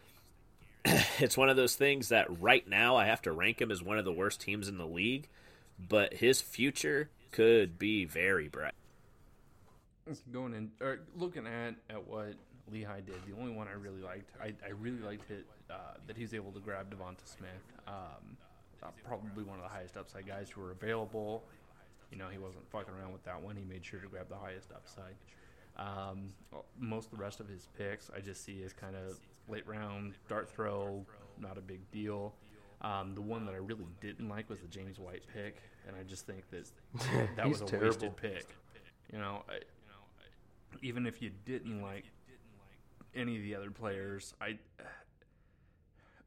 it's 0.85 1.37
one 1.37 1.49
of 1.49 1.57
those 1.57 1.77
things 1.77 2.09
that 2.09 2.41
right 2.41 2.67
now 2.69 2.97
I 2.97 3.07
have 3.07 3.23
to 3.23 3.33
rank 3.33 3.61
him 3.61 3.71
as 3.71 3.83
one 3.83 3.99
of 3.99 4.05
the 4.05 4.13
worst 4.13 4.41
teams 4.41 4.69
in 4.69 4.79
the 4.79 4.87
league, 4.87 5.29
but 5.79 6.15
his 6.15 6.41
future 6.41 7.09
could 7.31 7.79
be 7.79 8.05
very 8.05 8.49
bright. 8.49 8.75
Going 10.33 10.55
in 10.55 10.71
or 10.81 10.99
looking 11.17 11.47
at 11.47 11.75
at 11.89 12.07
what 12.09 12.35
Lehigh 12.71 13.01
did, 13.01 13.15
the 13.27 13.41
only 13.41 13.53
one 13.53 13.69
I 13.69 13.73
really 13.73 14.03
liked, 14.03 14.31
I, 14.43 14.53
I 14.67 14.71
really 14.71 14.99
liked 14.99 15.31
it 15.31 15.47
uh, 15.71 15.95
that 16.09 16.17
he's 16.17 16.35
able 16.35 16.51
to 16.53 16.61
grab 16.61 16.93
Devonta 16.93 17.25
Smith. 17.25 17.51
Um, 17.87 18.37
uh, 18.83 18.89
probably 19.05 19.45
one 19.45 19.59
of 19.59 19.63
the 19.63 19.69
highest 19.69 19.97
upside 19.97 20.27
guys 20.27 20.51
who 20.51 20.61
are 20.63 20.73
available. 20.73 21.45
You 22.13 22.19
know, 22.19 22.29
he 22.31 22.39
wasn't 22.39 22.71
fucking 22.71 22.95
around 22.95 23.13
with 23.13 23.25
that 23.25 23.41
one. 23.41 23.57
He 23.57 23.65
made 23.65 23.85
sure 23.85 23.99
to 23.99 24.07
grab 24.07 24.29
the 24.29 24.37
highest 24.37 24.71
upside. 24.71 25.17
Um, 25.79 26.35
most 26.79 27.07
of 27.07 27.13
the 27.13 27.17
rest 27.17 27.41
of 27.41 27.49
his 27.49 27.69
picks, 27.77 28.11
I 28.15 28.21
just 28.21 28.45
see 28.45 28.63
as 28.63 28.75
kind 28.75 28.95
of 28.95 29.19
late 29.49 29.67
round 29.67 30.15
dart 30.29 30.51
throw, 30.51 31.05
not 31.41 31.57
a 31.57 31.63
big 31.63 31.91
deal. 31.91 32.35
Um, 32.83 33.15
the 33.15 33.23
one 33.23 33.47
that 33.47 33.55
I 33.55 33.59
really 33.59 33.87
didn't 34.01 34.29
like 34.29 34.51
was 34.51 34.61
the 34.61 34.69
James 34.69 34.99
White 34.99 35.23
pick, 35.33 35.63
and 35.87 35.97
I 35.97 36.03
just 36.03 36.27
think 36.27 36.45
that 36.51 36.71
that 37.37 37.49
was 37.49 37.63
a 37.63 37.65
terrible. 37.65 37.89
wasted 37.89 38.17
pick. 38.17 38.47
You 39.11 39.19
know, 39.19 39.45
I, 39.49 39.61
even 40.83 41.07
if 41.07 41.23
you 41.23 41.31
didn't 41.47 41.81
like 41.81 42.05
any 43.15 43.37
of 43.37 43.43
the 43.43 43.55
other 43.55 43.71
players, 43.71 44.35
I 44.41 44.59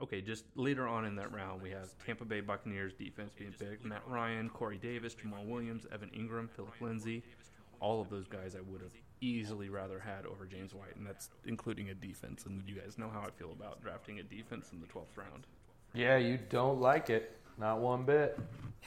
okay, 0.02 0.22
just 0.22 0.46
later 0.56 0.88
on 0.88 1.06
in 1.06 1.16
that 1.16 1.32
round, 1.34 1.62
we 1.62 1.72
have 1.72 1.90
Tampa 2.06 2.26
Bay 2.26 2.42
Buccaneers 2.42 2.94
defense 2.94 3.32
being 3.38 3.54
picked. 3.58 3.86
Matt 3.86 4.04
Ryan, 4.08 4.50
Corey 4.50 4.78
Davis, 4.78 5.16
Jamaal 5.16 5.46
Williams, 5.46 5.86
Evan 5.92 6.10
Engram, 6.10 6.50
Philip 6.50 6.74
Lindsay. 6.82 7.24
All 7.80 8.02
of 8.02 8.10
those 8.10 8.28
guys 8.28 8.56
I 8.56 8.62
would 8.72 8.82
have 8.82 8.94
easily 9.22 9.70
rather 9.70 10.00
had 10.00 10.26
over 10.26 10.46
James 10.46 10.74
White, 10.74 10.96
and 10.96 11.06
that's 11.06 11.30
including 11.46 11.90
a 11.90 11.94
defense. 11.94 12.46
And 12.46 12.64
you 12.68 12.76
guys 12.76 12.98
know 12.98 13.10
how 13.10 13.22
I 13.22 13.32
feel 13.32 13.52
about 13.52 13.82
drafting 13.82 14.20
a 14.20 14.24
defense 14.24 14.70
in 14.72 14.80
the 14.80 14.88
12th 14.88 15.18
round. 15.18 15.48
Yeah, 15.94 16.18
you 16.18 16.40
don't 16.50 16.80
like 16.82 17.10
it. 17.10 17.38
Not 17.58 17.80
one 17.80 18.04
bit. 18.04 18.38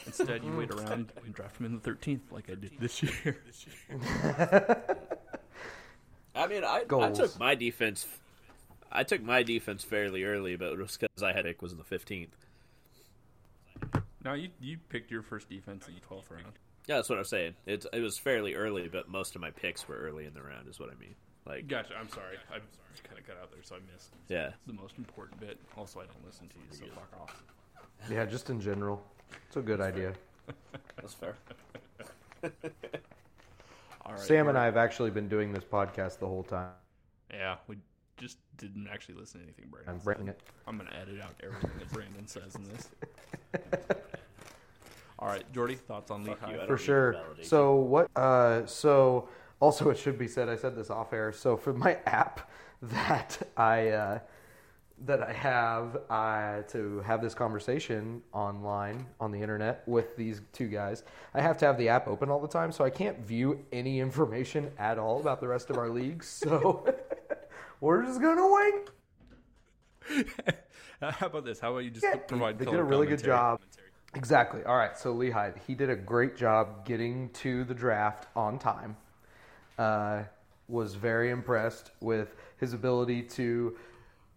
Instead, 0.06 0.44
you 0.44 0.52
wait 0.56 0.70
around 0.74 1.12
and 1.24 1.34
draft 1.34 1.58
him 1.58 1.66
in 1.66 1.80
the 1.80 1.90
13th, 1.90 2.20
like 2.30 2.50
I 2.50 2.54
did 2.54 2.72
this 2.80 3.02
year. 3.02 3.38
I 6.34 6.46
mean, 6.46 6.64
I, 6.64 6.84
I 6.90 7.10
took 7.10 7.38
my 7.38 7.54
defense. 7.54 8.06
I 8.90 9.02
took 9.04 9.22
my 9.22 9.42
defense 9.42 9.84
fairly 9.84 10.24
early, 10.24 10.56
but 10.56 10.72
it 10.72 10.78
was 10.78 10.96
because 10.96 11.22
I 11.22 11.32
had 11.32 11.46
it 11.46 11.60
was 11.60 11.72
in 11.72 11.78
the 11.78 11.84
fifteenth. 11.84 12.34
now, 14.24 14.34
you, 14.34 14.48
you 14.60 14.78
picked 14.88 15.10
your 15.10 15.22
first 15.22 15.48
defense 15.48 15.88
in 15.88 15.94
the 15.94 16.00
12th 16.00 16.30
round. 16.30 16.52
Yeah, 16.86 16.96
that's 16.96 17.08
what 17.08 17.18
I'm 17.18 17.24
saying. 17.24 17.54
It's 17.66 17.86
it 17.92 18.00
was 18.00 18.18
fairly 18.18 18.54
early, 18.54 18.88
but 18.88 19.08
most 19.08 19.34
of 19.34 19.40
my 19.42 19.50
picks 19.50 19.86
were 19.86 19.96
early 19.96 20.24
in 20.24 20.32
the 20.34 20.42
round, 20.42 20.68
is 20.68 20.80
what 20.80 20.88
I 20.90 20.94
mean. 20.98 21.14
Like, 21.46 21.68
Gotcha. 21.68 21.94
I'm 21.98 22.08
sorry. 22.08 22.36
I'm 22.52 22.60
sorry. 22.60 23.08
kind 23.08 23.18
of 23.18 23.26
cut 23.26 23.36
out 23.40 23.50
there, 23.50 23.62
so 23.62 23.76
I 23.76 23.78
missed 23.92 24.14
yeah, 24.28 24.50
the 24.66 24.72
most 24.72 24.98
important 24.98 25.40
bit. 25.40 25.58
Also, 25.76 26.00
I 26.00 26.04
don't 26.04 26.24
listen 26.24 26.48
to 26.48 26.54
you, 26.56 26.64
so 26.70 26.84
fuck 26.94 27.20
off. 27.20 27.42
Yeah, 28.10 28.24
just 28.26 28.50
in 28.50 28.60
general. 28.60 29.02
It's 29.46 29.56
a 29.56 29.62
good 29.62 29.80
idea. 29.80 30.12
that's 30.96 31.14
fair. 31.14 31.36
All 34.04 34.12
right. 34.12 34.20
Sam 34.20 34.48
and 34.48 34.56
I 34.56 34.64
have 34.64 34.76
actually 34.76 35.10
been 35.10 35.28
doing 35.28 35.52
this 35.52 35.64
podcast 35.64 36.18
the 36.18 36.26
whole 36.26 36.42
time. 36.44 36.70
Yeah, 37.30 37.56
we 37.66 37.76
just 38.18 38.38
didn't 38.56 38.88
actually 38.92 39.14
listen 39.16 39.40
to 39.40 39.46
anything 39.46 39.66
Brandon 39.70 39.94
I'm 39.94 40.00
said. 40.00 40.28
it. 40.28 40.40
I'm 40.66 40.76
going 40.76 40.88
to 40.90 40.96
edit 40.96 41.20
out 41.22 41.34
everything 41.42 41.70
that 41.78 41.90
Brandon 41.92 42.26
says 42.26 42.54
in 42.56 42.64
this. 42.64 42.88
All 45.20 45.28
right, 45.28 45.44
Jordy, 45.52 45.74
thoughts 45.74 46.10
on 46.10 46.24
Fuck 46.24 46.42
Lehigh? 46.42 46.52
you, 46.54 46.58
I 46.58 46.62
For 46.62 46.68
don't 46.68 46.78
need 46.78 46.84
sure. 46.84 47.12
validation. 47.14 47.44
So 47.44 47.74
what? 47.76 48.08
Uh, 48.16 48.66
so 48.66 49.28
also, 49.60 49.90
it 49.90 49.98
should 49.98 50.18
be 50.18 50.28
said. 50.28 50.48
I 50.48 50.56
said 50.56 50.76
this 50.76 50.90
off 50.90 51.12
air. 51.12 51.32
So 51.32 51.56
for 51.56 51.72
my 51.72 51.94
app 52.06 52.50
that 52.82 53.38
I 53.56 53.88
uh, 53.88 54.18
that 55.04 55.22
I 55.22 55.32
have 55.32 55.96
uh, 56.10 56.62
to 56.70 57.00
have 57.00 57.20
this 57.22 57.34
conversation 57.34 58.22
online 58.32 59.06
on 59.20 59.32
the 59.32 59.40
internet 59.40 59.82
with 59.86 60.16
these 60.16 60.40
two 60.52 60.68
guys, 60.68 61.02
I 61.34 61.40
have 61.40 61.58
to 61.58 61.66
have 61.66 61.78
the 61.78 61.88
app 61.88 62.06
open 62.06 62.30
all 62.30 62.40
the 62.40 62.48
time, 62.48 62.70
so 62.70 62.84
I 62.84 62.90
can't 62.90 63.18
view 63.18 63.64
any 63.72 63.98
information 64.08 64.70
at 64.78 64.98
all 64.98 65.20
about 65.20 65.40
the 65.40 65.48
rest 65.48 65.70
of 65.70 65.78
our 65.78 65.88
leagues. 65.88 66.28
So 66.28 66.84
we're 67.80 68.02
just 68.04 68.20
gonna 68.20 68.46
wing. 68.46 68.84
How 71.00 71.26
about 71.26 71.44
this? 71.44 71.60
How 71.60 71.70
about 71.72 71.84
you 71.84 71.90
just 71.90 72.04
Yeah, 72.04 72.16
provide 72.16 72.58
they 72.58 72.64
did 72.64 72.74
a 72.74 72.82
really 72.82 73.06
good 73.06 73.22
commentary? 73.22 73.36
job. 73.36 73.60
Exactly. 74.14 74.64
All 74.64 74.76
right. 74.76 74.96
So 74.96 75.12
Lehigh, 75.12 75.52
he 75.66 75.74
did 75.74 75.90
a 75.90 75.96
great 75.96 76.36
job 76.36 76.84
getting 76.84 77.28
to 77.34 77.64
the 77.64 77.74
draft 77.74 78.26
on 78.34 78.58
time. 78.58 78.96
Uh, 79.78 80.22
was 80.66 80.94
very 80.94 81.30
impressed 81.30 81.92
with 82.00 82.34
his 82.58 82.72
ability 82.72 83.22
to 83.22 83.76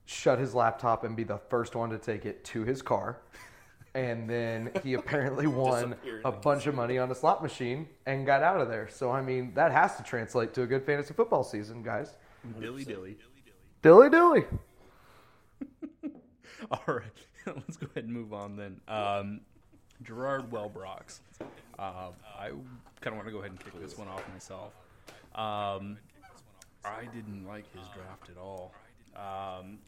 shut 0.06 0.40
his 0.40 0.54
laptop 0.54 1.04
and 1.04 1.16
be 1.16 1.24
the 1.24 1.38
first 1.50 1.76
one 1.76 1.90
to 1.90 1.98
take 1.98 2.26
it 2.26 2.44
to 2.46 2.64
his 2.64 2.82
car. 2.82 3.18
And 3.96 4.30
then 4.30 4.72
he 4.84 4.94
apparently 4.96 5.48
won 5.48 5.96
a 6.24 6.32
bunch 6.32 6.68
of 6.68 6.76
money 6.76 6.98
on 6.98 7.10
a 7.12 7.16
slot 7.16 7.42
machine 7.42 7.88
and 8.06 8.26
got 8.26 8.44
out 8.44 8.62
of 8.62 8.70
there. 8.70 8.88
So 8.88 9.10
I 9.12 9.22
mean, 9.22 9.54
that 9.56 9.72
has 9.72 9.96
to 9.98 10.04
translate 10.04 10.54
to 10.54 10.62
a 10.62 10.68
good 10.68 10.86
fantasy 10.86 11.14
football 11.14 11.44
season, 11.44 11.82
guys. 11.82 12.16
Dilly 12.60 12.84
dilly. 12.86 13.18
Dilly 13.82 14.10
dilly. 14.10 14.46
All 16.72 16.84
right, 16.88 17.04
let's 17.48 17.78
go 17.78 17.88
ahead 17.92 18.04
and 18.04 18.14
move 18.14 18.32
on 18.34 18.56
then. 18.56 18.80
Um, 18.88 19.42
Gerard 20.04 20.52
Wellbrox. 20.52 21.20
Uh, 21.80 22.12
I 22.38 22.50
kind 23.02 23.08
of 23.08 23.16
want 23.16 23.26
to 23.26 23.32
go 23.32 23.40
ahead 23.40 23.52
and 23.52 23.60
kick 23.60 23.80
this 23.82 23.98
one 23.98 24.08
off 24.08 24.24
myself. 24.32 24.74
Um, 25.34 25.98
I 26.86 27.06
didn't 27.14 27.48
like 27.48 27.66
his 27.74 27.88
draft 27.88 28.30
at 28.30 28.38
all. 28.38 28.72
Um, 29.16 29.80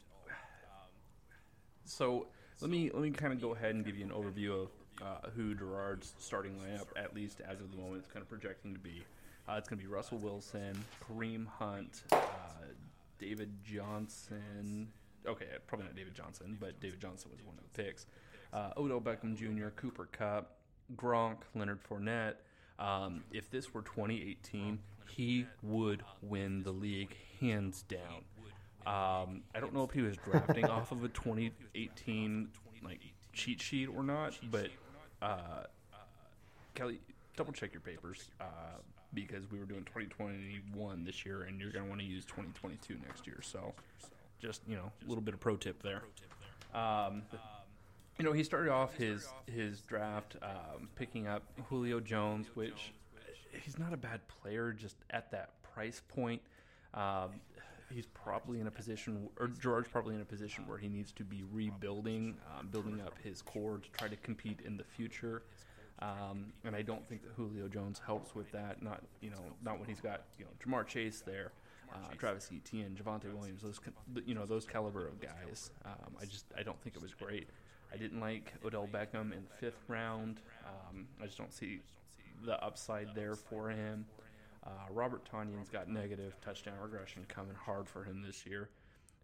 so 1.84 2.26
let 2.60 2.70
me 2.70 2.90
let 2.92 3.02
me 3.02 3.10
kind 3.10 3.32
of 3.32 3.40
go 3.40 3.54
ahead 3.54 3.74
and 3.74 3.84
give 3.84 3.96
you 3.96 4.04
an 4.04 4.10
overview 4.10 4.62
of 4.62 4.68
uh, 5.02 5.28
who 5.36 5.54
Gerard's 5.54 6.14
starting 6.18 6.52
lineup, 6.54 6.86
at 6.96 7.14
least 7.14 7.40
as 7.48 7.60
of 7.60 7.70
the 7.70 7.76
moment, 7.76 8.02
is 8.02 8.08
kind 8.08 8.22
of 8.22 8.28
projecting 8.28 8.72
to 8.74 8.80
be. 8.80 9.04
Uh, 9.48 9.54
it's 9.58 9.68
going 9.68 9.78
to 9.78 9.84
be 9.84 9.92
Russell 9.92 10.18
Wilson, 10.18 10.82
Kareem 11.04 11.46
Hunt, 11.46 12.02
uh, 12.12 12.16
David 13.18 13.50
Johnson. 13.62 14.88
Okay, 15.26 15.46
probably 15.66 15.86
not 15.86 15.96
David 15.96 16.14
Johnson, 16.14 16.56
but 16.60 16.80
David 16.80 17.00
Johnson 17.00 17.30
was 17.30 17.44
one 17.44 17.56
of 17.56 17.64
the 17.64 17.82
picks. 17.82 18.06
Uh, 18.52 18.70
Odell 18.76 19.00
Beckham 19.00 19.34
Jr., 19.34 19.68
Cooper 19.70 20.08
Kupp, 20.12 20.58
Gronk, 20.96 21.38
Leonard 21.54 21.80
Fournette. 21.82 22.34
Um, 22.78 23.24
if 23.32 23.50
this 23.50 23.72
were 23.72 23.82
2018, 23.82 24.78
he 25.08 25.46
would 25.62 26.02
win 26.22 26.62
the 26.62 26.72
league 26.72 27.16
hands 27.40 27.82
down. 27.82 28.24
Um, 28.86 29.42
I 29.54 29.60
don't 29.60 29.72
know 29.72 29.84
if 29.84 29.92
he 29.92 30.02
was 30.02 30.16
drafting 30.18 30.66
off 30.66 30.92
of 30.92 31.04
a 31.04 31.08
2018 31.08 32.48
like 32.82 33.00
cheat 33.32 33.60
sheet 33.60 33.86
or 33.86 34.02
not, 34.02 34.38
but 34.50 34.68
uh, 35.22 35.64
Kelly, 36.74 37.00
double 37.36 37.52
check 37.52 37.72
your 37.72 37.80
papers 37.80 38.28
uh, 38.40 38.44
because 39.14 39.50
we 39.50 39.58
were 39.58 39.64
doing 39.64 39.84
2021 39.84 41.04
this 41.04 41.24
year, 41.24 41.42
and 41.42 41.60
you're 41.60 41.70
going 41.70 41.84
to 41.84 41.88
want 41.88 42.00
to 42.00 42.06
use 42.06 42.24
2022 42.24 42.96
next 43.06 43.26
year. 43.26 43.40
So, 43.42 43.72
just 44.40 44.62
you 44.68 44.76
know, 44.76 44.90
a 45.04 45.08
little 45.08 45.22
bit 45.22 45.34
of 45.34 45.40
pro 45.40 45.56
tip 45.56 45.82
there. 45.82 46.02
Um, 46.74 47.22
you 48.18 48.24
know, 48.24 48.32
he 48.32 48.44
started 48.44 48.70
off 48.70 48.94
his 48.94 49.28
his 49.46 49.80
draft 49.82 50.36
um, 50.42 50.88
picking 50.96 51.26
up 51.26 51.42
Julio 51.68 52.00
Jones, 52.00 52.48
which 52.54 52.92
he's 53.62 53.78
not 53.78 53.92
a 53.92 53.96
bad 53.96 54.20
player, 54.28 54.72
just 54.72 54.96
at 55.10 55.30
that 55.30 55.50
price 55.62 56.02
point. 56.08 56.42
Um, 56.94 57.30
he's 57.90 58.06
probably 58.06 58.60
in 58.60 58.66
a 58.66 58.70
position, 58.70 59.28
or 59.38 59.48
George 59.48 59.90
probably 59.90 60.14
in 60.14 60.20
a 60.20 60.24
position 60.24 60.66
where 60.66 60.78
he 60.78 60.88
needs 60.88 61.12
to 61.12 61.24
be 61.24 61.44
rebuilding, 61.52 62.36
um, 62.58 62.68
building 62.68 63.00
up 63.00 63.14
his 63.22 63.42
core 63.42 63.78
to 63.78 63.88
try 63.90 64.08
to 64.08 64.16
compete 64.16 64.60
in 64.64 64.76
the 64.76 64.84
future. 64.84 65.42
Um, 66.00 66.52
and 66.64 66.74
I 66.74 66.82
don't 66.82 67.06
think 67.08 67.22
that 67.22 67.32
Julio 67.36 67.68
Jones 67.68 68.00
helps 68.04 68.34
with 68.34 68.50
that. 68.52 68.82
Not 68.82 69.02
you 69.20 69.30
know, 69.30 69.42
not 69.62 69.78
when 69.78 69.88
he's 69.88 70.00
got 70.00 70.24
you 70.38 70.44
know 70.44 70.50
Ja'Marr 70.64 70.86
Chase 70.86 71.22
there, 71.24 71.52
uh, 71.92 72.14
Travis 72.18 72.50
Etienne, 72.54 72.98
Javonte 73.00 73.32
Williams, 73.32 73.62
those 73.62 73.80
you 74.26 74.34
know 74.34 74.46
those 74.46 74.64
caliber 74.64 75.06
of 75.06 75.20
guys. 75.20 75.70
Um, 75.84 76.16
I 76.20 76.24
just 76.24 76.46
I 76.58 76.62
don't 76.62 76.80
think 76.82 76.96
it 76.96 77.02
was 77.02 77.14
great. 77.14 77.48
I 77.92 77.96
didn't 77.96 78.20
like 78.20 78.52
Odell 78.64 78.88
Beckham 78.92 79.32
in 79.32 79.44
the 79.48 79.56
fifth 79.60 79.84
round. 79.88 80.40
Um, 80.66 81.06
I 81.22 81.26
just 81.26 81.38
don't 81.38 81.52
see 81.52 81.80
the 82.44 82.62
upside 82.62 83.14
there 83.14 83.36
for 83.36 83.70
him. 83.70 84.04
Uh, 84.66 84.70
Robert 84.90 85.28
Tonyan's 85.30 85.68
got 85.68 85.88
negative 85.88 86.36
touchdown 86.40 86.74
regression 86.82 87.24
coming 87.28 87.54
hard 87.54 87.88
for 87.88 88.02
him 88.02 88.22
this 88.22 88.46
year. 88.46 88.70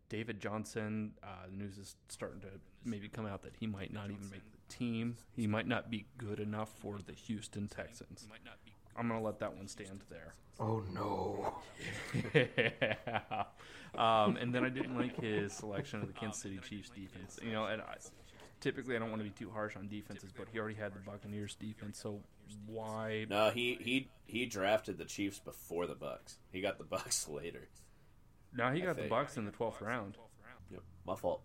David 0.08 0.40
Johnson, 0.40 1.12
uh, 1.22 1.46
the 1.50 1.56
news 1.56 1.78
is 1.78 1.96
starting 2.08 2.40
to 2.40 2.48
maybe 2.84 3.08
come 3.08 3.26
out 3.26 3.42
that 3.42 3.54
he 3.58 3.66
might 3.66 3.92
not 3.92 4.10
even 4.10 4.28
make 4.30 4.42
the 4.52 4.58
team. 4.70 5.16
He 5.34 5.46
might 5.46 5.66
not 5.66 5.90
be 5.90 6.06
good 6.16 6.40
enough 6.40 6.70
for 6.80 6.98
the 7.04 7.12
Houston 7.12 7.68
Texans. 7.68 8.26
I'm 8.96 9.08
going 9.08 9.20
to 9.20 9.24
let 9.24 9.38
that 9.40 9.56
one 9.56 9.68
stand 9.68 10.02
there. 10.10 10.34
Oh 10.58 10.82
no. 10.92 11.54
yeah. 12.34 13.44
Um, 13.92 14.36
and 14.36 14.54
then 14.54 14.64
I 14.64 14.68
didn't 14.68 14.96
like 14.96 15.20
his 15.20 15.52
selection 15.52 16.00
of 16.00 16.06
the 16.06 16.12
Kansas 16.12 16.40
City 16.40 16.60
Chiefs 16.68 16.90
defense. 16.90 17.40
You 17.42 17.50
know, 17.50 17.64
and 17.64 17.82
I, 17.82 17.96
typically 18.60 18.94
I 18.94 19.00
don't 19.00 19.10
want 19.10 19.20
to 19.20 19.28
be 19.28 19.34
too 19.34 19.50
harsh 19.50 19.76
on 19.76 19.88
defenses, 19.88 20.30
but 20.36 20.46
he 20.52 20.60
already 20.60 20.76
had 20.76 20.94
the 20.94 21.00
Buccaneers 21.00 21.56
defense, 21.56 21.98
so 21.98 22.20
why? 22.66 23.26
No, 23.28 23.50
he 23.50 23.78
he 23.80 24.08
he 24.26 24.46
drafted 24.46 24.98
the 24.98 25.04
Chiefs 25.04 25.40
before 25.40 25.88
the 25.88 25.96
Bucks. 25.96 26.38
He 26.52 26.60
got 26.60 26.78
the 26.78 26.84
Bucks 26.96 27.28
later. 27.28 27.68
No, 28.56 28.70
he 28.70 28.80
got 28.80 28.96
the. 28.96 29.08
Bucks 29.08 29.36
in 29.36 29.44
the 29.44 29.50
twelfth 29.50 29.80
round. 29.80 30.16
Yep, 30.70 30.82
my 31.04 31.16
fault. 31.16 31.42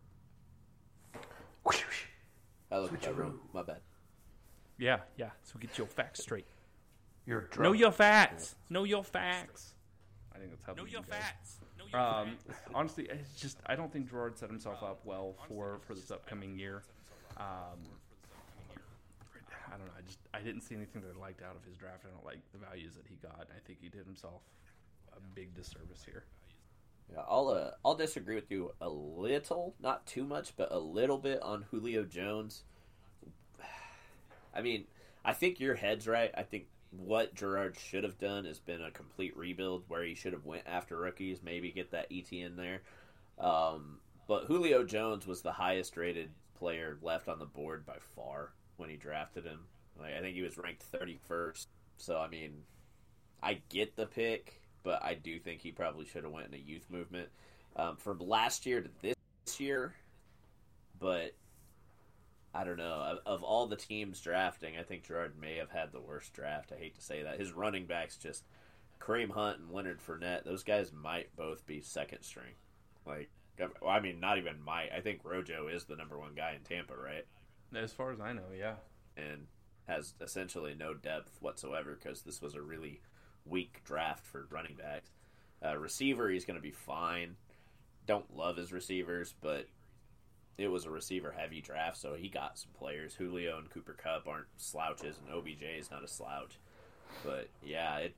I 2.72 2.80
looked 2.80 2.94
at 2.96 3.02
that 3.04 3.16
wrong. 3.18 3.40
My 3.54 3.64
bad. 3.64 3.82
Yeah, 4.78 5.00
yeah. 5.18 5.30
So 5.44 5.58
get 5.60 5.78
your 5.78 5.88
facts 5.88 6.22
straight. 6.22 6.46
You're 7.26 7.42
Know 7.42 7.48
drunk. 7.52 7.80
your 7.80 7.92
facts. 7.92 8.56
Know 8.70 8.84
your 8.84 9.04
facts. 9.04 9.74
I 10.34 10.38
think 10.40 10.52
that's 10.52 10.64
how. 10.64 10.74
Know 10.74 10.84
the 10.86 10.92
your 10.92 11.02
league 11.02 11.10
goes. 11.10 11.18
facts. 11.20 11.58
Know 11.78 11.86
your 11.92 12.00
Um, 12.02 12.38
facts. 12.48 12.60
honestly, 12.74 13.06
it's 13.10 13.34
just 13.40 13.58
I 13.66 13.76
don't 13.76 13.92
think 13.92 14.10
Gerard 14.10 14.38
set 14.38 14.50
himself 14.50 14.84
up 14.84 15.00
well 15.06 15.36
for 15.48 15.80
for 15.88 15.94
this 15.96 16.12
upcoming 16.12 16.58
year. 16.58 16.84
Um, 17.38 17.80
I 19.68 19.78
don't 19.78 19.86
know. 19.88 19.94
I 19.98 20.02
just 20.02 20.20
I 20.34 20.40
didn't 20.42 20.62
see 20.62 20.76
anything 20.76 21.02
that 21.02 21.16
I 21.16 21.20
liked 21.20 21.42
out 21.42 21.56
of 21.56 21.64
his 21.64 21.78
draft. 21.78 22.04
I 22.06 22.14
don't 22.14 22.26
like 22.26 22.40
the 22.52 22.60
values 22.60 22.96
that 22.96 23.06
he 23.08 23.16
got. 23.16 23.48
I 23.56 23.60
think 23.66 23.80
he 23.82 23.90
did 23.90 24.06
himself 24.06 24.42
a 25.16 25.20
big 25.36 25.54
disservice 25.56 26.04
here. 26.06 26.26
Yeah, 27.12 27.22
I'll 27.28 27.50
uh, 27.50 27.72
I'll 27.84 27.96
disagree 27.96 28.36
with 28.36 28.50
you 28.52 28.72
a 28.82 28.90
little, 28.90 29.76
not 29.82 30.06
too 30.06 30.24
much, 30.24 30.56
but 30.56 30.72
a 30.72 30.80
little 30.80 31.18
bit 31.18 31.42
on 31.42 31.66
Julio 31.72 32.04
Jones. 32.04 32.64
I 34.56 34.62
mean, 34.62 34.86
I 35.24 35.34
think 35.34 35.60
your 35.60 35.76
head's 35.76 36.08
right. 36.08 36.32
I 36.36 36.44
think 36.44 36.66
what 36.92 37.36
Gerard 37.36 37.78
should 37.78 38.04
have 38.04 38.18
done 38.18 38.46
has 38.46 38.60
been 38.60 38.82
a 38.82 38.92
complete 38.92 39.36
rebuild, 39.38 39.84
where 39.88 40.04
he 40.04 40.16
should 40.16 40.34
have 40.34 40.46
went 40.46 40.64
after 40.66 40.98
rookies, 40.98 41.40
maybe 41.44 41.72
get 41.72 41.92
that 41.92 42.08
ET 42.12 42.32
in 42.32 42.56
there. 42.56 42.82
Um, 43.40 44.00
but 44.28 44.46
Julio 44.46 44.84
Jones 44.84 45.28
was 45.28 45.42
the 45.42 45.52
highest 45.52 45.98
rated 45.98 46.30
player 46.58 46.98
left 47.02 47.28
on 47.28 47.40
the 47.40 47.46
board 47.46 47.86
by 47.86 47.98
far 48.16 48.54
when 48.78 48.90
he 48.90 48.96
drafted 48.96 49.46
him. 49.46 49.60
Like 50.00 50.14
I 50.16 50.22
think 50.22 50.36
he 50.36 50.42
was 50.42 50.58
ranked 50.58 50.84
thirty 50.84 51.20
first. 51.28 51.70
So 51.98 52.18
I 52.20 52.28
mean, 52.28 52.64
I 53.42 53.62
get 53.70 53.96
the 53.96 54.06
pick, 54.06 54.62
but 54.86 55.04
I 55.04 55.16
do 55.16 55.40
think 55.40 55.60
he 55.60 55.72
probably 55.72 56.06
should 56.06 56.24
have 56.24 56.32
went 56.32 56.48
in 56.48 56.54
a 56.54 56.58
youth 56.58 56.86
movement 56.90 57.28
um, 57.76 57.98
from 57.98 58.20
last 58.20 58.66
year 58.66 58.82
to 58.82 58.90
this 59.02 59.60
year. 59.60 59.96
But 61.00 61.36
I 62.54 62.64
don't 62.64 62.78
know. 62.78 62.94
Of, 62.94 63.20
of 63.26 63.44
all 63.44 63.66
the 63.66 63.76
teams 63.76 64.22
drafting, 64.22 64.78
I 64.78 64.84
think 64.84 65.04
Gerard 65.04 65.34
may 65.42 65.58
have 65.58 65.72
had 65.72 65.92
the 65.92 66.00
worst 66.00 66.34
draft. 66.34 66.72
I 66.72 66.80
hate 66.80 66.96
to 66.96 67.02
say 67.02 67.24
that. 67.24 67.40
His 67.40 67.52
running 67.52 67.88
backs 67.88 68.16
just 68.16 68.46
Kareem 69.02 69.32
Hunt 69.32 69.60
and 69.60 69.72
Leonard 69.72 70.00
Fournette. 70.00 70.46
Those 70.46 70.64
guys 70.64 70.94
might 70.94 71.36
both 71.36 71.66
be 71.66 71.82
second 71.82 72.22
string. 72.22 72.54
Like, 73.06 73.30
I 73.86 74.00
mean, 74.00 74.20
not 74.20 74.38
even 74.38 74.62
might. 74.64 74.90
I 74.96 75.02
think 75.02 75.22
Rojo 75.24 75.68
is 75.68 75.86
the 75.86 75.96
number 75.96 76.20
one 76.20 76.36
guy 76.36 76.54
in 76.56 76.62
Tampa, 76.62 76.94
right? 76.96 77.26
As 77.76 77.92
far 77.92 78.12
as 78.12 78.22
I 78.22 78.34
know, 78.34 78.54
yeah. 78.58 78.76
and 79.18 79.48
has 79.88 80.14
essentially 80.22 80.76
no 80.78 80.94
depth 80.94 81.38
whatsoever 81.42 81.98
because 82.02 82.22
this 82.22 82.42
was 82.42 82.56
a 82.56 82.62
really 82.62 83.02
weak 83.46 83.82
draft 83.84 84.26
for 84.26 84.48
running 84.50 84.76
backs. 84.76 85.12
Uh, 85.64 85.78
receiver, 85.78 86.30
he's 86.30 86.46
going 86.46 86.58
to 86.58 86.62
be 86.62 86.72
fine. 86.72 87.36
Don't 88.06 88.36
love 88.36 88.58
his 88.58 88.72
receivers, 88.72 89.34
but 89.42 89.68
it 90.58 90.68
was 90.68 90.86
a 90.86 90.90
receiver 90.90 91.34
heavy 91.36 91.62
draft, 91.62 91.98
so 91.98 92.14
he 92.14 92.30
got 92.30 92.58
some 92.58 92.72
players. 92.78 93.16
Julio 93.16 93.58
and 93.58 93.70
Cooper 93.70 93.94
Kupp 93.94 94.28
aren't 94.28 94.48
slouches, 94.58 95.18
and 95.18 95.34
OBJ 95.34 95.64
is 95.78 95.92
not 95.92 96.04
a 96.04 96.08
slouch. 96.08 96.60
But 97.24 97.50
yeah, 97.64 97.98
it 97.98 98.16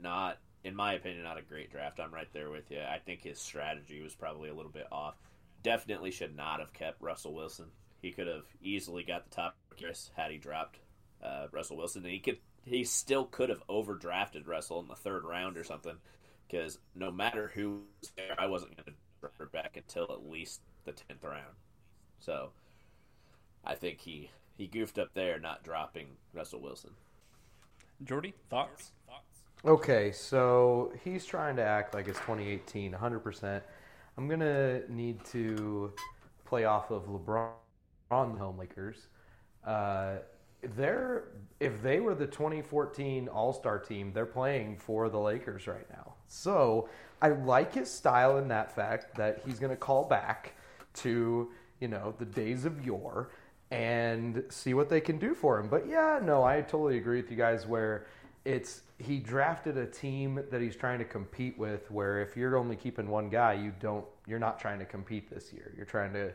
not 0.00 0.38
in 0.64 0.74
my 0.74 0.94
opinion 0.94 1.24
not 1.24 1.38
a 1.38 1.42
great 1.42 1.70
draft. 1.70 2.00
I'm 2.00 2.14
right 2.14 2.32
there 2.32 2.50
with 2.50 2.70
you. 2.70 2.80
I 2.80 2.98
think 2.98 3.22
his 3.22 3.38
strategy 3.38 4.00
was 4.02 4.14
probably 4.14 4.48
a 4.48 4.54
little 4.54 4.70
bit 4.70 4.86
off. 4.90 5.14
Definitely 5.62 6.10
should 6.10 6.36
not 6.36 6.60
have 6.60 6.72
kept 6.72 7.02
Russell 7.02 7.34
Wilson. 7.34 7.66
He 8.00 8.10
could 8.10 8.26
have 8.26 8.46
easily 8.62 9.04
got 9.04 9.24
the 9.28 9.34
top 9.34 9.56
Chris 9.78 10.10
had 10.16 10.30
he 10.30 10.38
dropped 10.38 10.78
uh, 11.22 11.46
Russell 11.52 11.76
Wilson, 11.76 12.02
and 12.02 12.12
he 12.12 12.18
could 12.18 12.38
he 12.64 12.84
still 12.84 13.24
could 13.24 13.48
have 13.48 13.66
overdrafted 13.68 14.46
Russell 14.46 14.80
in 14.80 14.88
the 14.88 14.94
third 14.94 15.24
round 15.24 15.56
or 15.56 15.64
something. 15.64 15.96
Because 16.48 16.78
no 16.94 17.10
matter 17.10 17.50
who 17.54 17.82
was 18.00 18.12
there, 18.16 18.34
I 18.38 18.46
wasn't 18.46 18.76
going 18.76 18.84
to 18.86 18.92
draft 19.20 19.38
her 19.38 19.46
back 19.46 19.76
until 19.76 20.04
at 20.04 20.28
least 20.28 20.60
the 20.84 20.92
tenth 20.92 21.24
round. 21.24 21.56
So 22.18 22.50
I 23.64 23.74
think 23.74 24.00
he 24.00 24.30
he 24.56 24.66
goofed 24.66 24.98
up 24.98 25.08
there, 25.14 25.38
not 25.40 25.64
dropping 25.64 26.08
Russell 26.32 26.60
Wilson. 26.60 26.90
Jordy, 28.04 28.34
thoughts? 28.50 28.92
Okay, 29.64 30.10
so 30.10 30.92
he's 31.04 31.24
trying 31.24 31.54
to 31.56 31.62
act 31.62 31.94
like 31.94 32.08
it's 32.08 32.18
2018, 32.20 32.92
100%. 32.92 33.60
I'm 34.18 34.26
going 34.26 34.40
to 34.40 34.82
need 34.92 35.24
to 35.26 35.92
play 36.44 36.64
off 36.64 36.90
of 36.90 37.06
LeBron, 37.06 37.50
on 38.10 38.32
the 38.32 38.38
home 38.38 38.58
Lakers. 38.58 39.06
Uh, 39.64 40.16
they're, 40.62 41.24
if 41.60 41.82
they 41.82 42.00
were 42.00 42.14
the 42.14 42.26
2014 42.26 43.28
All 43.28 43.52
Star 43.52 43.78
team, 43.78 44.12
they're 44.12 44.26
playing 44.26 44.76
for 44.76 45.08
the 45.08 45.18
Lakers 45.18 45.66
right 45.66 45.88
now. 45.90 46.14
So 46.28 46.88
I 47.20 47.28
like 47.28 47.74
his 47.74 47.90
style 47.90 48.38
in 48.38 48.48
that 48.48 48.74
fact 48.74 49.16
that 49.16 49.42
he's 49.46 49.58
going 49.58 49.70
to 49.70 49.76
call 49.76 50.04
back 50.04 50.54
to, 50.94 51.50
you 51.80 51.88
know, 51.88 52.14
the 52.18 52.24
days 52.24 52.64
of 52.64 52.84
yore 52.84 53.30
and 53.70 54.44
see 54.50 54.74
what 54.74 54.88
they 54.88 55.00
can 55.00 55.18
do 55.18 55.34
for 55.34 55.58
him. 55.58 55.68
But 55.68 55.88
yeah, 55.88 56.20
no, 56.22 56.44
I 56.44 56.60
totally 56.60 56.98
agree 56.98 57.20
with 57.20 57.30
you 57.30 57.36
guys 57.36 57.66
where 57.66 58.06
it's 58.44 58.82
he 58.98 59.18
drafted 59.18 59.76
a 59.76 59.86
team 59.86 60.42
that 60.50 60.60
he's 60.60 60.76
trying 60.76 60.98
to 60.98 61.04
compete 61.04 61.56
with 61.58 61.90
where 61.90 62.20
if 62.20 62.36
you're 62.36 62.56
only 62.56 62.76
keeping 62.76 63.08
one 63.08 63.28
guy, 63.28 63.54
you 63.54 63.72
don't 63.80 64.04
you're 64.26 64.38
not 64.38 64.58
trying 64.58 64.78
to 64.78 64.84
compete 64.84 65.30
this 65.30 65.52
year. 65.52 65.72
You're 65.76 65.86
trying 65.86 66.12
to 66.12 66.32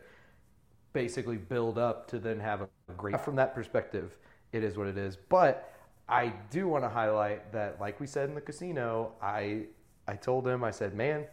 basically 0.94 1.38
build 1.38 1.78
up 1.78 2.08
to 2.10 2.20
then 2.20 2.40
have 2.40 2.62
a 2.62 2.68
great 2.96 3.20
from 3.22 3.36
that 3.36 3.54
perspective, 3.54 4.18
it 4.52 4.64
is 4.64 4.78
what 4.78 4.88
it 4.88 4.98
is. 4.98 5.18
But 5.30 5.74
I 6.10 6.34
do 6.50 6.68
want 6.68 6.84
to 6.84 6.90
highlight 6.90 7.52
that 7.52 7.80
like 7.80 8.00
we 8.00 8.08
said 8.08 8.30
in 8.30 8.36
the 8.36 8.42
casino, 8.42 9.14
I 9.22 9.66
I 10.08 10.16
told 10.16 10.48
him 10.48 10.64
I 10.64 10.72
said, 10.72 10.96
"Man, 10.96 11.26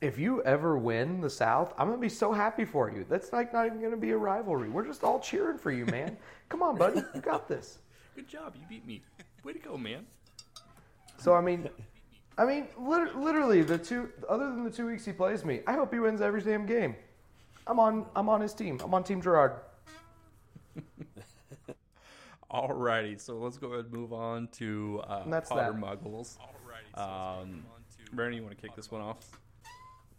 if 0.00 0.18
you 0.18 0.42
ever 0.42 0.76
win 0.76 1.20
the 1.20 1.30
South, 1.30 1.72
I'm 1.78 1.88
gonna 1.88 2.00
be 2.00 2.08
so 2.08 2.32
happy 2.32 2.64
for 2.64 2.90
you. 2.90 3.06
That's 3.08 3.32
like 3.32 3.52
not 3.52 3.66
even 3.66 3.80
gonna 3.80 3.96
be 3.96 4.10
a 4.10 4.16
rivalry. 4.16 4.68
We're 4.68 4.84
just 4.84 5.04
all 5.04 5.20
cheering 5.20 5.58
for 5.58 5.70
you, 5.70 5.86
man. 5.86 6.16
Come 6.48 6.62
on, 6.62 6.76
buddy, 6.76 7.02
you 7.14 7.20
got 7.20 7.48
this. 7.48 7.78
Good 8.14 8.28
job. 8.28 8.54
You 8.56 8.62
beat 8.68 8.86
me. 8.86 9.02
Way 9.44 9.54
to 9.54 9.58
go, 9.58 9.76
man. 9.76 10.06
So 11.18 11.34
I 11.34 11.40
mean, 11.40 11.68
I 12.36 12.44
mean, 12.44 12.66
literally 12.78 13.62
the 13.62 13.78
two. 13.78 14.10
Other 14.28 14.46
than 14.46 14.64
the 14.64 14.70
two 14.70 14.86
weeks 14.86 15.04
he 15.04 15.12
plays 15.12 15.44
me, 15.44 15.60
I 15.66 15.74
hope 15.74 15.92
he 15.92 16.00
wins 16.00 16.20
every 16.20 16.42
damn 16.42 16.66
game. 16.66 16.96
I'm 17.66 17.78
on. 17.78 18.06
I'm 18.16 18.28
on 18.28 18.40
his 18.40 18.54
team. 18.54 18.80
I'm 18.82 18.92
on 18.94 19.04
Team 19.04 19.20
Gerard. 19.22 19.52
Alrighty, 22.50 23.18
so 23.18 23.38
let's 23.38 23.56
go 23.56 23.68
ahead 23.72 23.86
and 23.86 23.94
move 23.94 24.12
on 24.12 24.48
to 24.52 25.00
uh, 25.08 25.22
And 25.24 25.32
that's 25.32 25.48
Potter 25.48 25.72
that. 25.72 25.80
Muggles. 25.80 26.36
Alrighty, 26.38 26.94
so 26.94 27.02
Um, 27.42 27.64
Brandon, 28.12 28.36
you 28.38 28.42
want 28.44 28.54
to 28.56 28.60
kick 28.60 28.76
this 28.76 28.90
one 28.90 29.00
off? 29.00 29.40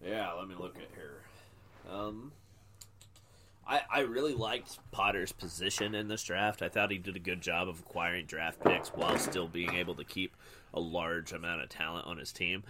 Yeah, 0.04 0.32
let 0.34 0.48
me 0.48 0.56
look 0.58 0.76
at 0.78 0.90
here. 0.96 1.22
Um, 1.92 2.32
I 3.68 3.82
I 3.90 4.00
really 4.02 4.34
liked 4.34 4.80
Potter's 4.92 5.32
position 5.32 5.94
in 5.94 6.08
this 6.08 6.24
draft. 6.24 6.62
I 6.64 6.70
thought 6.70 6.90
he 6.92 6.98
did 6.98 7.16
a 7.16 7.20
good 7.20 7.40
job 7.42 7.68
of 7.70 7.80
acquiring 7.82 8.26
draft 8.26 8.64
picks 8.64 8.90
while 8.90 9.18
still 9.20 9.48
being 9.48 9.76
able 9.76 9.94
to 9.96 10.04
keep 10.04 10.36
a 10.74 10.80
large 10.80 11.34
amount 11.34 11.62
of 11.62 11.70
talent 11.70 12.08
on 12.08 12.18
his 12.18 12.32
team. 12.34 12.64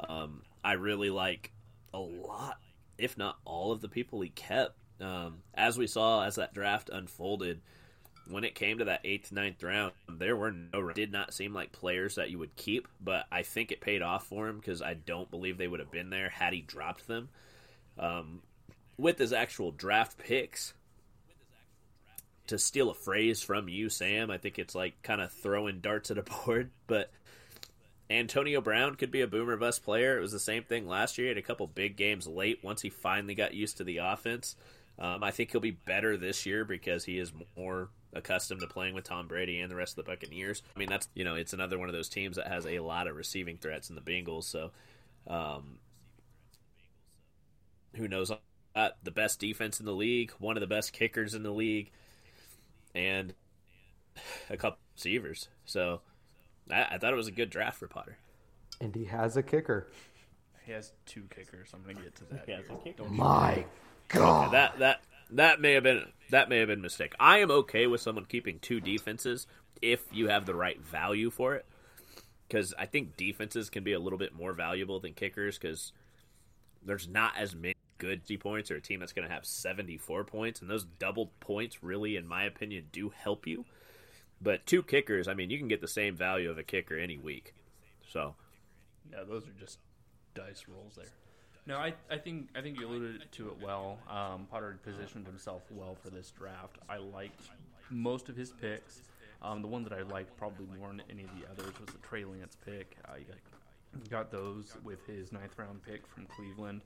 Um, 0.00 0.42
I 0.64 0.72
really 0.72 1.10
like 1.10 1.52
a 1.94 2.00
lot, 2.00 2.58
if 2.98 3.16
not 3.16 3.38
all, 3.44 3.72
of 3.72 3.80
the 3.80 3.88
people 3.88 4.20
he 4.20 4.30
kept. 4.30 4.76
Um, 5.00 5.38
as 5.54 5.76
we 5.76 5.86
saw 5.86 6.24
as 6.24 6.36
that 6.36 6.54
draft 6.54 6.88
unfolded, 6.92 7.60
when 8.28 8.44
it 8.44 8.54
came 8.54 8.78
to 8.78 8.86
that 8.86 9.00
eighth, 9.04 9.32
ninth 9.32 9.62
round, 9.62 9.92
there 10.08 10.36
were 10.36 10.52
no 10.52 10.90
did 10.92 11.12
not 11.12 11.34
seem 11.34 11.52
like 11.52 11.72
players 11.72 12.14
that 12.14 12.30
you 12.30 12.38
would 12.38 12.56
keep, 12.56 12.88
but 13.00 13.26
I 13.30 13.42
think 13.42 13.70
it 13.70 13.80
paid 13.80 14.02
off 14.02 14.26
for 14.26 14.48
him 14.48 14.56
because 14.56 14.80
I 14.80 14.94
don't 14.94 15.30
believe 15.30 15.58
they 15.58 15.68
would 15.68 15.80
have 15.80 15.90
been 15.90 16.10
there 16.10 16.30
had 16.30 16.52
he 16.52 16.60
dropped 16.60 17.06
them. 17.06 17.28
Um, 17.98 18.42
with 18.96 19.18
his 19.18 19.32
actual 19.32 19.72
draft 19.72 20.18
picks, 20.18 20.72
to 22.46 22.58
steal 22.58 22.90
a 22.90 22.94
phrase 22.94 23.42
from 23.42 23.68
you, 23.68 23.88
Sam, 23.88 24.30
I 24.30 24.38
think 24.38 24.58
it's 24.58 24.74
like 24.74 25.02
kind 25.02 25.20
of 25.20 25.32
throwing 25.32 25.80
darts 25.80 26.10
at 26.10 26.18
a 26.18 26.22
board, 26.46 26.70
but 26.86 27.10
Antonio 28.10 28.60
Brown 28.60 28.96
could 28.96 29.10
be 29.10 29.22
a 29.22 29.26
boomer 29.26 29.56
bust 29.56 29.82
player. 29.82 30.18
It 30.18 30.20
was 30.20 30.32
the 30.32 30.38
same 30.38 30.62
thing 30.62 30.86
last 30.86 31.16
year. 31.16 31.26
He 31.26 31.28
had 31.30 31.38
a 31.38 31.42
couple 31.42 31.66
big 31.66 31.96
games 31.96 32.26
late 32.26 32.60
once 32.62 32.82
he 32.82 32.90
finally 32.90 33.34
got 33.34 33.54
used 33.54 33.78
to 33.78 33.84
the 33.84 33.98
offense. 33.98 34.56
Um, 34.98 35.24
I 35.24 35.30
think 35.30 35.50
he'll 35.50 35.60
be 35.60 35.72
better 35.72 36.16
this 36.16 36.46
year 36.46 36.64
because 36.64 37.04
he 37.04 37.18
is 37.18 37.32
more 37.56 37.88
accustomed 38.12 38.60
to 38.60 38.66
playing 38.66 38.94
with 38.94 39.04
Tom 39.04 39.26
Brady 39.26 39.60
and 39.60 39.70
the 39.70 39.76
rest 39.76 39.98
of 39.98 40.04
the 40.04 40.10
Buccaneers. 40.10 40.62
I 40.74 40.78
mean, 40.78 40.88
that's 40.88 41.08
you 41.14 41.24
know, 41.24 41.34
it's 41.34 41.52
another 41.52 41.78
one 41.78 41.88
of 41.88 41.94
those 41.94 42.08
teams 42.08 42.36
that 42.36 42.46
has 42.46 42.66
a 42.66 42.78
lot 42.78 43.08
of 43.08 43.16
receiving 43.16 43.56
threats 43.56 43.88
in 43.90 43.96
the 43.96 44.00
Bengals. 44.00 44.44
So, 44.44 44.70
um, 45.26 45.78
who 47.96 48.06
knows? 48.06 48.30
Uh, 48.76 48.88
the 49.02 49.10
best 49.10 49.40
defense 49.40 49.80
in 49.80 49.86
the 49.86 49.92
league, 49.92 50.32
one 50.38 50.56
of 50.56 50.60
the 50.60 50.66
best 50.66 50.92
kickers 50.92 51.34
in 51.34 51.42
the 51.42 51.52
league, 51.52 51.90
and 52.94 53.34
a 54.50 54.56
couple 54.56 54.78
receivers. 54.94 55.48
So, 55.64 56.02
I, 56.70 56.86
I 56.92 56.98
thought 56.98 57.12
it 57.12 57.16
was 57.16 57.28
a 57.28 57.32
good 57.32 57.50
draft 57.50 57.78
for 57.78 57.88
Potter. 57.88 58.16
And 58.80 58.94
he 58.94 59.04
has 59.04 59.36
a 59.36 59.42
kicker. 59.42 59.88
He 60.64 60.72
has 60.72 60.92
two 61.06 61.24
kickers. 61.34 61.70
I'm 61.74 61.82
gonna 61.82 61.94
get 61.94 62.14
to 62.16 62.24
that. 62.26 62.44
He 62.46 62.52
has 62.52 62.64
a 62.70 62.74
kicker. 62.76 63.04
Don't 63.04 63.12
My 63.12 63.64
God. 64.08 64.52
that 64.52 64.78
that 64.78 65.02
that 65.30 65.60
may 65.60 65.72
have 65.72 65.82
been 65.82 66.06
that 66.30 66.48
may 66.48 66.58
have 66.58 66.68
been 66.68 66.78
a 66.78 66.82
mistake. 66.82 67.14
I 67.20 67.38
am 67.38 67.50
okay 67.50 67.86
with 67.86 68.00
someone 68.00 68.24
keeping 68.24 68.58
two 68.58 68.80
defenses 68.80 69.46
if 69.82 70.02
you 70.12 70.28
have 70.28 70.46
the 70.46 70.54
right 70.54 70.80
value 70.80 71.30
for 71.30 71.54
it. 71.54 71.66
Because 72.48 72.74
I 72.78 72.86
think 72.86 73.16
defenses 73.16 73.70
can 73.70 73.84
be 73.84 73.92
a 73.92 73.98
little 73.98 74.18
bit 74.18 74.34
more 74.34 74.52
valuable 74.52 75.00
than 75.00 75.14
kickers 75.14 75.58
because 75.58 75.92
there's 76.84 77.08
not 77.08 77.32
as 77.36 77.54
many 77.54 77.74
good 77.98 78.24
D 78.24 78.36
points 78.36 78.70
or 78.70 78.76
a 78.76 78.80
team 78.80 79.00
that's 79.00 79.12
going 79.12 79.26
to 79.26 79.32
have 79.32 79.46
74 79.46 80.24
points, 80.24 80.60
and 80.60 80.70
those 80.70 80.84
double 80.84 81.30
points 81.40 81.82
really, 81.82 82.16
in 82.16 82.26
my 82.26 82.44
opinion, 82.44 82.86
do 82.92 83.10
help 83.10 83.46
you. 83.46 83.64
But 84.44 84.66
two 84.66 84.82
kickers, 84.82 85.26
I 85.26 85.34
mean, 85.34 85.48
you 85.48 85.58
can 85.58 85.68
get 85.68 85.80
the 85.80 85.88
same 85.88 86.14
value 86.14 86.50
of 86.50 86.58
a 86.58 86.62
kicker 86.62 86.96
any 86.96 87.16
week. 87.16 87.54
So 88.12 88.34
Yeah, 89.10 89.24
those 89.26 89.44
are 89.44 89.58
just 89.58 89.78
dice 90.34 90.66
rolls 90.68 90.94
there. 90.96 91.06
No, 91.66 91.78
I, 91.78 91.94
I 92.10 92.18
think 92.18 92.48
I 92.54 92.60
think 92.60 92.78
you 92.78 92.86
alluded 92.86 93.24
to 93.32 93.48
it 93.48 93.56
well. 93.62 93.98
Um, 94.08 94.46
Potter 94.50 94.78
positioned 94.84 95.26
himself 95.26 95.62
well 95.70 95.96
for 96.02 96.10
this 96.10 96.30
draft. 96.30 96.76
I 96.90 96.98
liked 96.98 97.40
most 97.90 98.28
of 98.28 98.36
his 98.36 98.52
picks. 98.52 99.00
Um, 99.40 99.62
the 99.62 99.68
one 99.68 99.82
that 99.84 99.92
I 99.92 100.02
liked 100.02 100.36
probably 100.36 100.66
more 100.78 100.88
than 100.88 101.02
any 101.10 101.24
of 101.24 101.30
the 101.38 101.46
others 101.50 101.78
was 101.80 101.88
the 101.90 101.98
Trey 101.98 102.24
Lance 102.24 102.56
pick. 102.64 102.96
I 103.06 103.20
got, 104.10 104.30
those 104.30 104.76
with 104.82 105.06
his 105.06 105.32
ninth 105.32 105.54
round 105.58 105.82
pick 105.82 106.06
from 106.06 106.26
Cleveland. 106.26 106.82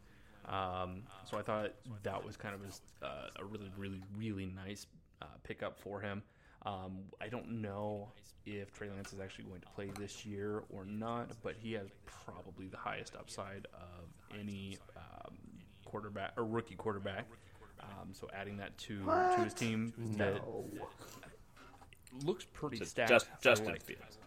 Um, 0.47 1.03
so 1.25 1.39
I 1.39 1.43
thought 1.43 1.73
that 2.03 2.25
was 2.25 2.37
kind 2.37 2.55
of 2.55 2.61
a, 2.63 3.07
uh, 3.07 3.29
a 3.41 3.45
really, 3.45 3.71
really, 3.77 4.01
really 4.17 4.47
nice 4.47 4.87
uh, 5.23 5.27
pickup 5.45 5.79
for 5.79 6.01
him. 6.01 6.23
Um, 6.67 6.99
I 7.21 7.29
don't 7.29 7.61
know 7.63 8.09
if 8.47 8.73
Trey 8.73 8.89
Lance 8.91 9.13
is 9.13 9.21
actually 9.21 9.45
going 9.45 9.61
to 9.61 9.69
play 9.69 9.91
this 9.99 10.25
year 10.27 10.63
or 10.71 10.85
not, 10.85 11.31
but 11.43 11.55
he 11.59 11.73
has 11.75 11.89
probably 12.07 12.67
the 12.69 12.77
highest 12.77 13.15
upside 13.17 13.67
of 13.75 14.39
any 14.39 14.79
um, 14.97 15.37
quarterback 15.85 16.33
or 16.37 16.45
rookie 16.45 16.75
quarterback. 16.75 17.27
Um, 17.81 18.09
so 18.13 18.29
adding 18.35 18.57
that 18.57 18.77
to 18.79 19.05
to 19.05 19.41
his 19.45 19.55
team 19.55 19.93
that 20.17 20.35
No. 20.45 20.65
looks 22.25 22.45
pretty 22.45 22.79
Just- 22.79 22.91
stacked. 22.93 23.11
just- 23.11 23.27
Justin 23.41 23.69
like 23.69 23.83
Fields. 23.83 24.19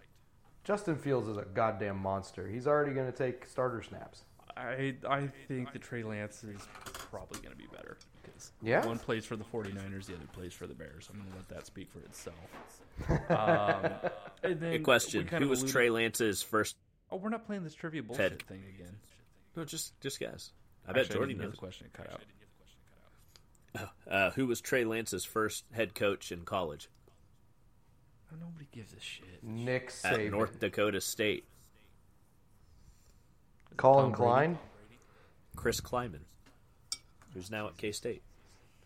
Justin 0.63 0.95
Fields 0.95 1.27
is 1.27 1.37
a 1.37 1.43
goddamn 1.45 1.97
monster. 1.97 2.47
He's 2.47 2.67
already 2.67 2.93
going 2.93 3.11
to 3.11 3.17
take 3.17 3.45
starter 3.47 3.81
snaps. 3.81 4.23
I 4.55 4.95
I 5.07 5.27
think 5.47 5.73
the 5.73 5.79
Trey 5.79 6.03
Lance 6.03 6.43
is 6.43 6.61
probably 6.83 7.39
going 7.41 7.51
to 7.51 7.57
be 7.57 7.67
better 7.67 7.97
because 8.49 8.51
Yeah? 8.61 8.85
one 8.85 8.97
plays 8.99 9.25
for 9.25 9.35
the 9.35 9.43
49ers, 9.43 10.05
the 10.07 10.15
other 10.15 10.25
plays 10.33 10.53
for 10.53 10.65
the 10.67 10.73
Bears. 10.73 11.09
I'm 11.11 11.19
going 11.19 11.29
to 11.31 11.35
let 11.37 11.49
that 11.49 11.65
speak 11.67 11.89
for 11.91 11.99
itself. 11.99 12.35
Um, 13.29 13.91
and 14.43 14.59
then 14.59 14.71
Good 14.73 14.83
question. 14.83 15.27
Who 15.27 15.47
was 15.49 15.59
alluded- 15.59 15.71
Trey 15.73 15.89
Lance's 15.89 16.41
first? 16.43 16.75
Oh, 17.09 17.17
we're 17.17 17.29
not 17.29 17.45
playing 17.45 17.63
this 17.63 17.73
trivia 17.73 18.03
bullshit 18.03 18.39
Ted. 18.39 18.47
thing 18.47 18.63
again. 18.75 18.95
No, 19.55 19.65
just 19.65 19.99
just 20.01 20.19
guess. 20.19 20.51
I 20.87 20.91
bet 20.93 21.03
Actually, 21.03 21.15
Jordy 21.15 21.33
didn't 21.33 21.39
get 21.41 21.45
knows. 21.47 21.51
the 21.53 21.57
question. 21.57 21.87
Cut 21.93 22.07
out. 22.13 23.89
Uh, 24.09 24.31
who 24.31 24.45
was 24.47 24.59
Trey 24.61 24.83
Lance's 24.83 25.23
first 25.25 25.63
head 25.71 25.95
coach 25.95 26.31
in 26.31 26.41
college 26.43 26.89
Oh, 28.31 28.35
nobody 28.39 28.67
gives 28.71 28.93
a 28.93 28.99
shit. 28.99 29.41
Nick 29.43 29.91
at 30.03 30.19
North 30.29 30.59
Dakota 30.59 30.99
State? 31.01 31.45
Colin 33.77 34.03
Tom 34.05 34.11
Brady? 34.11 34.17
Klein. 34.23 34.57
Chris 35.55 35.81
Klieman, 35.81 36.21
who's 37.33 37.49
now 37.51 37.67
at 37.67 37.77
K 37.77 37.91
State. 37.91 38.23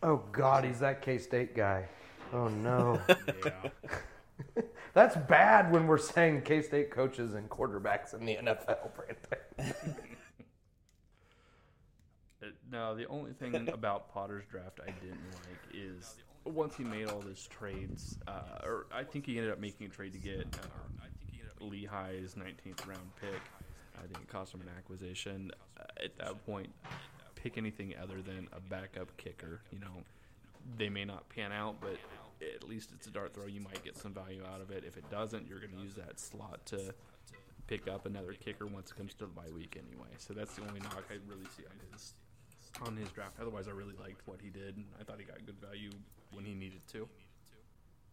Oh 0.06 0.22
God, 0.30 0.64
he's 0.64 0.78
that 0.78 1.02
K 1.02 1.18
State 1.18 1.56
guy. 1.56 1.88
Oh 2.32 2.46
no, 2.46 3.00
that's 4.94 5.16
bad 5.16 5.72
when 5.72 5.88
we're 5.88 5.98
saying 5.98 6.42
K 6.42 6.62
State 6.62 6.92
coaches 6.92 7.34
and 7.34 7.50
quarterbacks 7.50 8.14
in 8.14 8.24
the 8.24 8.36
NFL. 8.36 8.90
Brandon. 8.94 9.74
Uh, 12.42 12.48
No, 12.70 12.94
the 12.94 13.06
only 13.06 13.32
thing 13.32 13.68
about 13.72 14.12
Potter's 14.12 14.44
draft 14.50 14.78
I 14.86 14.90
didn't 15.00 15.18
like 15.48 15.74
is 15.74 16.16
once 16.44 16.76
he 16.76 16.84
made 16.84 17.08
all 17.08 17.22
his 17.22 17.46
trades, 17.46 18.18
uh, 18.28 18.62
or 18.62 18.86
I 18.94 19.04
think 19.04 19.24
he 19.24 19.38
ended 19.38 19.52
up 19.52 19.58
making 19.58 19.86
a 19.86 19.90
trade 19.90 20.12
to 20.12 20.18
get 20.18 20.42
um, 20.62 21.70
Lehigh's 21.70 22.34
19th 22.34 22.86
round 22.86 23.10
pick. 23.18 23.40
I 23.96 24.02
think 24.02 24.20
it 24.20 24.28
cost 24.28 24.52
him 24.52 24.60
an 24.60 24.68
acquisition. 24.76 25.50
Uh, 25.80 26.04
at 26.04 26.16
that 26.18 26.44
point, 26.44 26.68
pick 27.36 27.56
anything 27.56 27.94
other 28.02 28.20
than 28.20 28.48
a 28.52 28.60
backup 28.60 29.16
kicker. 29.16 29.60
You 29.70 29.78
know, 29.78 30.02
they 30.76 30.88
may 30.88 31.04
not 31.04 31.28
pan 31.28 31.52
out, 31.52 31.76
but 31.80 31.96
at 32.42 32.68
least 32.68 32.90
it's 32.92 33.06
a 33.06 33.10
dart 33.10 33.34
throw. 33.34 33.46
You 33.46 33.60
might 33.60 33.82
get 33.84 33.96
some 33.96 34.12
value 34.12 34.42
out 34.52 34.60
of 34.60 34.70
it. 34.70 34.84
If 34.84 34.96
it 34.96 35.08
doesn't, 35.10 35.46
you're 35.46 35.60
going 35.60 35.72
to 35.72 35.80
use 35.80 35.94
that 35.94 36.18
slot 36.18 36.66
to 36.66 36.92
pick 37.66 37.88
up 37.88 38.06
another 38.06 38.32
kicker 38.32 38.66
once 38.66 38.90
it 38.90 38.96
comes 38.96 39.14
to 39.14 39.20
the 39.20 39.26
bye 39.26 39.50
week 39.54 39.78
anyway. 39.78 40.08
So 40.18 40.34
that's 40.34 40.54
the 40.54 40.62
only 40.62 40.80
knock 40.80 41.04
I 41.10 41.14
really 41.28 41.46
see 41.56 41.64
on 41.64 41.78
his 41.92 42.14
on 42.86 42.96
his 42.96 43.08
draft. 43.10 43.36
Otherwise, 43.40 43.68
I 43.68 43.70
really 43.70 43.94
liked 44.00 44.26
what 44.26 44.40
he 44.40 44.50
did. 44.50 44.76
I 45.00 45.04
thought 45.04 45.18
he 45.18 45.24
got 45.24 45.44
good 45.46 45.60
value 45.60 45.90
when 46.32 46.44
he 46.44 46.54
needed 46.54 46.80
to. 46.92 47.08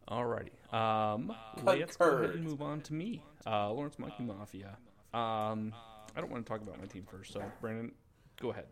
Alrighty, 0.09 0.51
um, 0.73 1.33
let's 1.63 1.95
go 1.95 2.09
ahead 2.09 2.31
and 2.31 2.43
move 2.43 2.61
on 2.61 2.81
to 2.81 2.93
me, 2.93 3.23
uh, 3.47 3.71
Lawrence 3.71 3.97
Monkey 3.97 4.23
Mafia. 4.23 4.77
Um, 5.13 5.73
I 6.13 6.19
don't 6.19 6.29
want 6.29 6.45
to 6.45 6.49
talk 6.49 6.61
about 6.61 6.77
my 6.77 6.85
team 6.87 7.05
first, 7.09 7.31
so 7.31 7.41
Brandon, 7.61 7.93
go 8.41 8.51
ahead. 8.51 8.65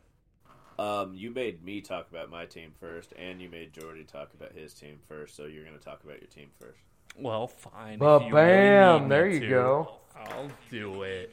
Um, 0.82 1.14
you 1.14 1.30
made 1.30 1.64
me 1.64 1.80
talk 1.80 2.10
about 2.10 2.32
my 2.32 2.46
team 2.46 2.72
first, 2.80 3.14
and 3.16 3.40
you 3.40 3.50
made 3.50 3.72
Jordy 3.72 4.04
talk 4.04 4.34
about 4.34 4.52
his 4.54 4.74
team 4.74 4.98
first. 5.08 5.36
So 5.36 5.46
you're 5.46 5.64
going 5.64 5.78
to 5.78 5.84
talk 5.84 6.04
about 6.04 6.20
your 6.20 6.30
team 6.30 6.50
first. 6.60 6.80
Well, 7.20 7.48
fine. 7.48 7.94
if 7.94 8.00
Ba 8.00 8.20
you 8.26 8.34
really 8.34 8.48
bam! 8.48 9.10
There 9.10 9.28
you 9.28 9.42
to, 9.42 9.48
go. 9.50 9.92
I'll 10.16 10.48
do 10.72 11.04
it. 11.04 11.32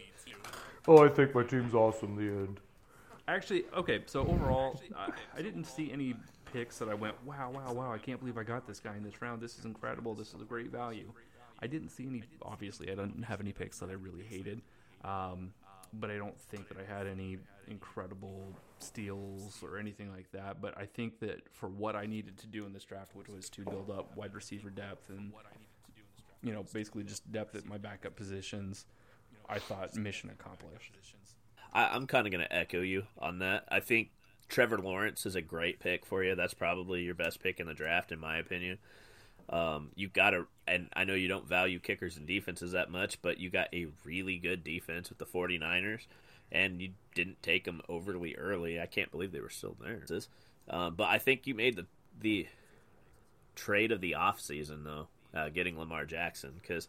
Oh, 0.86 1.04
I 1.04 1.08
think 1.08 1.34
my 1.34 1.44
team's 1.44 1.72
awesome. 1.74 2.16
The 2.16 2.22
end. 2.24 2.60
Actually, 3.26 3.64
okay. 3.74 4.02
So 4.06 4.20
overall, 4.26 4.80
I, 4.94 5.10
I 5.36 5.40
didn't 5.40 5.64
see 5.64 5.90
any 5.92 6.14
picks 6.52 6.78
that 6.78 6.88
I 6.88 6.94
went, 6.94 7.14
wow, 7.24 7.50
wow, 7.54 7.72
wow! 7.72 7.92
I 7.92 7.98
can't 7.98 8.18
believe 8.20 8.36
I 8.36 8.42
got 8.42 8.66
this 8.66 8.80
guy 8.80 8.96
in 8.96 9.02
this 9.02 9.22
round. 9.22 9.40
This 9.40 9.58
is 9.58 9.64
incredible. 9.64 10.14
This 10.14 10.34
is 10.34 10.42
a 10.42 10.44
great 10.44 10.70
value. 10.70 11.10
I 11.60 11.66
didn't 11.68 11.88
see 11.90 12.06
any. 12.06 12.22
Obviously, 12.42 12.88
I 12.90 12.94
didn't 12.96 13.22
have 13.22 13.40
any 13.40 13.52
picks 13.52 13.78
that 13.78 13.88
I 13.88 13.94
really 13.94 14.24
hated, 14.24 14.60
um, 15.04 15.52
but 15.92 16.10
I 16.10 16.16
don't 16.16 16.38
think 16.38 16.68
that 16.68 16.76
I 16.78 16.98
had 16.98 17.06
any 17.06 17.38
incredible 17.66 18.54
steals 18.78 19.62
or 19.62 19.78
anything 19.78 20.10
like 20.10 20.30
that. 20.32 20.60
But 20.60 20.76
I 20.78 20.86
think 20.86 21.20
that 21.20 21.42
for 21.52 21.68
what 21.68 21.96
I 21.96 22.06
needed 22.06 22.38
to 22.38 22.46
do 22.46 22.66
in 22.66 22.72
this 22.72 22.84
draft, 22.84 23.14
which 23.14 23.28
was 23.28 23.48
to 23.50 23.62
build 23.62 23.90
up 23.90 24.16
wide 24.16 24.34
receiver 24.34 24.70
depth 24.70 25.08
and 25.10 25.32
you 26.42 26.52
know 26.52 26.64
basically 26.72 27.04
just 27.04 27.30
depth 27.32 27.54
at 27.56 27.66
my 27.66 27.78
backup 27.78 28.16
positions, 28.16 28.86
I 29.48 29.58
thought 29.58 29.94
mission 29.96 30.30
accomplished. 30.30 30.92
I, 31.72 31.88
I'm 31.88 32.06
kind 32.06 32.26
of 32.26 32.32
going 32.32 32.44
to 32.44 32.52
echo 32.52 32.80
you 32.80 33.04
on 33.18 33.40
that. 33.40 33.64
I 33.68 33.80
think 33.80 34.10
Trevor 34.48 34.78
Lawrence 34.78 35.26
is 35.26 35.36
a 35.36 35.42
great 35.42 35.80
pick 35.80 36.06
for 36.06 36.24
you. 36.24 36.34
That's 36.34 36.54
probably 36.54 37.02
your 37.02 37.14
best 37.14 37.42
pick 37.42 37.60
in 37.60 37.66
the 37.66 37.74
draft, 37.74 38.12
in 38.12 38.18
my 38.18 38.38
opinion. 38.38 38.78
Um, 39.50 39.90
you 39.94 40.08
got 40.08 40.30
to, 40.30 40.46
and 40.68 40.88
I 40.94 41.04
know 41.04 41.14
you 41.14 41.28
don't 41.28 41.48
value 41.48 41.78
kickers 41.78 42.16
and 42.16 42.26
defenses 42.26 42.72
that 42.72 42.90
much, 42.90 43.20
but 43.22 43.38
you 43.38 43.50
got 43.50 43.68
a 43.72 43.88
really 44.04 44.38
good 44.38 44.64
defense 44.64 45.08
with 45.08 45.18
the 45.18 45.26
49ers, 45.26 46.06
and 46.50 46.80
you 46.80 46.90
didn't 47.14 47.42
take 47.42 47.64
them 47.64 47.80
overly 47.88 48.34
early. 48.36 48.80
I 48.80 48.86
can't 48.86 49.10
believe 49.10 49.32
they 49.32 49.40
were 49.40 49.48
still 49.48 49.76
there. 49.80 50.02
Um, 50.70 50.94
but 50.94 51.08
I 51.08 51.18
think 51.18 51.46
you 51.46 51.54
made 51.54 51.76
the 51.76 51.86
the 52.20 52.46
trade 53.54 53.92
of 53.92 54.00
the 54.00 54.16
offseason, 54.18 54.84
though, 54.84 55.08
uh, 55.34 55.48
getting 55.48 55.78
Lamar 55.78 56.04
Jackson, 56.04 56.52
because, 56.60 56.88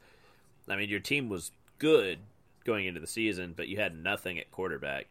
I 0.67 0.75
mean, 0.75 0.89
your 0.89 0.99
team 0.99 1.29
was 1.29 1.51
good 1.77 2.19
going 2.63 2.85
into 2.85 2.99
the 2.99 3.07
season, 3.07 3.53
but 3.55 3.67
you 3.67 3.77
had 3.77 3.95
nothing 3.95 4.39
at 4.39 4.51
quarterback, 4.51 5.07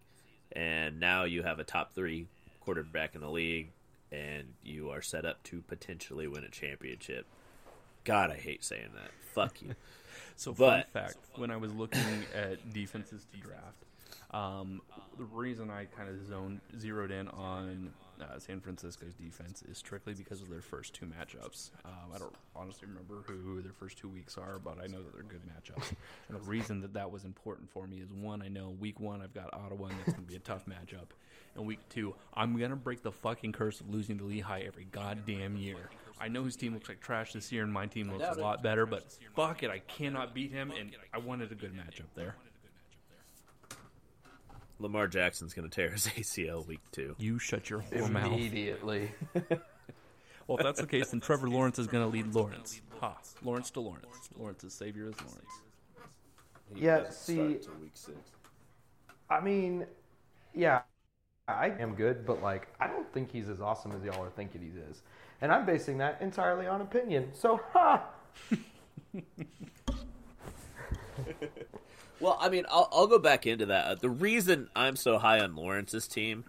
and 0.52 1.00
now 1.00 1.24
you 1.24 1.42
have 1.42 1.58
a 1.58 1.64
top 1.64 1.94
three 1.94 2.26
quarterback 2.60 3.14
in 3.14 3.20
the 3.20 3.30
league, 3.30 3.70
and 4.12 4.44
you 4.62 4.90
are 4.90 5.02
set 5.02 5.24
up 5.24 5.42
to 5.44 5.60
potentially 5.62 6.26
win 6.26 6.44
a 6.44 6.50
championship. 6.50 7.26
God, 8.08 8.30
I 8.30 8.36
hate 8.36 8.64
saying 8.64 8.88
that. 8.94 9.10
Fuck 9.34 9.62
you. 9.62 9.74
So, 10.36 10.52
But- 10.52 10.84
fun 10.92 11.02
fact: 11.02 11.16
when 11.34 11.50
I 11.50 11.56
was 11.56 11.74
looking 11.74 12.00
at 12.34 12.72
defenses 12.72 13.26
to 13.32 13.40
draft, 13.40 13.84
um, 14.30 14.80
the 15.18 15.24
reason 15.24 15.68
I 15.68 15.86
kind 15.86 16.08
of 16.08 16.24
zoned 16.28 16.60
zeroed 16.78 17.10
in 17.10 17.26
on 17.26 17.92
uh, 18.20 18.38
San 18.38 18.60
Francisco's 18.60 19.14
defense 19.14 19.62
is 19.68 19.78
strictly 19.78 20.14
because 20.14 20.40
of 20.40 20.48
their 20.48 20.60
first 20.60 20.94
two 20.94 21.06
matchups. 21.06 21.70
Um, 21.84 22.12
I 22.14 22.18
don't 22.18 22.34
honestly 22.54 22.86
remember 22.86 23.24
who 23.26 23.60
their 23.62 23.72
first 23.72 23.98
two 23.98 24.08
weeks 24.08 24.38
are, 24.38 24.60
but 24.60 24.78
I 24.80 24.86
know 24.86 25.02
that 25.02 25.12
they're 25.12 25.24
good 25.24 25.42
matchups. 25.42 25.92
and 26.28 26.38
the 26.38 26.42
reason 26.48 26.80
that 26.82 26.92
that 26.94 27.10
was 27.10 27.24
important 27.24 27.68
for 27.68 27.88
me 27.88 27.96
is 27.98 28.12
one, 28.12 28.40
I 28.40 28.46
know 28.48 28.76
week 28.78 29.00
one 29.00 29.20
I've 29.22 29.34
got 29.34 29.52
Ottawa, 29.52 29.86
and 29.86 29.98
that's 29.98 30.12
going 30.12 30.24
to 30.24 30.30
be 30.30 30.36
a 30.36 30.40
tough 30.40 30.66
matchup. 30.66 31.08
And 31.56 31.66
week 31.66 31.80
two, 31.88 32.14
I'm 32.32 32.56
going 32.56 32.70
to 32.70 32.76
break 32.76 33.02
the 33.02 33.10
fucking 33.12 33.52
curse 33.52 33.80
of 33.80 33.90
losing 33.90 34.18
to 34.18 34.24
Lehigh 34.24 34.62
every 34.66 34.84
goddamn 34.84 35.56
year. 35.56 35.90
I 36.20 36.28
know 36.28 36.44
his 36.44 36.56
team 36.56 36.74
looks 36.74 36.88
like 36.88 37.00
trash 37.00 37.32
this 37.32 37.50
year, 37.52 37.62
and 37.62 37.72
my 37.72 37.86
team 37.86 38.10
looks 38.10 38.36
a 38.36 38.40
lot 38.40 38.62
better. 38.62 38.86
But 38.86 39.04
fuck 39.36 39.62
it, 39.62 39.70
I 39.70 39.78
cannot 39.80 40.34
beat 40.34 40.52
him, 40.52 40.72
and 40.78 40.90
I 41.12 41.18
wanted 41.18 41.52
a 41.52 41.54
good 41.54 41.72
matchup 41.74 42.06
there. 42.14 42.34
Lamar 44.80 45.08
Jackson's 45.08 45.54
going 45.54 45.68
to 45.68 45.74
tear 45.74 45.90
his 45.90 46.06
ACL 46.16 46.66
week 46.66 46.80
two. 46.92 47.14
You 47.18 47.38
shut 47.38 47.68
your 47.70 47.80
whore 47.80 48.10
mouth. 48.10 48.26
Immediately. 48.32 49.10
Well, 50.46 50.56
if 50.56 50.64
that's 50.64 50.80
the 50.80 50.86
case, 50.86 51.10
then 51.10 51.20
Trevor 51.20 51.50
Lawrence 51.50 51.78
is 51.78 51.86
going 51.88 52.02
to 52.02 52.08
lead 52.10 52.34
Lawrence. 52.34 52.80
Ha! 53.02 53.18
Lawrence 53.42 53.70
to 53.72 53.80
Lawrence. 53.80 54.30
Lawrence's 54.34 54.72
savior 54.72 55.10
is 55.10 55.14
Lawrence. 55.20 55.52
He 56.74 56.86
Yeah, 56.86 57.10
see- 57.10 57.36
week 57.82 57.90
six. 57.92 58.16
I 59.28 59.40
mean, 59.40 59.84
yeah, 60.54 60.80
I 61.46 61.66
am 61.78 61.94
good, 61.94 62.24
but 62.24 62.40
like, 62.42 62.68
I 62.80 62.86
don't 62.86 63.12
think 63.12 63.30
he's 63.30 63.50
as 63.50 63.60
awesome 63.60 63.92
as 63.92 64.02
y'all 64.02 64.24
are 64.24 64.30
thinking 64.30 64.62
he 64.62 64.68
is, 64.90 65.02
and 65.40 65.52
I'm 65.52 65.66
basing 65.66 65.98
that 65.98 66.20
entirely 66.20 66.66
on 66.66 66.80
opinion. 66.80 67.30
So, 67.34 67.60
ha! 67.72 68.04
Well, 72.20 72.36
I 72.40 72.48
mean, 72.48 72.64
I'll, 72.68 72.88
I'll 72.92 73.06
go 73.06 73.18
back 73.18 73.46
into 73.46 73.66
that. 73.66 73.86
Uh, 73.86 73.94
the 73.94 74.10
reason 74.10 74.68
I'm 74.74 74.96
so 74.96 75.18
high 75.18 75.40
on 75.40 75.54
Lawrence's 75.54 76.08
team 76.08 76.44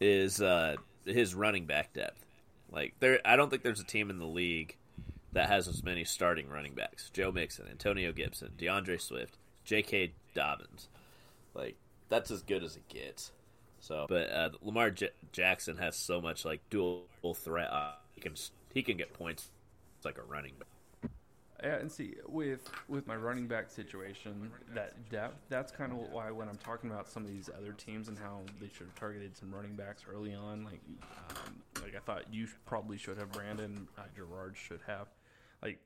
is 0.00 0.42
uh, 0.42 0.76
his 1.04 1.34
running 1.34 1.66
back 1.66 1.94
depth. 1.94 2.24
Like, 2.70 2.94
there, 3.00 3.20
I 3.24 3.36
don't 3.36 3.48
think 3.48 3.62
there's 3.62 3.80
a 3.80 3.84
team 3.84 4.10
in 4.10 4.18
the 4.18 4.26
league 4.26 4.76
that 5.32 5.48
has 5.48 5.68
as 5.68 5.82
many 5.82 6.04
starting 6.04 6.48
running 6.48 6.74
backs: 6.74 7.10
Joe 7.10 7.32
Mixon, 7.32 7.66
Antonio 7.70 8.12
Gibson, 8.12 8.52
D'Andre 8.58 8.98
Swift, 8.98 9.38
J.K. 9.64 10.12
Dobbins. 10.34 10.88
Like, 11.54 11.76
that's 12.10 12.30
as 12.30 12.42
good 12.42 12.62
as 12.62 12.76
it 12.76 12.88
gets. 12.88 13.32
So, 13.88 14.04
but 14.06 14.30
uh, 14.30 14.50
Lamar 14.60 14.90
J- 14.90 15.08
Jackson 15.32 15.78
has 15.78 15.96
so 15.96 16.20
much 16.20 16.44
like 16.44 16.60
dual 16.68 17.06
threat. 17.34 17.70
Uh, 17.72 17.92
he 18.14 18.20
can 18.20 18.34
he 18.74 18.82
can 18.82 18.98
get 18.98 19.14
points 19.14 19.48
It's 19.96 20.04
like 20.04 20.18
a 20.18 20.22
running 20.22 20.52
back. 20.58 21.10
Yeah, 21.62 21.76
and 21.76 21.90
see 21.90 22.14
with 22.28 22.70
with 22.86 23.06
my 23.06 23.16
running 23.16 23.46
back 23.46 23.70
situation, 23.70 24.50
that 24.74 25.08
depth. 25.08 25.38
That's 25.48 25.72
kind 25.72 25.90
of 25.92 25.98
why 26.12 26.30
when 26.30 26.50
I'm 26.50 26.58
talking 26.58 26.90
about 26.90 27.08
some 27.08 27.24
of 27.24 27.30
these 27.30 27.48
other 27.56 27.72
teams 27.72 28.08
and 28.08 28.18
how 28.18 28.42
they 28.60 28.68
should 28.68 28.88
have 28.88 28.94
targeted 28.94 29.34
some 29.34 29.50
running 29.50 29.74
backs 29.74 30.04
early 30.12 30.34
on, 30.34 30.64
like 30.64 30.80
um, 31.30 31.54
like 31.82 31.96
I 31.96 32.00
thought 32.00 32.24
you 32.30 32.46
probably 32.66 32.98
should 32.98 33.16
have 33.16 33.32
Brandon 33.32 33.88
uh, 33.96 34.02
Gerard 34.14 34.54
should 34.54 34.80
have, 34.86 35.08
like 35.62 35.80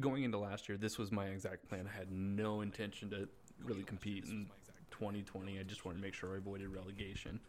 going 0.00 0.24
into 0.24 0.38
last 0.38 0.70
year. 0.70 0.78
This 0.78 0.96
was 0.96 1.12
my 1.12 1.26
exact 1.26 1.68
plan. 1.68 1.86
I 1.86 1.96
had 1.96 2.10
no 2.10 2.62
intention 2.62 3.10
to 3.10 3.28
really 3.62 3.82
compete 3.82 4.24
in 4.24 4.46
2020. 4.90 5.58
I 5.58 5.62
just 5.62 5.84
wanted 5.84 5.98
to 5.98 6.02
make 6.02 6.14
sure 6.14 6.34
I 6.34 6.38
avoided 6.38 6.68
relegation. 6.68 7.40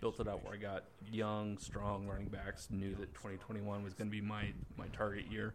Built 0.00 0.20
it 0.20 0.28
out 0.28 0.44
where 0.44 0.54
I 0.54 0.58
got 0.58 0.84
young, 1.10 1.58
strong 1.58 2.06
running 2.06 2.28
backs. 2.28 2.68
Knew 2.70 2.94
that 2.96 3.12
2021 3.14 3.82
was 3.82 3.94
going 3.94 4.08
to 4.08 4.12
be 4.12 4.20
my 4.20 4.52
my 4.76 4.86
target 4.88 5.30
year 5.30 5.54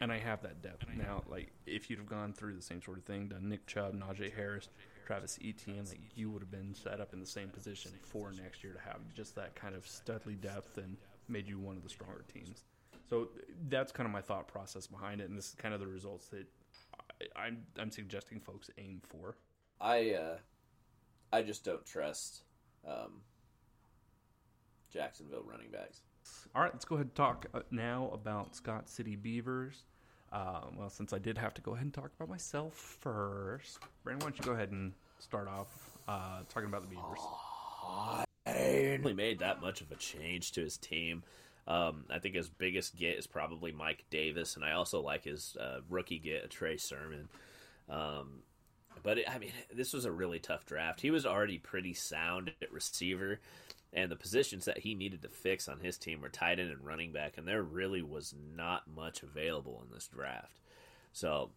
and 0.00 0.12
I 0.12 0.18
have 0.18 0.42
that 0.42 0.62
depth 0.62 0.86
now. 0.96 1.22
Like 1.28 1.50
if 1.66 1.88
you'd 1.88 1.98
have 1.98 2.08
gone 2.08 2.32
through 2.32 2.54
the 2.54 2.62
same 2.62 2.82
sort 2.82 2.98
of 2.98 3.04
thing, 3.04 3.28
done 3.28 3.48
Nick 3.48 3.66
Chubb, 3.66 3.94
Najee 3.94 4.34
Harris, 4.34 4.68
Travis 5.06 5.38
Etienne, 5.42 5.84
like 5.88 6.00
you 6.14 6.30
would 6.30 6.42
have 6.42 6.50
been 6.50 6.74
set 6.74 7.00
up 7.00 7.12
in 7.12 7.20
the 7.20 7.26
same 7.26 7.48
position 7.48 7.92
for 8.02 8.32
next 8.32 8.62
year 8.62 8.72
to 8.72 8.80
have 8.80 9.00
just 9.14 9.34
that 9.36 9.54
kind 9.54 9.74
of 9.74 9.84
studly 9.84 10.40
depth 10.40 10.78
and 10.78 10.96
made 11.28 11.48
you 11.48 11.58
one 11.58 11.76
of 11.76 11.82
the 11.82 11.88
stronger 11.88 12.24
teams. 12.32 12.62
So 13.08 13.28
that's 13.68 13.92
kind 13.92 14.06
of 14.06 14.12
my 14.12 14.20
thought 14.20 14.48
process 14.48 14.86
behind 14.86 15.20
it, 15.20 15.28
and 15.28 15.38
this 15.38 15.48
is 15.48 15.54
kind 15.54 15.72
of 15.72 15.80
the 15.80 15.86
results 15.86 16.26
that 16.28 16.46
I, 17.36 17.46
I'm 17.46 17.62
I'm 17.78 17.90
suggesting 17.90 18.40
folks 18.40 18.68
aim 18.78 19.00
for. 19.08 19.36
I 19.80 20.10
uh, 20.12 20.36
I 21.32 21.42
just 21.42 21.64
don't 21.64 21.84
trust 21.84 22.42
um, 22.86 23.22
Jacksonville 24.92 25.44
running 25.44 25.70
backs. 25.70 26.00
All 26.54 26.62
right, 26.62 26.72
let's 26.72 26.84
go 26.84 26.96
ahead 26.96 27.06
and 27.06 27.14
talk 27.14 27.46
uh, 27.54 27.60
now 27.70 28.10
about 28.12 28.56
Scott 28.56 28.88
City 28.88 29.16
Beavers. 29.16 29.84
Uh, 30.32 30.62
well, 30.76 30.90
since 30.90 31.12
I 31.12 31.18
did 31.18 31.38
have 31.38 31.54
to 31.54 31.62
go 31.62 31.72
ahead 31.72 31.84
and 31.84 31.94
talk 31.94 32.10
about 32.16 32.28
myself 32.28 32.74
first, 32.74 33.78
Brandon, 34.02 34.24
why 34.24 34.30
don't 34.30 34.38
you 34.38 34.44
go 34.44 34.52
ahead 34.52 34.72
and 34.72 34.92
start 35.18 35.48
off 35.48 35.68
uh, 36.08 36.40
talking 36.48 36.68
about 36.68 36.82
the 36.82 36.88
Beavers? 36.88 37.18
He 38.46 38.96
really 38.96 39.12
made 39.14 39.40
that 39.40 39.60
much 39.60 39.80
of 39.80 39.90
a 39.92 39.96
change 39.96 40.52
to 40.52 40.62
his 40.62 40.76
team. 40.76 41.22
Um, 41.68 42.04
I 42.10 42.18
think 42.18 42.36
his 42.36 42.48
biggest 42.48 42.96
get 42.96 43.18
is 43.18 43.26
probably 43.26 43.72
Mike 43.72 44.04
Davis, 44.10 44.56
and 44.56 44.64
I 44.64 44.72
also 44.72 45.00
like 45.00 45.24
his 45.24 45.56
uh, 45.60 45.80
rookie 45.88 46.18
get, 46.18 46.48
Trey 46.50 46.76
Sermon. 46.76 47.28
Um, 47.88 48.42
but 49.02 49.18
it, 49.18 49.30
I 49.30 49.38
mean, 49.38 49.52
this 49.74 49.92
was 49.92 50.04
a 50.04 50.12
really 50.12 50.38
tough 50.38 50.66
draft. 50.66 51.00
He 51.00 51.10
was 51.10 51.26
already 51.26 51.58
pretty 51.58 51.94
sound 51.94 52.52
at 52.60 52.72
receiver, 52.72 53.40
and 53.92 54.10
the 54.10 54.16
positions 54.16 54.64
that 54.64 54.78
he 54.78 54.94
needed 54.94 55.22
to 55.22 55.28
fix 55.28 55.68
on 55.68 55.80
his 55.80 55.98
team 55.98 56.20
were 56.20 56.28
tight 56.28 56.58
end 56.58 56.70
and 56.70 56.84
running 56.84 57.12
back, 57.12 57.38
and 57.38 57.46
there 57.46 57.62
really 57.62 58.02
was 58.02 58.34
not 58.54 58.82
much 58.94 59.22
available 59.22 59.82
in 59.84 59.94
this 59.94 60.08
draft. 60.08 60.60
So 61.12 61.50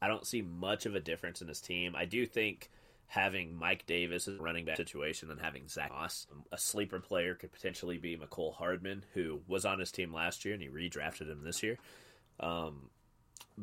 I 0.00 0.08
don't 0.08 0.26
see 0.26 0.42
much 0.42 0.86
of 0.86 0.94
a 0.94 1.00
difference 1.00 1.42
in 1.42 1.48
his 1.48 1.60
team. 1.60 1.94
I 1.94 2.04
do 2.06 2.24
think 2.26 2.70
having 3.06 3.56
Mike 3.56 3.84
Davis 3.86 4.28
as 4.28 4.38
a 4.38 4.42
running 4.42 4.64
back 4.64 4.76
situation 4.76 5.30
and 5.30 5.40
having 5.40 5.66
Zach 5.68 5.90
Moss, 5.90 6.26
a 6.52 6.58
sleeper 6.58 7.00
player, 7.00 7.34
could 7.34 7.52
potentially 7.52 7.98
be 7.98 8.16
Mecole 8.16 8.54
Hardman, 8.54 9.04
who 9.14 9.40
was 9.48 9.64
on 9.64 9.80
his 9.80 9.90
team 9.90 10.14
last 10.14 10.44
year 10.44 10.54
and 10.54 10.62
he 10.62 10.68
redrafted 10.68 11.28
him 11.28 11.42
this 11.42 11.62
year. 11.62 11.76
Um, 12.38 12.88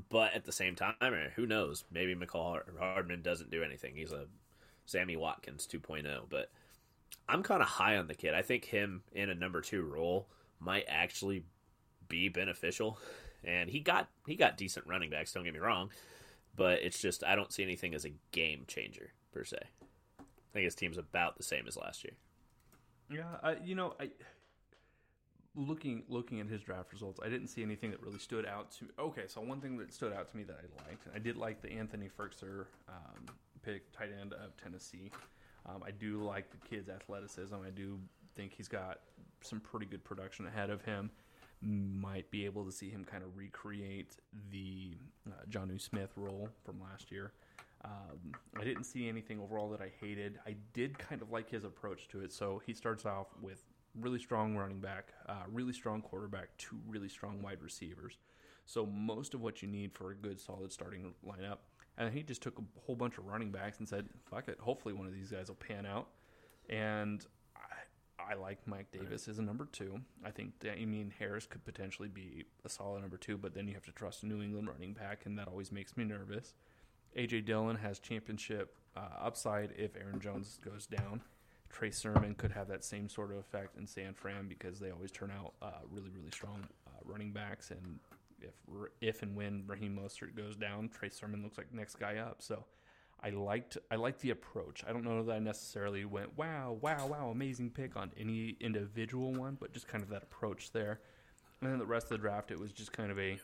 but 0.09 0.33
at 0.33 0.45
the 0.45 0.51
same 0.51 0.75
time, 0.75 0.95
eh, 1.01 1.29
who 1.35 1.45
knows? 1.45 1.83
Maybe 1.91 2.15
Mecole 2.15 2.61
Hardman 2.79 3.21
doesn't 3.21 3.51
do 3.51 3.63
anything. 3.63 3.95
He's 3.95 4.11
a 4.11 4.25
Sammy 4.85 5.15
Watkins 5.15 5.67
2.0. 5.71 6.29
But 6.29 6.51
I'm 7.27 7.43
kind 7.43 7.61
of 7.61 7.67
high 7.67 7.97
on 7.97 8.07
the 8.07 8.15
kid. 8.15 8.33
I 8.33 8.41
think 8.41 8.65
him 8.65 9.03
in 9.11 9.29
a 9.29 9.35
number 9.35 9.61
two 9.61 9.83
role 9.83 10.27
might 10.59 10.85
actually 10.87 11.43
be 12.07 12.29
beneficial. 12.29 12.99
And 13.43 13.69
he 13.69 13.79
got 13.79 14.09
he 14.25 14.35
got 14.35 14.57
decent 14.57 14.87
running 14.87 15.09
backs. 15.09 15.31
Don't 15.31 15.43
get 15.43 15.53
me 15.53 15.59
wrong, 15.59 15.91
but 16.55 16.81
it's 16.81 16.99
just 16.99 17.23
I 17.23 17.35
don't 17.35 17.53
see 17.53 17.63
anything 17.63 17.93
as 17.93 18.03
a 18.03 18.13
game 18.31 18.65
changer 18.67 19.11
per 19.31 19.43
se. 19.43 19.59
I 20.19 20.23
think 20.53 20.65
his 20.65 20.75
team's 20.75 20.97
about 20.97 21.37
the 21.37 21.43
same 21.43 21.67
as 21.67 21.77
last 21.77 22.03
year. 22.03 22.13
Yeah, 23.09 23.37
I, 23.41 23.55
you 23.63 23.75
know, 23.75 23.93
I 23.99 24.09
looking 25.57 26.03
looking 26.07 26.39
at 26.39 26.47
his 26.47 26.61
draft 26.61 26.93
results, 26.93 27.19
I 27.23 27.29
didn't 27.29 27.47
see 27.47 27.63
anything 27.63 27.91
that 27.91 28.01
really 28.01 28.19
stood 28.19 28.45
out 28.45 28.71
to. 28.73 28.85
Okay, 28.99 29.23
so 29.27 29.41
one 29.41 29.59
thing 29.59 29.77
that 29.77 29.93
stood 29.93 30.13
out 30.13 30.29
to 30.31 30.37
me 30.37 30.43
that 30.43 30.57
I 30.57 30.87
liked, 30.87 31.07
I 31.13 31.19
did 31.19 31.35
like 31.35 31.61
the 31.61 31.71
Anthony 31.71 32.07
Firkser 32.07 32.65
um, 32.87 33.25
pick, 33.63 33.91
tight 33.91 34.09
end 34.21 34.33
of 34.33 34.55
Tennessee. 34.61 35.11
Um, 35.65 35.83
I 35.85 35.91
do 35.91 36.23
like 36.23 36.51
the 36.51 36.57
kid's 36.57 36.89
athleticism. 36.89 37.55
I 37.55 37.71
do 37.71 37.99
think 38.35 38.53
he's 38.55 38.67
got 38.67 38.99
some 39.41 39.59
pretty 39.59 39.87
good 39.87 40.03
production 40.03 40.45
ahead 40.45 40.69
of 40.69 40.81
him. 40.83 41.09
Might 41.61 42.29
be 42.29 42.45
able 42.45 42.63
to 42.65 42.71
see 42.71 42.89
him 42.89 43.03
kind 43.03 43.23
of 43.23 43.35
recreate 43.35 44.15
the 44.51 44.95
uh, 45.27 45.43
Jonnu 45.49 45.81
Smith 45.81 46.11
role 46.15 46.49
from 46.63 46.79
last 46.79 47.11
year. 47.11 47.33
Um, 47.83 48.33
I 48.59 48.63
didn't 48.63 48.83
see 48.83 49.07
anything 49.07 49.39
overall 49.39 49.69
that 49.69 49.81
I 49.81 49.91
hated. 49.99 50.39
I 50.45 50.55
did 50.73 50.97
kind 50.97 51.21
of 51.21 51.31
like 51.31 51.49
his 51.49 51.63
approach 51.63 52.07
to 52.09 52.21
it. 52.21 52.31
So 52.31 52.61
he 52.65 52.73
starts 52.73 53.05
off 53.05 53.27
with 53.41 53.63
really 53.99 54.19
strong 54.19 54.55
running 54.55 54.79
back, 54.79 55.13
uh, 55.27 55.43
really 55.51 55.73
strong 55.73 56.01
quarterback, 56.01 56.49
two 56.57 56.79
really 56.87 57.09
strong 57.09 57.41
wide 57.41 57.61
receivers. 57.61 58.17
So 58.65 58.85
most 58.85 59.33
of 59.33 59.41
what 59.41 59.61
you 59.61 59.67
need 59.67 59.93
for 59.93 60.11
a 60.11 60.15
good, 60.15 60.39
solid 60.39 60.71
starting 60.71 61.13
lineup. 61.25 61.59
And 61.97 62.13
he 62.13 62.21
just 62.21 62.43
took 62.43 62.59
a 62.59 62.63
whole 62.85 62.95
bunch 62.95 63.17
of 63.17 63.25
running 63.25 63.51
backs 63.51 63.79
and 63.79 63.87
said, 63.87 64.07
"Fuck 64.29 64.49
it, 64.49 64.59
hopefully 64.59 64.93
one 64.93 65.07
of 65.07 65.13
these 65.13 65.31
guys 65.31 65.47
will 65.47 65.55
pan 65.55 65.85
out." 65.85 66.09
And 66.69 67.25
I, 67.55 68.33
I 68.33 68.35
like 68.35 68.59
Mike 68.67 68.91
Davis 68.91 69.27
as 69.27 69.39
a 69.39 69.41
number 69.41 69.65
two. 69.71 70.01
I 70.23 70.29
think 70.29 70.59
Damien 70.59 71.11
Harris 71.17 71.47
could 71.47 71.65
potentially 71.65 72.09
be 72.09 72.45
a 72.65 72.69
solid 72.69 73.01
number 73.01 73.17
two, 73.17 73.37
but 73.37 73.55
then 73.55 73.67
you 73.67 73.73
have 73.73 73.85
to 73.85 73.91
trust 73.91 74.21
a 74.21 74.27
New 74.27 74.43
England 74.43 74.67
running 74.67 74.93
back, 74.93 75.25
and 75.25 75.39
that 75.39 75.47
always 75.47 75.71
makes 75.71 75.97
me 75.97 76.03
nervous. 76.03 76.53
AJ 77.17 77.45
Dillon 77.45 77.77
has 77.77 77.97
championship 77.97 78.75
uh, 78.95 79.09
upside 79.19 79.71
if 79.77 79.95
Aaron 79.95 80.19
Jones 80.19 80.59
goes 80.63 80.85
down. 80.85 81.21
Trey 81.69 81.91
Sermon 81.91 82.35
could 82.35 82.51
have 82.51 82.67
that 82.69 82.83
same 82.83 83.09
sort 83.09 83.31
of 83.31 83.37
effect 83.37 83.77
in 83.77 83.85
San 83.87 84.13
Fran 84.13 84.47
because 84.47 84.79
they 84.79 84.91
always 84.91 85.11
turn 85.11 85.31
out 85.31 85.53
uh, 85.61 85.81
really, 85.89 86.09
really 86.09 86.31
strong 86.31 86.67
uh, 86.87 86.91
running 87.05 87.31
backs. 87.31 87.71
And 87.71 87.99
if 88.41 88.53
if 89.01 89.23
and 89.23 89.35
when 89.35 89.63
Raheem 89.67 89.97
Mostert 90.01 90.35
goes 90.35 90.55
down, 90.55 90.89
Trey 90.89 91.09
Sermon 91.09 91.43
looks 91.43 91.57
like 91.57 91.73
next 91.73 91.99
guy 91.99 92.17
up. 92.17 92.41
So 92.41 92.65
I 93.23 93.29
liked 93.31 93.77
I 93.91 93.95
liked 93.95 94.21
the 94.21 94.29
approach. 94.31 94.83
I 94.87 94.93
don't 94.93 95.03
know 95.03 95.23
that 95.23 95.33
I 95.33 95.39
necessarily 95.39 96.05
went 96.05 96.37
wow, 96.37 96.77
wow, 96.81 97.07
wow, 97.07 97.29
amazing 97.29 97.71
pick 97.71 97.95
on 97.95 98.11
any 98.17 98.55
individual 98.59 99.33
one, 99.33 99.57
but 99.59 99.73
just 99.73 99.87
kind 99.87 100.03
of 100.03 100.09
that 100.09 100.23
approach 100.23 100.71
there. 100.71 100.99
And 101.61 101.71
then 101.71 101.79
the 101.79 101.85
rest 101.85 102.05
of 102.05 102.09
the 102.11 102.17
draft, 102.19 102.51
it 102.51 102.59
was 102.59 102.71
just 102.71 102.91
kind 102.91 103.11
of 103.11 103.19
a 103.19 103.39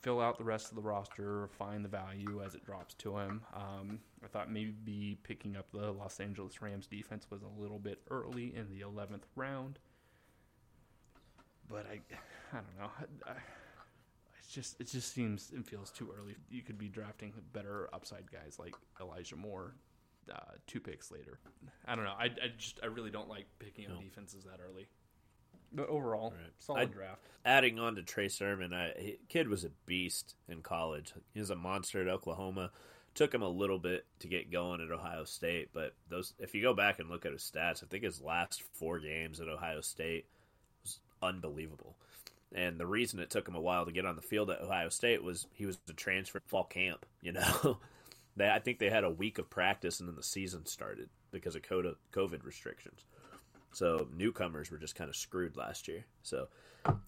fill 0.00 0.20
out 0.20 0.38
the 0.38 0.44
rest 0.44 0.70
of 0.70 0.76
the 0.76 0.82
roster, 0.82 1.48
find 1.58 1.84
the 1.84 1.88
value 1.88 2.40
as 2.44 2.54
it 2.54 2.64
drops 2.64 2.94
to 2.94 3.16
him. 3.18 3.42
Um, 3.54 3.98
I 4.24 4.28
thought 4.28 4.50
maybe 4.50 5.18
picking 5.22 5.56
up 5.56 5.70
the 5.72 5.90
Los 5.92 6.20
Angeles 6.20 6.60
Rams 6.62 6.86
defense 6.86 7.26
was 7.30 7.42
a 7.42 7.60
little 7.60 7.78
bit 7.78 8.00
early 8.10 8.54
in 8.54 8.68
the 8.70 8.80
11th 8.84 9.22
round. 9.36 9.78
But 11.68 11.86
I, 11.86 12.00
I 12.52 12.60
don't 12.60 12.78
know. 12.78 12.90
I, 13.26 13.30
I, 13.30 13.34
it's 14.38 14.52
just 14.54 14.80
it 14.80 14.88
just 14.88 15.12
seems 15.12 15.50
and 15.54 15.66
feels 15.66 15.90
too 15.90 16.10
early. 16.18 16.34
You 16.50 16.62
could 16.62 16.78
be 16.78 16.88
drafting 16.88 17.32
better 17.52 17.88
upside 17.92 18.30
guys 18.30 18.56
like 18.58 18.74
Elijah 19.00 19.36
Moore, 19.36 19.74
uh, 20.32 20.38
two 20.66 20.80
picks 20.80 21.10
later. 21.10 21.38
I 21.86 21.94
don't 21.94 22.04
know. 22.04 22.14
I, 22.18 22.24
I 22.26 22.48
just 22.56 22.80
I 22.82 22.86
really 22.86 23.10
don't 23.10 23.28
like 23.28 23.46
picking 23.58 23.86
up 23.86 23.96
No. 23.96 24.00
defenses 24.00 24.44
that 24.44 24.60
early. 24.66 24.86
But 25.72 25.88
overall, 25.88 26.30
Right. 26.32 26.52
solid 26.58 26.80
I- 26.80 26.84
draft. 26.92 27.22
Adding 27.44 27.78
on 27.78 27.94
to 27.94 28.02
Trey 28.02 28.28
Sermon, 28.28 28.74
I, 28.74 29.16
kid 29.28 29.48
was 29.48 29.64
a 29.64 29.70
beast 29.86 30.34
in 30.48 30.60
college. 30.62 31.12
He 31.32 31.40
was 31.40 31.50
a 31.50 31.56
monster 31.56 32.00
at 32.02 32.08
Oklahoma. 32.08 32.72
Took 33.14 33.32
him 33.32 33.42
a 33.42 33.48
little 33.48 33.78
bit 33.78 34.06
to 34.20 34.28
get 34.28 34.50
going 34.50 34.80
at 34.82 34.90
Ohio 34.90 35.24
State, 35.24 35.70
but 35.72 35.94
those 36.08 36.34
if 36.38 36.54
you 36.54 36.60
go 36.62 36.74
back 36.74 36.98
and 36.98 37.08
look 37.08 37.24
at 37.24 37.32
his 37.32 37.42
stats, 37.42 37.82
I 37.82 37.86
think 37.86 38.04
his 38.04 38.20
last 38.20 38.62
four 38.74 38.98
games 38.98 39.40
at 39.40 39.48
Ohio 39.48 39.80
State 39.80 40.26
was 40.82 41.00
unbelievable. 41.22 41.96
And 42.54 42.78
the 42.78 42.86
reason 42.86 43.18
it 43.20 43.30
took 43.30 43.48
him 43.48 43.54
a 43.54 43.60
while 43.60 43.84
to 43.86 43.92
get 43.92 44.04
on 44.06 44.16
the 44.16 44.22
field 44.22 44.50
at 44.50 44.60
Ohio 44.60 44.88
State 44.90 45.22
was 45.22 45.46
he 45.52 45.64
was 45.66 45.78
a 45.88 45.92
transfer 45.94 46.40
fall 46.46 46.64
camp. 46.64 47.06
You 47.22 47.32
know, 47.32 47.78
they 48.36 48.48
I 48.50 48.58
think 48.58 48.78
they 48.78 48.90
had 48.90 49.04
a 49.04 49.10
week 49.10 49.38
of 49.38 49.48
practice 49.48 50.00
and 50.00 50.08
then 50.08 50.16
the 50.16 50.22
season 50.22 50.66
started 50.66 51.08
because 51.30 51.56
of 51.56 51.62
COVID 51.62 52.44
restrictions. 52.44 53.04
So 53.72 54.08
newcomers 54.16 54.70
were 54.70 54.78
just 54.78 54.94
kind 54.94 55.10
of 55.10 55.16
screwed 55.16 55.56
last 55.56 55.88
year. 55.88 56.04
So 56.22 56.48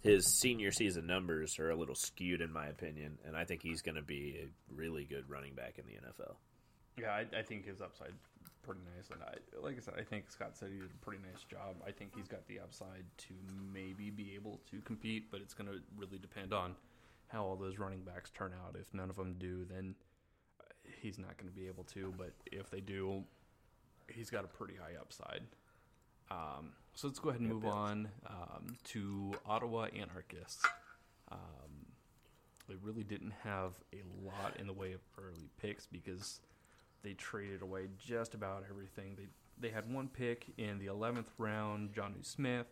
his 0.01 0.27
senior 0.27 0.73
season 0.73 1.07
numbers 1.07 1.59
are 1.59 1.71
a 1.71 1.77
little 1.77 1.95
skewed 1.95 2.41
in 2.41 2.53
my 2.53 2.67
opinion, 2.67 3.19
and 3.27 3.37
I 3.37 3.45
think 3.45 3.63
he's 3.63 3.83
going 3.83 3.95
to 3.95 4.03
be 4.03 4.39
a 4.43 4.75
really 4.75 5.05
good 5.05 5.29
running 5.29 5.55
back 5.55 5.79
in 5.79 5.87
the 5.87 5.93
NFL. 5.93 6.35
Yeah, 6.99 7.13
I, 7.13 7.39
I 7.39 7.43
think 7.43 7.67
his 7.67 7.81
upside 7.81 8.13
pretty 8.63 8.81
nice, 8.97 9.11
and 9.11 9.23
I 9.23 9.65
like 9.65 9.77
I 9.77 9.81
said, 9.81 9.95
I 9.99 10.03
think 10.03 10.31
Scott 10.31 10.57
said 10.57 10.69
he 10.71 10.79
did 10.79 10.91
a 10.91 11.05
pretty 11.05 11.23
nice 11.23 11.45
job. 11.45 11.77
I 11.87 11.91
think 11.91 12.15
he's 12.15 12.29
got 12.29 12.47
the 12.47 12.61
upside 12.61 13.05
to 13.19 13.35
maybe 13.73 14.11
be 14.11 14.33
able 14.35 14.61
to 14.71 14.81
compete, 14.81 15.31
but 15.31 15.41
it's 15.41 15.55
going 15.55 15.69
to 15.69 15.79
really 15.97 16.19
depend 16.19 16.53
on 16.53 16.75
how 17.29 17.45
all 17.45 17.57
those 17.57 17.79
running 17.79 18.01
backs 18.01 18.31
turn 18.31 18.53
out. 18.53 18.77
If 18.79 18.93
none 18.93 19.09
of 19.09 19.17
them 19.17 19.37
do, 19.39 19.65
then 19.65 19.95
he's 21.01 21.19
not 21.19 21.37
going 21.39 21.49
to 21.49 21.59
be 21.59 21.67
able 21.67 21.85
to. 21.85 22.13
But 22.17 22.33
if 22.53 22.71
they 22.71 22.81
do, 22.81 23.25
he's 24.09 24.31
got 24.31 24.45
a 24.45 24.49
pretty 24.49 24.75
high 24.75 25.01
upside. 25.01 25.43
Um, 26.31 26.73
so 26.95 27.09
let's 27.09 27.19
go 27.19 27.31
ahead 27.31 27.41
and 27.41 27.51
move 27.51 27.67
on 27.67 28.09
um, 28.27 28.77
to 28.85 29.33
Ottawa 29.47 29.87
Anarchists. 29.87 30.65
Um, 31.31 31.87
they 32.69 32.77
really 32.83 33.05
didn't 33.05 33.33
have 33.43 33.73
a 33.93 34.03
lot 34.25 34.57
in 34.59 34.67
the 34.67 34.73
way 34.73 34.93
of 34.93 35.01
early 35.19 35.49
picks 35.61 35.87
because 35.87 36.41
they 37.03 37.15
traded 37.15 37.63
away 37.63 37.89
just 37.99 38.35
about 38.35 38.65
everything. 38.69 39.17
They 39.17 39.27
they 39.59 39.73
had 39.73 39.93
one 39.93 40.09
pick 40.09 40.47
in 40.57 40.79
the 40.79 40.87
11th 40.87 41.27
round, 41.37 41.93
Johnny 41.95 42.23
Smith, 42.23 42.67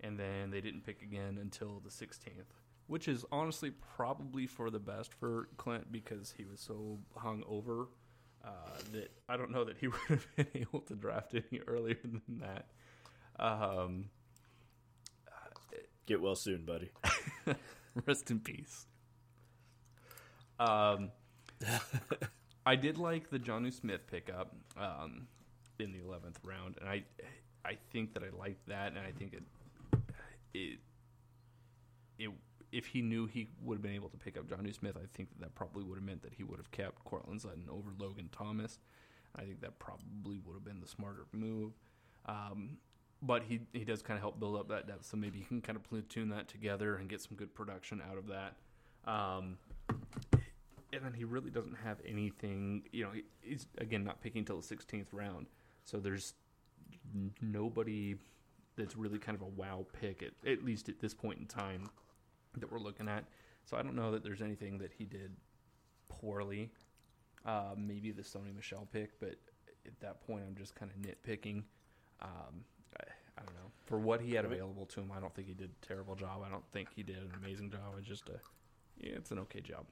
and 0.00 0.18
then 0.18 0.50
they 0.50 0.60
didn't 0.60 0.84
pick 0.84 1.02
again 1.02 1.38
until 1.40 1.82
the 1.84 1.90
16th, 1.90 2.54
which 2.86 3.08
is 3.08 3.26
honestly 3.30 3.70
probably 3.96 4.46
for 4.46 4.70
the 4.70 4.78
best 4.78 5.12
for 5.12 5.48
Clint 5.58 5.92
because 5.92 6.34
he 6.36 6.44
was 6.44 6.60
so 6.60 6.98
hung 7.14 7.42
over 7.46 7.88
uh, 8.44 8.78
that 8.92 9.10
I 9.28 9.36
don't 9.36 9.50
know 9.50 9.64
that 9.64 9.76
he 9.78 9.88
would 9.88 10.00
have 10.08 10.26
been 10.36 10.48
able 10.54 10.80
to 10.80 10.94
draft 10.94 11.34
any 11.34 11.60
earlier 11.66 11.98
than 12.02 12.22
that. 12.40 12.66
Um, 13.40 14.04
Get 16.10 16.20
well 16.20 16.34
soon, 16.34 16.64
buddy. 16.64 16.90
Rest 18.06 18.32
in 18.32 18.40
peace. 18.40 18.86
Um, 20.58 21.12
I 22.66 22.74
did 22.74 22.98
like 22.98 23.30
the 23.30 23.38
Jonnu 23.38 23.72
Smith 23.72 24.00
pickup 24.10 24.56
um, 24.76 25.28
in 25.78 25.92
the 25.92 26.00
eleventh 26.00 26.40
round, 26.42 26.78
and 26.80 26.88
I 26.88 27.04
I 27.64 27.78
think 27.92 28.14
that 28.14 28.24
I 28.24 28.36
liked 28.36 28.66
that, 28.66 28.88
and 28.88 28.98
I 28.98 29.12
think 29.12 29.34
it 29.34 29.42
it 30.52 30.78
it 32.18 32.30
if 32.72 32.86
he 32.86 33.02
knew 33.02 33.26
he 33.26 33.48
would 33.62 33.76
have 33.76 33.82
been 33.82 33.94
able 33.94 34.08
to 34.08 34.16
pick 34.16 34.36
up 34.36 34.48
Jonnu 34.48 34.74
Smith, 34.74 34.96
I 34.96 35.06
think 35.16 35.28
that 35.30 35.40
that 35.42 35.54
probably 35.54 35.84
would 35.84 35.96
have 35.96 36.04
meant 36.04 36.22
that 36.22 36.34
he 36.34 36.42
would 36.42 36.58
have 36.58 36.72
kept 36.72 37.04
Courtland 37.04 37.42
Sutton 37.42 37.68
over 37.70 37.90
Logan 38.00 38.30
Thomas. 38.32 38.80
I 39.36 39.42
think 39.42 39.60
that 39.60 39.78
probably 39.78 40.40
would 40.44 40.54
have 40.54 40.64
been 40.64 40.80
the 40.80 40.88
smarter 40.88 41.26
move. 41.32 41.70
Um, 42.26 42.78
but 43.22 43.42
he 43.42 43.60
he 43.72 43.84
does 43.84 44.02
kind 44.02 44.16
of 44.16 44.22
help 44.22 44.40
build 44.40 44.56
up 44.56 44.68
that 44.68 44.86
depth, 44.86 45.06
so 45.06 45.16
maybe 45.16 45.38
he 45.38 45.44
can 45.44 45.60
kind 45.60 45.76
of 45.76 45.82
platoon 45.84 46.30
that 46.30 46.48
together 46.48 46.96
and 46.96 47.08
get 47.08 47.20
some 47.20 47.36
good 47.36 47.54
production 47.54 48.02
out 48.10 48.18
of 48.18 48.26
that. 48.28 48.56
Um, 49.10 49.58
and 50.92 51.04
then 51.04 51.12
he 51.12 51.24
really 51.24 51.50
doesn't 51.50 51.76
have 51.84 51.98
anything. 52.06 52.82
You 52.92 53.04
know, 53.04 53.10
he, 53.10 53.22
he's 53.42 53.66
again 53.78 54.04
not 54.04 54.20
picking 54.22 54.44
till 54.44 54.60
the 54.60 54.76
16th 54.76 55.06
round, 55.12 55.46
so 55.84 55.98
there's 55.98 56.34
nobody 57.40 58.16
that's 58.76 58.96
really 58.96 59.18
kind 59.18 59.36
of 59.36 59.42
a 59.42 59.50
wow 59.50 59.84
pick 60.00 60.22
at 60.22 60.50
at 60.50 60.64
least 60.64 60.88
at 60.88 61.00
this 61.00 61.12
point 61.12 61.38
in 61.38 61.46
time 61.46 61.88
that 62.56 62.70
we're 62.70 62.78
looking 62.78 63.08
at. 63.08 63.24
So 63.64 63.76
I 63.76 63.82
don't 63.82 63.94
know 63.94 64.10
that 64.12 64.24
there's 64.24 64.42
anything 64.42 64.78
that 64.78 64.92
he 64.96 65.04
did 65.04 65.32
poorly. 66.08 66.70
Uh, 67.44 67.74
maybe 67.76 68.10
the 68.10 68.22
Sony 68.22 68.54
Michel 68.54 68.86
pick, 68.92 69.18
but 69.20 69.36
at 69.86 69.98
that 70.00 70.26
point 70.26 70.44
I'm 70.46 70.56
just 70.56 70.74
kind 70.74 70.90
of 70.90 70.98
nitpicking. 70.98 71.62
Um, 72.20 72.64
I, 72.98 73.04
I 73.38 73.42
don't 73.44 73.54
know. 73.54 73.70
For 73.90 73.98
what 73.98 74.20
he 74.20 74.34
had 74.34 74.44
available 74.44 74.86
to 74.86 75.00
him, 75.00 75.10
I 75.10 75.18
don't 75.18 75.34
think 75.34 75.48
he 75.48 75.54
did 75.54 75.70
a 75.82 75.86
terrible 75.86 76.14
job. 76.14 76.42
I 76.46 76.48
don't 76.48 76.64
think 76.70 76.90
he 76.94 77.02
did 77.02 77.16
an 77.16 77.32
amazing 77.42 77.72
job. 77.72 77.96
It's 77.98 78.06
just 78.06 78.28
a, 78.28 78.38
yeah, 79.00 79.14
it's 79.16 79.32
an 79.32 79.40
okay 79.40 79.60
job. 79.60 79.86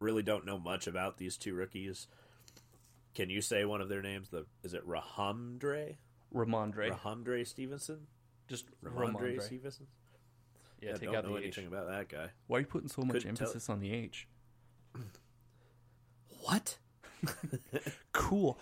Really 0.00 0.22
don't 0.22 0.44
know 0.44 0.58
much 0.58 0.86
about 0.86 1.16
these 1.16 1.38
two 1.38 1.54
rookies. 1.54 2.08
Can 3.14 3.30
you 3.30 3.40
say 3.40 3.64
one 3.64 3.80
of 3.80 3.88
their 3.88 4.02
names? 4.02 4.28
The 4.28 4.44
is 4.62 4.74
it 4.74 4.86
Rahamdre? 4.86 5.96
Ramondre, 6.34 6.94
Rahamdre 6.94 7.46
Stevenson? 7.46 8.06
just 8.48 8.66
Rahamdre 8.84 9.14
Ramondre. 9.14 9.42
Stevenson? 9.42 9.86
Yeah, 10.82 10.90
I 10.90 10.92
take 10.98 11.02
don't 11.04 11.16
out 11.16 11.24
know 11.24 11.30
the 11.30 11.38
H. 11.38 11.44
anything 11.44 11.66
about 11.68 11.88
that 11.88 12.08
guy. 12.10 12.28
Why 12.48 12.58
are 12.58 12.60
you 12.60 12.66
putting 12.66 12.88
so 12.88 13.00
much 13.00 13.14
Couldn't 13.22 13.40
emphasis 13.40 13.70
on 13.70 13.80
the 13.80 13.92
H? 13.92 14.28
What? 16.42 16.76
Cool 18.12 18.58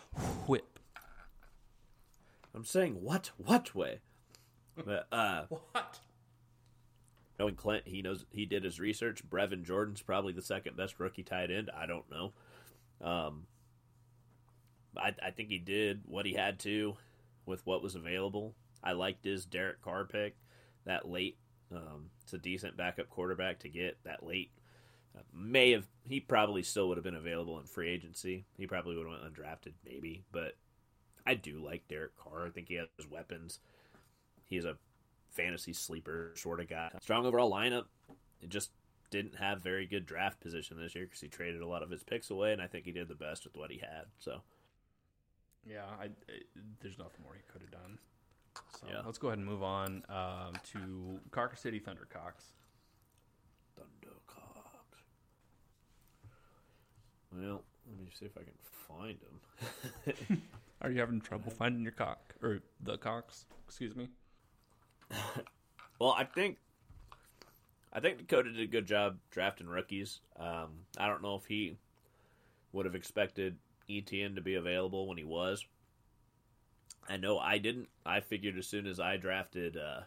whip. 0.47 0.79
I'm 2.55 2.65
saying 2.65 3.03
what? 3.03 3.31
What 3.37 3.75
way? 3.75 4.01
But 4.85 5.07
uh, 5.13 5.45
What? 5.73 6.01
knowing 7.39 7.55
Clint, 7.55 7.85
he 7.87 8.03
knows 8.03 8.25
he 8.31 8.47
did 8.47 8.65
his 8.65 8.81
research. 8.81 9.29
Brevin 9.29 9.65
Jordan's 9.65 10.03
probably 10.03 10.33
the 10.33 10.43
second 10.43 10.77
best 10.77 11.01
rookie 11.01 11.23
tight 11.23 11.51
end. 11.51 11.71
I 11.77 11.87
don't 11.87 12.05
know. 12.11 12.33
Um, 13.01 13.47
I, 14.97 15.15
I 15.23 15.31
think 15.31 15.49
he 15.49 15.59
did 15.59 16.03
what 16.07 16.27
he 16.27 16.35
had 16.35 16.59
to 16.61 16.97
with 17.47 17.65
what 17.67 17.83
was 17.83 17.95
available. 17.95 18.55
I 18.83 18.93
liked 18.93 19.25
his 19.25 19.45
Derek 19.47 19.81
Carr 19.83 20.05
pick 20.05 20.37
that 20.85 21.09
late. 21.09 21.37
Um, 21.75 22.11
it's 22.23 22.33
a 22.33 22.39
decent 22.39 22.77
backup 22.77 23.09
quarterback 23.09 23.61
to 23.61 23.69
get 23.69 23.99
that 24.05 24.25
late. 24.27 24.51
Uh, 25.17 25.23
may 25.35 25.73
have 25.73 25.87
he 26.09 26.21
probably 26.21 26.63
still 26.63 26.89
would 26.89 26.97
have 26.97 27.05
been 27.05 27.15
available 27.15 27.59
in 27.59 27.67
free 27.67 27.89
agency. 27.89 28.45
He 28.57 28.67
probably 28.67 28.97
would 28.97 29.07
have 29.07 29.21
went 29.21 29.35
undrafted, 29.35 29.73
maybe. 29.85 30.25
But 30.33 30.57
I 31.27 31.35
do 31.35 31.63
like 31.65 31.89
Derek 31.89 32.17
Carr. 32.17 32.47
I 32.47 32.51
think 32.51 32.69
he 32.69 32.75
has 32.75 32.89
weapons. 33.09 33.61
He's 34.51 34.65
a 34.65 34.77
fantasy 35.31 35.73
sleeper 35.73 36.33
sort 36.35 36.61
of 36.61 36.69
guy. 36.69 36.91
Strong 37.01 37.25
overall 37.25 37.51
lineup. 37.51 37.85
It 38.43 38.49
just 38.51 38.71
didn't 39.11 39.37
have 39.37 39.63
very 39.63 39.87
good 39.87 40.05
draft 40.07 40.41
position 40.41 40.77
this 40.77 40.95
year 40.95 41.05
because 41.05 41.21
he 41.21 41.29
traded 41.29 41.63
a 41.63 41.67
lot 41.67 41.83
of 41.83 41.91
his 41.91 42.03
picks 42.03 42.31
away, 42.31 42.53
and 42.53 42.61
I 42.61 42.67
think 42.67 42.85
he 42.85 42.93
did 42.93 43.09
the 43.09 43.15
best 43.15 43.45
with 43.45 43.57
what 43.57 43.71
he 43.71 43.79
had. 43.79 44.07
So 44.19 44.43
Yeah, 45.65 45.85
I, 46.01 46.05
I, 46.05 46.09
there's 46.81 46.99
nothing 46.99 47.23
more 47.23 47.35
he 47.35 47.41
could 47.53 47.63
have 47.63 47.71
done. 47.71 47.99
So 48.81 48.87
Yeah. 48.91 49.03
let's 49.07 49.19
go 49.19 49.29
ahead 49.29 49.39
and 49.39 49.47
move 49.47 49.63
on 49.63 50.03
um, 50.09 50.53
to 50.73 51.21
Carker 51.31 51.57
City 51.57 51.79
Thundercocks. 51.81 52.53
Thundercock. 53.79 54.67
Well, 57.33 57.63
let 57.89 58.01
me 58.05 58.11
see 58.19 58.27
if 58.27 58.37
I 58.37 58.43
can 58.43 58.53
find 58.89 59.19
him. 60.29 60.43
Are 60.83 60.91
you 60.91 60.99
having 60.99 61.21
trouble 61.21 61.51
finding 61.53 61.83
your 61.83 61.93
cock 61.93 62.35
or 62.43 62.61
the 62.83 62.97
cocks? 62.99 63.45
Excuse 63.69 63.95
me. 63.95 64.09
Well, 66.01 66.15
I 66.17 66.25
think 66.25 66.57
I 67.93 68.01
think 68.01 68.19
Dakota 68.19 68.51
did 68.51 68.61
a 68.61 68.67
good 68.67 68.87
job 68.87 69.19
drafting 69.31 69.67
rookies. 69.67 70.21
Um, 70.39 70.87
I 70.97 71.07
don't 71.07 71.23
know 71.23 71.35
if 71.35 71.45
he 71.45 71.77
would 72.73 72.87
have 72.87 72.95
expected 72.95 73.57
Etienne 73.89 74.37
to 74.37 74.41
be 74.41 74.55
available 74.55 75.07
when 75.07 75.19
he 75.19 75.25
was. 75.25 75.65
I 77.09 77.17
know 77.17 77.39
I 77.39 77.59
didn't. 77.59 77.89
I 78.07 78.21
figured 78.21 78.57
as 78.57 78.67
soon 78.67 78.87
as 78.87 78.99
I 79.01 79.17
drafted 79.17 79.77
uh, 79.77 80.03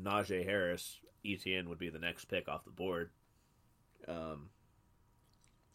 Najee 0.00 0.44
Harris, 0.44 0.98
Etienne 1.24 1.68
would 1.68 1.78
be 1.78 1.90
the 1.90 1.98
next 1.98 2.26
pick 2.26 2.48
off 2.48 2.64
the 2.64 2.70
board. 2.70 3.10
Um, 4.08 4.50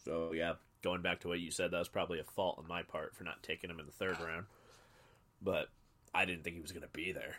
so 0.03 0.33
yeah, 0.33 0.53
going 0.83 1.01
back 1.01 1.21
to 1.21 1.29
what 1.29 1.39
you 1.39 1.51
said, 1.51 1.71
that 1.71 1.79
was 1.79 1.87
probably 1.87 2.19
a 2.19 2.23
fault 2.23 2.59
on 2.59 2.67
my 2.67 2.83
part 2.83 3.15
for 3.15 3.23
not 3.23 3.41
taking 3.41 3.69
him 3.69 3.79
in 3.79 3.85
the 3.85 3.91
third 3.91 4.19
round. 4.19 4.45
But 5.41 5.69
I 6.15 6.25
didn't 6.25 6.43
think 6.43 6.55
he 6.55 6.61
was 6.61 6.71
going 6.71 6.83
to 6.83 6.89
be 6.89 7.11
there. 7.11 7.35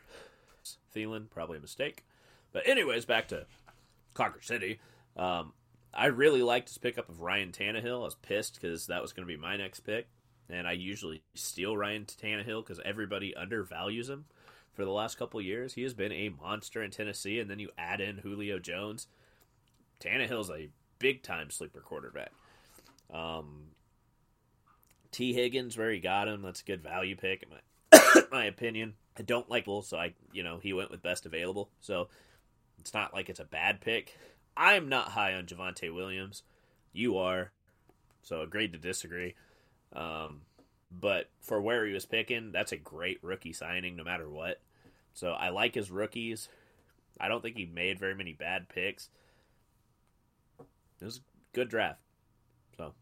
Thielen, 0.95 1.31
probably 1.31 1.59
a 1.59 1.61
mistake. 1.62 2.05
But 2.53 2.68
anyways, 2.68 3.05
back 3.05 3.29
to 3.29 3.47
Conquer 4.14 4.43
City. 4.43 4.79
Um, 5.16 5.53
I 5.95 6.07
really 6.07 6.43
liked 6.43 6.68
his 6.68 6.79
pickup 6.79 7.09
of 7.09 7.20
Ryan 7.20 7.53
Tannehill. 7.53 8.01
I 8.01 8.05
was 8.05 8.14
pissed 8.14 8.61
because 8.61 8.87
that 8.87 9.03
was 9.03 9.12
going 9.12 9.27
to 9.27 9.33
be 9.33 9.41
my 9.41 9.57
next 9.57 9.81
pick, 9.81 10.09
and 10.49 10.66
I 10.66 10.72
usually 10.72 11.22
steal 11.35 11.77
Ryan 11.77 12.05
Tannehill 12.05 12.62
because 12.62 12.81
everybody 12.85 13.35
undervalues 13.35 14.09
him. 14.09 14.27
For 14.74 14.85
the 14.85 14.91
last 14.91 15.18
couple 15.18 15.41
years, 15.41 15.72
he 15.72 15.83
has 15.85 15.95
been 15.95 16.12
a 16.12 16.29
monster 16.29 16.83
in 16.83 16.91
Tennessee, 16.91 17.41
and 17.41 17.51
then 17.51 17.59
you 17.59 17.70
add 17.79 18.03
in 18.03 18.18
Julio 18.18 18.59
Jones. 18.59 19.07
Tannehill's 20.01 20.51
a 20.51 20.68
big 20.99 21.22
time 21.22 21.51
sleeper 21.51 21.81
quarterback. 21.81 22.33
Um, 23.12 23.68
T. 25.12 25.33
Higgins, 25.33 25.79
where 25.79 25.91
he 25.91 25.99
got 25.99 26.29
him, 26.29 26.43
that's 26.43 26.61
a 26.61 26.64
good 26.64 26.83
value 26.83 27.16
pick 27.16 27.43
in 27.43 27.49
my 27.49 27.57
my 28.33 28.45
opinion. 28.45 28.95
I 29.19 29.23
don't 29.23 29.49
like 29.49 29.64
Bull, 29.64 29.83
so 29.83 29.97
I 29.97 30.14
you 30.33 30.43
know 30.43 30.59
he 30.59 30.73
went 30.73 30.91
with 30.91 31.03
best 31.03 31.27
available. 31.27 31.71
So 31.81 32.09
it's 32.79 32.95
not 32.95 33.14
like 33.14 33.29
it's 33.29 33.41
a 33.41 33.45
bad 33.45 33.81
pick. 33.81 34.17
I'm 34.57 34.89
not 34.89 35.09
high 35.09 35.35
on 35.35 35.47
Javonte 35.47 35.95
Williams. 35.95 36.43
You 36.93 37.19
are, 37.19 37.53
so 38.23 38.41
agreed 38.41 38.73
to 38.73 38.79
disagree. 38.79 39.35
Um, 39.93 40.43
but 40.91 41.29
for 41.41 41.61
where 41.61 41.85
he 41.85 41.93
was 41.93 42.07
picking, 42.07 42.53
that's 42.53 42.73
a 42.73 42.77
great 42.77 43.19
rookie 43.23 43.53
signing, 43.53 43.97
no 43.97 44.05
matter 44.05 44.29
what. 44.29 44.61
So 45.12 45.33
I 45.33 45.51
like 45.51 45.75
his 45.75 45.91
rookies. 45.91 46.49
I 47.21 47.29
don't 47.29 47.43
think 47.43 47.57
he 47.57 47.67
made 47.67 47.99
very 47.99 48.14
many 48.14 48.33
bad 48.33 48.69
picks. 48.69 49.09
It 51.01 51.05
was 51.05 51.19
a 51.19 51.55
good 51.55 51.69
draft. 51.69 52.01
So 52.77 52.95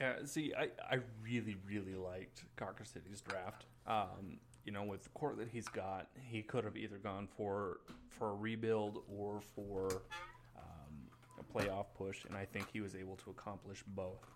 Yeah, 0.00 0.14
see, 0.24 0.52
I, 0.56 0.68
I 0.90 1.00
really, 1.22 1.56
really 1.66 1.94
liked 1.94 2.44
Carker 2.56 2.84
City's 2.84 3.20
draft. 3.20 3.66
Um, 3.86 4.38
you 4.64 4.72
know, 4.72 4.84
with 4.84 5.02
the 5.02 5.10
court 5.10 5.38
that 5.38 5.48
he's 5.48 5.68
got, 5.68 6.08
he 6.28 6.42
could 6.42 6.64
have 6.64 6.76
either 6.76 6.98
gone 6.98 7.28
for 7.36 7.80
for 8.08 8.30
a 8.30 8.34
rebuild 8.34 9.02
or 9.08 9.40
for 9.40 10.02
um, 10.56 11.08
a 11.38 11.44
playoff 11.52 11.86
push, 11.96 12.24
and 12.26 12.36
I 12.36 12.44
think 12.44 12.68
he 12.72 12.80
was 12.80 12.94
able 12.94 13.16
to 13.16 13.30
accomplish 13.30 13.82
both. 13.88 14.26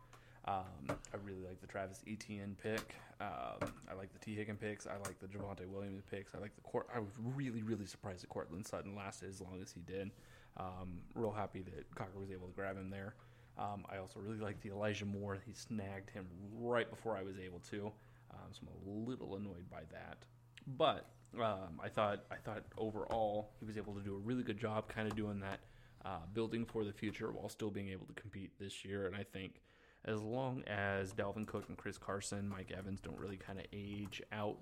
Um, 0.48 0.64
I 0.88 1.16
really 1.24 1.42
like 1.42 1.60
the 1.60 1.66
Travis 1.66 2.02
Etienne 2.06 2.56
pick. 2.62 2.94
Um, 3.20 3.72
I 3.90 3.94
like 3.96 4.12
the 4.12 4.18
T. 4.18 4.36
Higgin 4.36 4.58
picks. 4.60 4.86
I 4.86 4.96
like 4.98 5.18
the 5.18 5.26
Javonte 5.26 5.66
Williams 5.66 6.02
picks. 6.08 6.34
I 6.34 6.38
like 6.38 6.54
the 6.54 6.60
court. 6.62 6.88
I 6.94 7.00
was 7.00 7.14
really, 7.34 7.62
really 7.62 7.86
surprised 7.86 8.22
that 8.22 8.28
Courtland 8.28 8.66
Sutton 8.66 8.94
lasted 8.94 9.28
as 9.28 9.40
long 9.40 9.60
as 9.60 9.72
he 9.72 9.80
did. 9.80 10.12
Um, 10.56 11.00
real 11.14 11.32
happy 11.32 11.62
that 11.62 11.94
Cocker 11.94 12.18
was 12.18 12.30
able 12.30 12.46
to 12.46 12.52
grab 12.54 12.76
him 12.76 12.90
there. 12.90 13.14
Um, 13.58 13.84
I 13.90 13.96
also 13.98 14.20
really 14.20 14.38
like 14.38 14.60
the 14.60 14.70
Elijah 14.70 15.06
Moore. 15.06 15.38
He 15.44 15.52
snagged 15.52 16.10
him 16.10 16.26
right 16.58 16.88
before 16.88 17.16
I 17.16 17.22
was 17.22 17.38
able 17.38 17.58
to, 17.70 17.90
um, 18.30 18.52
so 18.52 18.60
I'm 18.62 18.88
a 18.88 19.08
little 19.08 19.36
annoyed 19.36 19.68
by 19.70 19.82
that. 19.92 20.18
But 20.66 21.10
um, 21.40 21.80
I 21.82 21.88
thought 21.88 22.24
I 22.30 22.36
thought 22.36 22.64
overall 22.76 23.50
he 23.58 23.66
was 23.66 23.76
able 23.76 23.94
to 23.94 24.00
do 24.00 24.14
a 24.14 24.18
really 24.18 24.42
good 24.42 24.58
job, 24.58 24.88
kind 24.88 25.06
of 25.08 25.16
doing 25.16 25.40
that, 25.40 25.60
uh, 26.04 26.20
building 26.32 26.64
for 26.64 26.84
the 26.84 26.92
future 26.92 27.30
while 27.30 27.48
still 27.48 27.70
being 27.70 27.88
able 27.88 28.06
to 28.06 28.14
compete 28.14 28.52
this 28.58 28.84
year. 28.84 29.06
And 29.06 29.14
I 29.14 29.22
think 29.22 29.60
as 30.04 30.22
long 30.22 30.62
as 30.66 31.12
Dalvin 31.12 31.46
Cook 31.46 31.64
and 31.68 31.76
Chris 31.76 31.98
Carson, 31.98 32.48
Mike 32.48 32.72
Evans 32.76 33.00
don't 33.00 33.18
really 33.18 33.36
kind 33.36 33.58
of 33.58 33.66
age 33.72 34.22
out 34.32 34.58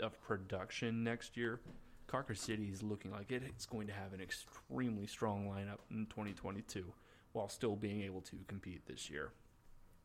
of 0.00 0.20
production 0.20 1.04
next 1.04 1.36
year, 1.36 1.60
Carker 2.06 2.34
City 2.34 2.70
is 2.72 2.82
looking 2.82 3.10
like 3.10 3.30
it's 3.30 3.66
going 3.66 3.86
to 3.86 3.92
have 3.92 4.12
an 4.12 4.20
extremely 4.20 5.06
strong 5.06 5.46
lineup 5.48 5.78
in 5.90 6.06
2022 6.06 6.92
while 7.32 7.48
still 7.48 7.76
being 7.76 8.02
able 8.02 8.20
to 8.22 8.36
compete 8.46 8.86
this 8.86 9.08
year. 9.08 9.32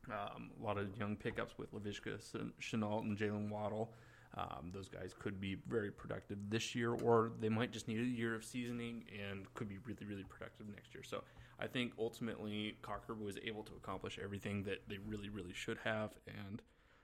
Um, 0.08 0.52
a 0.60 0.66
lot 0.66 0.78
of 0.78 0.98
young 0.98 1.16
pickups 1.16 1.54
with 1.58 1.74
Laviska 1.74 2.20
Shenault 2.62 3.02
and 3.02 3.18
Jaylen 3.18 3.50
Waddle. 3.50 3.94
Um, 4.38 4.72
those 4.74 4.88
guys 4.88 5.14
could 5.18 5.42
be 5.42 5.58
very 5.68 5.92
productive 5.92 6.38
this 6.50 6.76
year, 6.76 6.94
or 6.94 7.32
they 7.40 7.50
might 7.50 7.72
just 7.72 7.88
need 7.88 8.00
a 8.00 8.04
year 8.04 8.36
of 8.36 8.44
seasoning 8.44 9.04
and 9.30 9.52
could 9.56 9.68
be 9.68 9.78
really, 9.86 10.06
really 10.06 10.24
productive 10.24 10.68
next 10.70 10.94
year. 10.94 11.04
So 11.04 11.24
I 11.60 11.68
think 11.68 11.94
ultimately 12.00 12.78
Cocker 12.82 13.16
was 13.16 13.38
able 13.44 13.64
to 13.64 13.74
accomplish 13.74 14.20
everything 14.24 14.64
that 14.64 14.82
they 14.88 14.98
really, 15.06 15.30
really 15.30 15.54
should 15.54 15.78
have, 15.84 16.12
and 16.28 16.62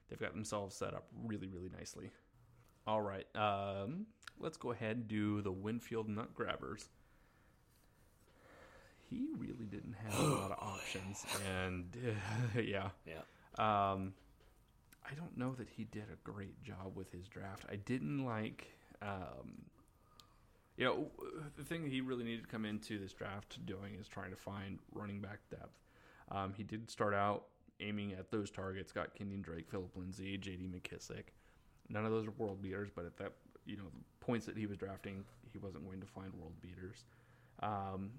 they've 0.10 0.20
got 0.20 0.34
themselves 0.34 0.76
set 0.76 0.93
up 0.93 1.08
really, 1.26 1.48
really 1.48 1.70
nicely. 1.78 2.12
All 2.88 3.02
right, 3.02 3.26
um, 3.36 4.06
let's 4.39 4.58
go 4.58 4.72
ahead 4.72 4.98
and 4.98 5.08
do 5.08 5.41
the 5.41 5.52
Winfield 5.52 6.08
Nut 6.08 6.34
Grabbers. 6.36 6.89
He 9.10 9.28
really 9.38 9.66
didn't 9.66 9.95
have 10.06 10.20
a 10.20 10.24
lot 10.36 10.51
of 10.51 10.60
options, 10.60 11.26
and 11.58 11.86
yeah, 12.56 12.89
yeah, 13.06 13.22
um, 13.58 14.14
I 15.10 15.14
don't 15.16 15.38
know 15.38 15.53
that 15.58 15.68
he 15.70 15.84
did 15.86 16.06
a 16.12 16.30
great 16.30 16.62
job 16.64 16.95
with 16.95 17.12
his 17.12 17.28
draft. 17.28 17.66
I 17.72 17.76
didn't 17.76 18.26
like, 18.26 18.68
um, 19.01 19.66
you 20.78 20.86
know, 20.86 21.08
the 21.58 21.64
thing 21.64 21.84
that 21.84 21.91
he 21.91 22.01
really 22.01 22.24
needed 22.24 22.43
to 22.43 22.47
come 22.47 22.66
into 22.66 22.97
this 22.97 23.14
draft 23.14 23.64
doing 23.66 23.95
is 23.99 24.08
trying 24.08 24.32
to 24.32 24.36
find 24.36 24.80
running 24.93 25.20
back 25.20 25.39
depth. 25.49 25.78
Um, 26.32 26.53
he 26.56 26.64
did 26.64 26.89
start 26.89 27.14
out 27.14 27.45
aiming 27.80 28.14
at 28.14 28.32
those 28.32 28.49
targets. 28.49 28.91
Got 28.91 29.14
Kenyon 29.16 29.41
Drake, 29.41 29.70
Phillip 29.70 29.95
Lindsay, 29.95 30.38
J.D. 30.38 30.68
McKissic. 30.68 31.26
None 31.89 32.06
of 32.06 32.12
those 32.12 32.28
are 32.28 32.32
world 32.32 32.62
beaters, 32.62 32.89
but 32.93 33.06
at 33.06 33.18
that, 33.18 33.34
you 33.66 33.78
know, 33.78 33.84
the 33.84 34.26
points 34.26 34.45
that 34.47 34.58
he 34.58 34.66
was 34.66 34.78
drafting, 34.78 35.24
he 35.51 35.60
wasn't 35.60 35.86
going 35.86 36.01
to 36.01 36.08
find 36.08 36.34
world 36.34 36.53
beaters. 36.62 37.06
Um, 37.62 38.12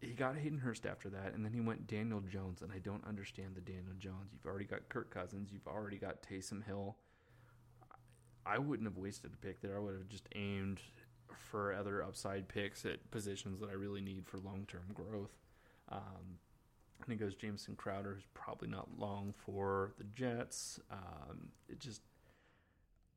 he 0.00 0.12
got 0.12 0.36
Hayden 0.36 0.58
Hurst 0.58 0.86
after 0.86 1.08
that, 1.10 1.34
and 1.34 1.44
then 1.44 1.52
he 1.52 1.60
went 1.60 1.86
Daniel 1.86 2.20
Jones, 2.20 2.62
and 2.62 2.70
I 2.72 2.78
don't 2.78 3.04
understand 3.06 3.54
the 3.54 3.60
Daniel 3.60 3.94
Jones. 3.98 4.30
You've 4.32 4.46
already 4.46 4.64
got 4.64 4.88
Kirk 4.88 5.12
Cousins, 5.12 5.50
you've 5.52 5.66
already 5.66 5.98
got 5.98 6.22
Taysom 6.22 6.64
Hill. 6.64 6.96
I 8.44 8.58
wouldn't 8.58 8.88
have 8.88 8.96
wasted 8.96 9.32
a 9.34 9.36
pick 9.36 9.60
there. 9.60 9.76
I 9.76 9.80
would 9.80 9.94
have 9.94 10.08
just 10.08 10.28
aimed 10.36 10.80
for 11.50 11.74
other 11.74 12.04
upside 12.04 12.46
picks 12.46 12.84
at 12.86 13.10
positions 13.10 13.58
that 13.60 13.70
I 13.70 13.72
really 13.72 14.00
need 14.00 14.24
for 14.26 14.38
long 14.38 14.66
term 14.68 14.84
growth. 14.94 15.32
Um, 15.90 16.38
think 17.06 17.20
it 17.20 17.24
goes 17.24 17.34
Jamison 17.34 17.76
Crowder, 17.76 18.14
who's 18.14 18.26
probably 18.34 18.68
not 18.68 18.88
long 18.98 19.32
for 19.36 19.92
the 19.98 20.04
Jets. 20.14 20.80
Um, 20.90 21.48
it 21.68 21.78
just 21.78 22.02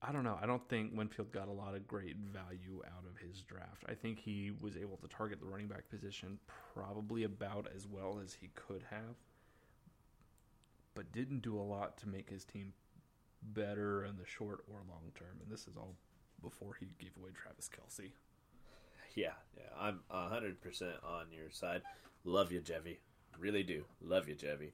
I 0.01 0.13
don't 0.13 0.23
know. 0.23 0.37
I 0.41 0.45
don't 0.45 0.67
think 0.69 0.91
Winfield 0.95 1.31
got 1.33 1.49
a 1.49 1.51
lot 1.51 1.75
of 1.75 1.85
great 1.85 2.15
value 2.17 2.81
out 2.85 3.03
of 3.05 3.17
his 3.17 3.41
draft. 3.41 3.83
I 3.89 3.93
think 3.93 4.17
he 4.19 4.51
was 4.61 4.77
able 4.77 4.95
to 4.97 5.07
target 5.09 5.41
the 5.41 5.45
running 5.45 5.67
back 5.67 5.89
position 5.89 6.39
probably 6.73 7.23
about 7.25 7.67
as 7.75 7.85
well 7.85 8.19
as 8.23 8.33
he 8.33 8.49
could 8.55 8.83
have, 8.89 9.17
but 10.95 11.11
didn't 11.11 11.41
do 11.41 11.59
a 11.59 11.61
lot 11.61 11.97
to 11.97 12.07
make 12.07 12.29
his 12.29 12.45
team 12.45 12.71
better 13.41 14.05
in 14.05 14.15
the 14.17 14.25
short 14.25 14.63
or 14.69 14.77
long 14.87 15.11
term. 15.15 15.37
And 15.41 15.51
this 15.51 15.67
is 15.67 15.75
all 15.75 15.95
before 16.41 16.77
he 16.79 16.87
gave 16.97 17.11
away 17.17 17.31
Travis 17.33 17.69
Kelce. 17.69 18.11
Yeah, 19.15 19.33
yeah. 19.57 19.63
I'm 19.77 19.99
hundred 20.09 20.61
percent 20.61 20.95
on 21.03 21.25
your 21.31 21.49
side. 21.49 21.81
Love 22.23 22.53
you, 22.53 22.61
Jevy. 22.61 22.99
Really 23.37 23.63
do. 23.63 23.83
Love 24.01 24.29
you, 24.29 24.35
Jevy. 24.35 24.71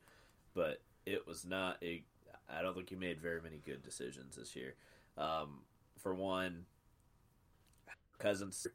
But 0.54 0.82
it 1.06 1.26
was 1.26 1.46
not 1.46 1.78
a. 1.82 2.04
I 2.48 2.62
don't 2.62 2.76
think 2.76 2.92
you 2.92 2.98
made 2.98 3.20
very 3.20 3.42
many 3.42 3.60
good 3.66 3.82
decisions 3.82 4.36
this 4.36 4.56
year. 4.56 4.76
Um, 5.18 5.59
for 5.97 6.13
one, 6.13 6.66
Cousins, 8.20 8.68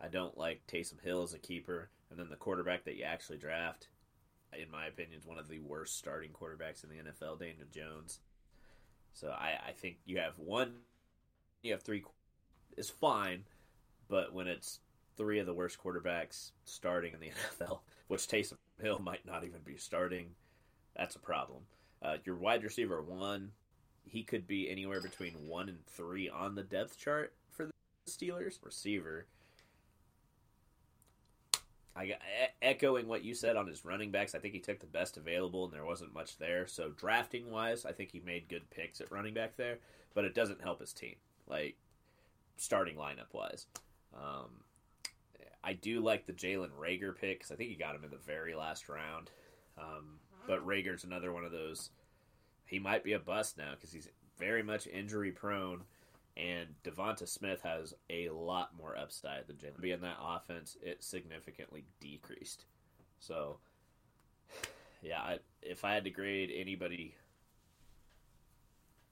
I 0.00 0.08
don't 0.08 0.36
like 0.36 0.66
Taysom 0.66 1.00
Hill 1.02 1.22
as 1.22 1.34
a 1.34 1.38
keeper, 1.38 1.90
and 2.10 2.18
then 2.18 2.28
the 2.28 2.36
quarterback 2.36 2.84
that 2.84 2.96
you 2.96 3.04
actually 3.04 3.38
draft, 3.38 3.88
in 4.52 4.70
my 4.70 4.86
opinion, 4.86 5.18
is 5.18 5.26
one 5.26 5.38
of 5.38 5.48
the 5.48 5.60
worst 5.60 5.96
starting 5.96 6.30
quarterbacks 6.30 6.84
in 6.84 6.90
the 6.90 7.10
NFL, 7.10 7.38
Daniel 7.38 7.66
Jones. 7.72 8.20
So 9.14 9.28
I, 9.28 9.58
I 9.68 9.72
think 9.72 9.96
you 10.04 10.18
have 10.18 10.38
one, 10.38 10.74
you 11.62 11.72
have 11.72 11.82
three, 11.82 12.04
is 12.76 12.90
fine, 12.90 13.44
but 14.08 14.32
when 14.32 14.46
it's 14.46 14.80
three 15.16 15.38
of 15.38 15.46
the 15.46 15.54
worst 15.54 15.78
quarterbacks 15.82 16.52
starting 16.64 17.12
in 17.12 17.20
the 17.20 17.30
NFL, 17.64 17.80
which 18.08 18.22
Taysom 18.22 18.56
Hill 18.80 18.98
might 18.98 19.26
not 19.26 19.44
even 19.44 19.60
be 19.64 19.76
starting, 19.76 20.30
that's 20.96 21.16
a 21.16 21.20
problem. 21.20 21.62
Uh, 22.02 22.16
your 22.24 22.36
wide 22.36 22.64
receiver 22.64 23.00
one 23.00 23.52
he 24.04 24.22
could 24.22 24.46
be 24.46 24.70
anywhere 24.70 25.00
between 25.00 25.32
one 25.46 25.68
and 25.68 25.84
three 25.86 26.28
on 26.28 26.54
the 26.54 26.62
depth 26.62 26.98
chart 26.98 27.32
for 27.50 27.66
the 27.66 27.72
Steelers. 28.08 28.58
Receiver. 28.62 29.26
I 31.94 32.06
got, 32.06 32.18
echoing 32.62 33.06
what 33.06 33.22
you 33.22 33.34
said 33.34 33.56
on 33.56 33.66
his 33.66 33.84
running 33.84 34.10
backs. 34.10 34.34
I 34.34 34.38
think 34.38 34.54
he 34.54 34.60
took 34.60 34.80
the 34.80 34.86
best 34.86 35.18
available, 35.18 35.64
and 35.64 35.74
there 35.74 35.84
wasn't 35.84 36.14
much 36.14 36.38
there. 36.38 36.66
So 36.66 36.90
drafting 36.90 37.50
wise, 37.50 37.84
I 37.84 37.92
think 37.92 38.10
he 38.12 38.20
made 38.20 38.48
good 38.48 38.68
picks 38.70 39.00
at 39.02 39.12
running 39.12 39.34
back 39.34 39.56
there, 39.56 39.78
but 40.14 40.24
it 40.24 40.34
doesn't 40.34 40.62
help 40.62 40.80
his 40.80 40.94
team, 40.94 41.16
like 41.46 41.76
starting 42.56 42.96
lineup 42.96 43.32
wise. 43.34 43.66
Um, 44.14 44.62
I 45.62 45.74
do 45.74 46.00
like 46.00 46.26
the 46.26 46.32
Jalen 46.32 46.70
Reagor 46.80 47.14
pick 47.14 47.40
because 47.40 47.52
I 47.52 47.56
think 47.56 47.70
he 47.70 47.76
got 47.76 47.94
him 47.94 48.04
in 48.04 48.10
the 48.10 48.16
very 48.16 48.54
last 48.54 48.88
round. 48.88 49.30
Um, 49.78 50.18
but 50.46 50.66
Reagor's 50.66 51.04
another 51.04 51.32
one 51.32 51.44
of 51.44 51.52
those 51.52 51.90
he 52.72 52.78
might 52.78 53.04
be 53.04 53.12
a 53.12 53.18
bust 53.18 53.58
now 53.58 53.72
because 53.72 53.92
he's 53.92 54.08
very 54.38 54.62
much 54.62 54.86
injury 54.86 55.30
prone. 55.30 55.82
And 56.38 56.68
Devonta 56.82 57.28
Smith 57.28 57.60
has 57.60 57.92
a 58.08 58.30
lot 58.30 58.70
more 58.74 58.96
upside 58.96 59.46
than 59.46 59.56
Jalen. 59.56 59.78
Being 59.82 60.00
that 60.00 60.16
offense, 60.18 60.78
it 60.82 61.04
significantly 61.04 61.84
decreased. 62.00 62.64
So, 63.18 63.58
yeah, 65.02 65.20
I, 65.20 65.38
if 65.60 65.84
I 65.84 65.92
had 65.92 66.04
to 66.04 66.10
grade 66.10 66.50
anybody, 66.50 67.14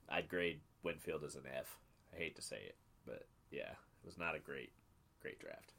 I'd 0.09 0.27
grade 0.27 0.61
Winfield 0.81 1.23
as 1.23 1.35
an 1.35 1.43
F. 1.55 1.77
I 2.15 2.17
hate 2.17 2.35
to 2.37 2.41
say 2.41 2.57
it, 2.65 2.75
but 3.05 3.27
yeah, 3.51 3.69
it 3.69 4.05
was 4.07 4.17
not 4.17 4.35
a 4.35 4.39
great, 4.39 4.71
great 5.21 5.39
draft. 5.39 5.73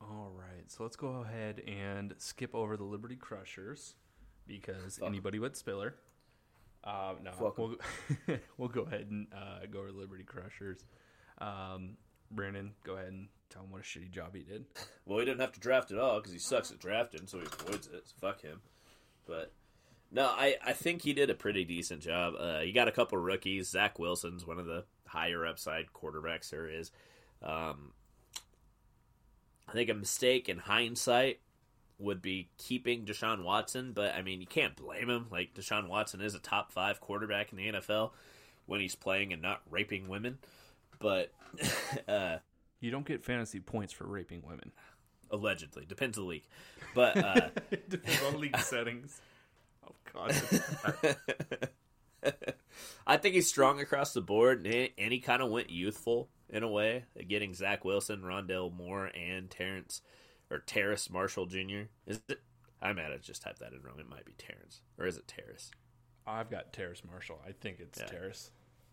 All 0.00 0.32
right, 0.34 0.70
so 0.70 0.84
let's 0.84 0.96
go 0.96 1.22
ahead 1.28 1.60
and 1.66 2.14
skip 2.16 2.54
over 2.54 2.78
the 2.78 2.84
Liberty 2.84 3.16
Crushers 3.16 3.94
because 4.46 4.98
Fuck. 4.98 5.08
anybody 5.08 5.38
but 5.38 5.56
Spiller. 5.56 5.94
Uh, 6.84 7.14
no, 7.24 7.32
Fuck 7.32 7.58
we'll, 7.58 7.76
we'll 8.58 8.68
go 8.68 8.82
ahead 8.82 9.08
and 9.10 9.26
uh, 9.34 9.66
go 9.70 9.80
over 9.80 9.92
Liberty 9.92 10.22
Crushers. 10.24 10.84
Um, 11.38 11.96
Brandon, 12.30 12.72
go 12.84 12.94
ahead 12.94 13.08
and 13.08 13.28
tell 13.50 13.62
him 13.62 13.70
what 13.72 13.80
a 13.80 13.84
shitty 13.84 14.10
job 14.10 14.34
he 14.34 14.42
did. 14.42 14.64
Well, 15.04 15.18
he 15.18 15.24
didn't 15.24 15.40
have 15.40 15.52
to 15.52 15.60
draft 15.60 15.90
at 15.90 15.98
all 15.98 16.16
because 16.18 16.32
he 16.32 16.38
sucks 16.38 16.70
at 16.70 16.78
drafting, 16.78 17.26
so 17.26 17.38
he 17.38 17.44
avoids 17.46 17.86
it. 17.88 18.06
So 18.06 18.14
fuck 18.20 18.40
him. 18.42 18.60
But 19.26 19.52
No, 20.12 20.26
I, 20.26 20.56
I 20.64 20.72
think 20.72 21.02
he 21.02 21.12
did 21.12 21.30
a 21.30 21.34
pretty 21.34 21.64
decent 21.64 22.02
job. 22.02 22.34
Uh, 22.38 22.60
he 22.60 22.72
got 22.72 22.88
a 22.88 22.92
couple 22.92 23.18
of 23.18 23.24
rookies. 23.24 23.68
Zach 23.70 23.98
Wilson's 23.98 24.46
one 24.46 24.58
of 24.58 24.66
the 24.66 24.84
higher 25.06 25.44
upside 25.46 25.92
quarterbacks 25.92 26.50
there 26.50 26.68
is. 26.68 26.90
Um, 27.42 27.92
I 29.68 29.72
think 29.72 29.90
a 29.90 29.94
mistake 29.94 30.48
in 30.48 30.58
hindsight 30.58 31.40
would 31.98 32.20
be 32.20 32.48
keeping 32.58 33.04
Deshaun 33.04 33.42
Watson, 33.42 33.92
but 33.92 34.14
I 34.14 34.22
mean, 34.22 34.40
you 34.40 34.46
can't 34.46 34.76
blame 34.76 35.08
him. 35.08 35.26
Like, 35.30 35.54
Deshaun 35.54 35.88
Watson 35.88 36.20
is 36.20 36.34
a 36.34 36.38
top 36.38 36.72
five 36.72 37.00
quarterback 37.00 37.52
in 37.52 37.58
the 37.58 37.72
NFL 37.72 38.10
when 38.66 38.80
he's 38.80 38.94
playing 38.94 39.32
and 39.32 39.40
not 39.40 39.62
raping 39.70 40.08
women. 40.08 40.38
But, 40.98 41.32
uh, 42.08 42.38
You 42.80 42.90
don't 42.90 43.06
get 43.06 43.24
fantasy 43.24 43.60
points 43.60 43.92
for 43.92 44.04
raping 44.04 44.42
women. 44.46 44.72
allegedly, 45.30 45.84
depends 45.86 46.18
on 46.18 46.24
the 46.24 46.30
league. 46.30 46.46
But, 46.94 47.16
uh, 47.16 47.48
depends 47.88 48.22
on 48.24 48.40
league 48.40 48.58
settings. 48.58 49.20
Oh 49.88 49.94
God. 50.12 50.34
I 53.06 53.16
think 53.16 53.34
he's 53.36 53.48
strong 53.48 53.80
across 53.80 54.12
the 54.12 54.20
board, 54.20 54.66
and 54.66 55.12
he 55.12 55.20
kind 55.20 55.40
of 55.40 55.50
went 55.50 55.70
youthful 55.70 56.28
in 56.50 56.62
a 56.62 56.68
way, 56.68 57.04
getting 57.28 57.54
Zach 57.54 57.84
Wilson, 57.84 58.22
Rondale 58.22 58.74
Moore, 58.74 59.10
and 59.14 59.48
Terrence 59.50 60.00
or 60.50 60.58
Terrace 60.60 61.10
Marshall 61.10 61.46
Jr. 61.46 61.88
Is 62.06 62.20
it? 62.28 62.40
I'm 62.80 62.96
might 62.96 63.10
have 63.10 63.22
just 63.22 63.42
typed 63.42 63.60
that 63.60 63.72
in 63.72 63.82
wrong. 63.82 63.98
It 63.98 64.08
might 64.08 64.24
be 64.26 64.34
Terrence, 64.38 64.80
or 64.98 65.06
is 65.06 65.16
it 65.16 65.26
Terrace? 65.26 65.70
I've 66.26 66.50
got 66.50 66.72
Terrace 66.72 67.02
Marshall. 67.08 67.40
I 67.46 67.52
think 67.52 67.78
it's 67.80 67.98
Yeah. 68.00 68.06
Terrace. 68.06 68.50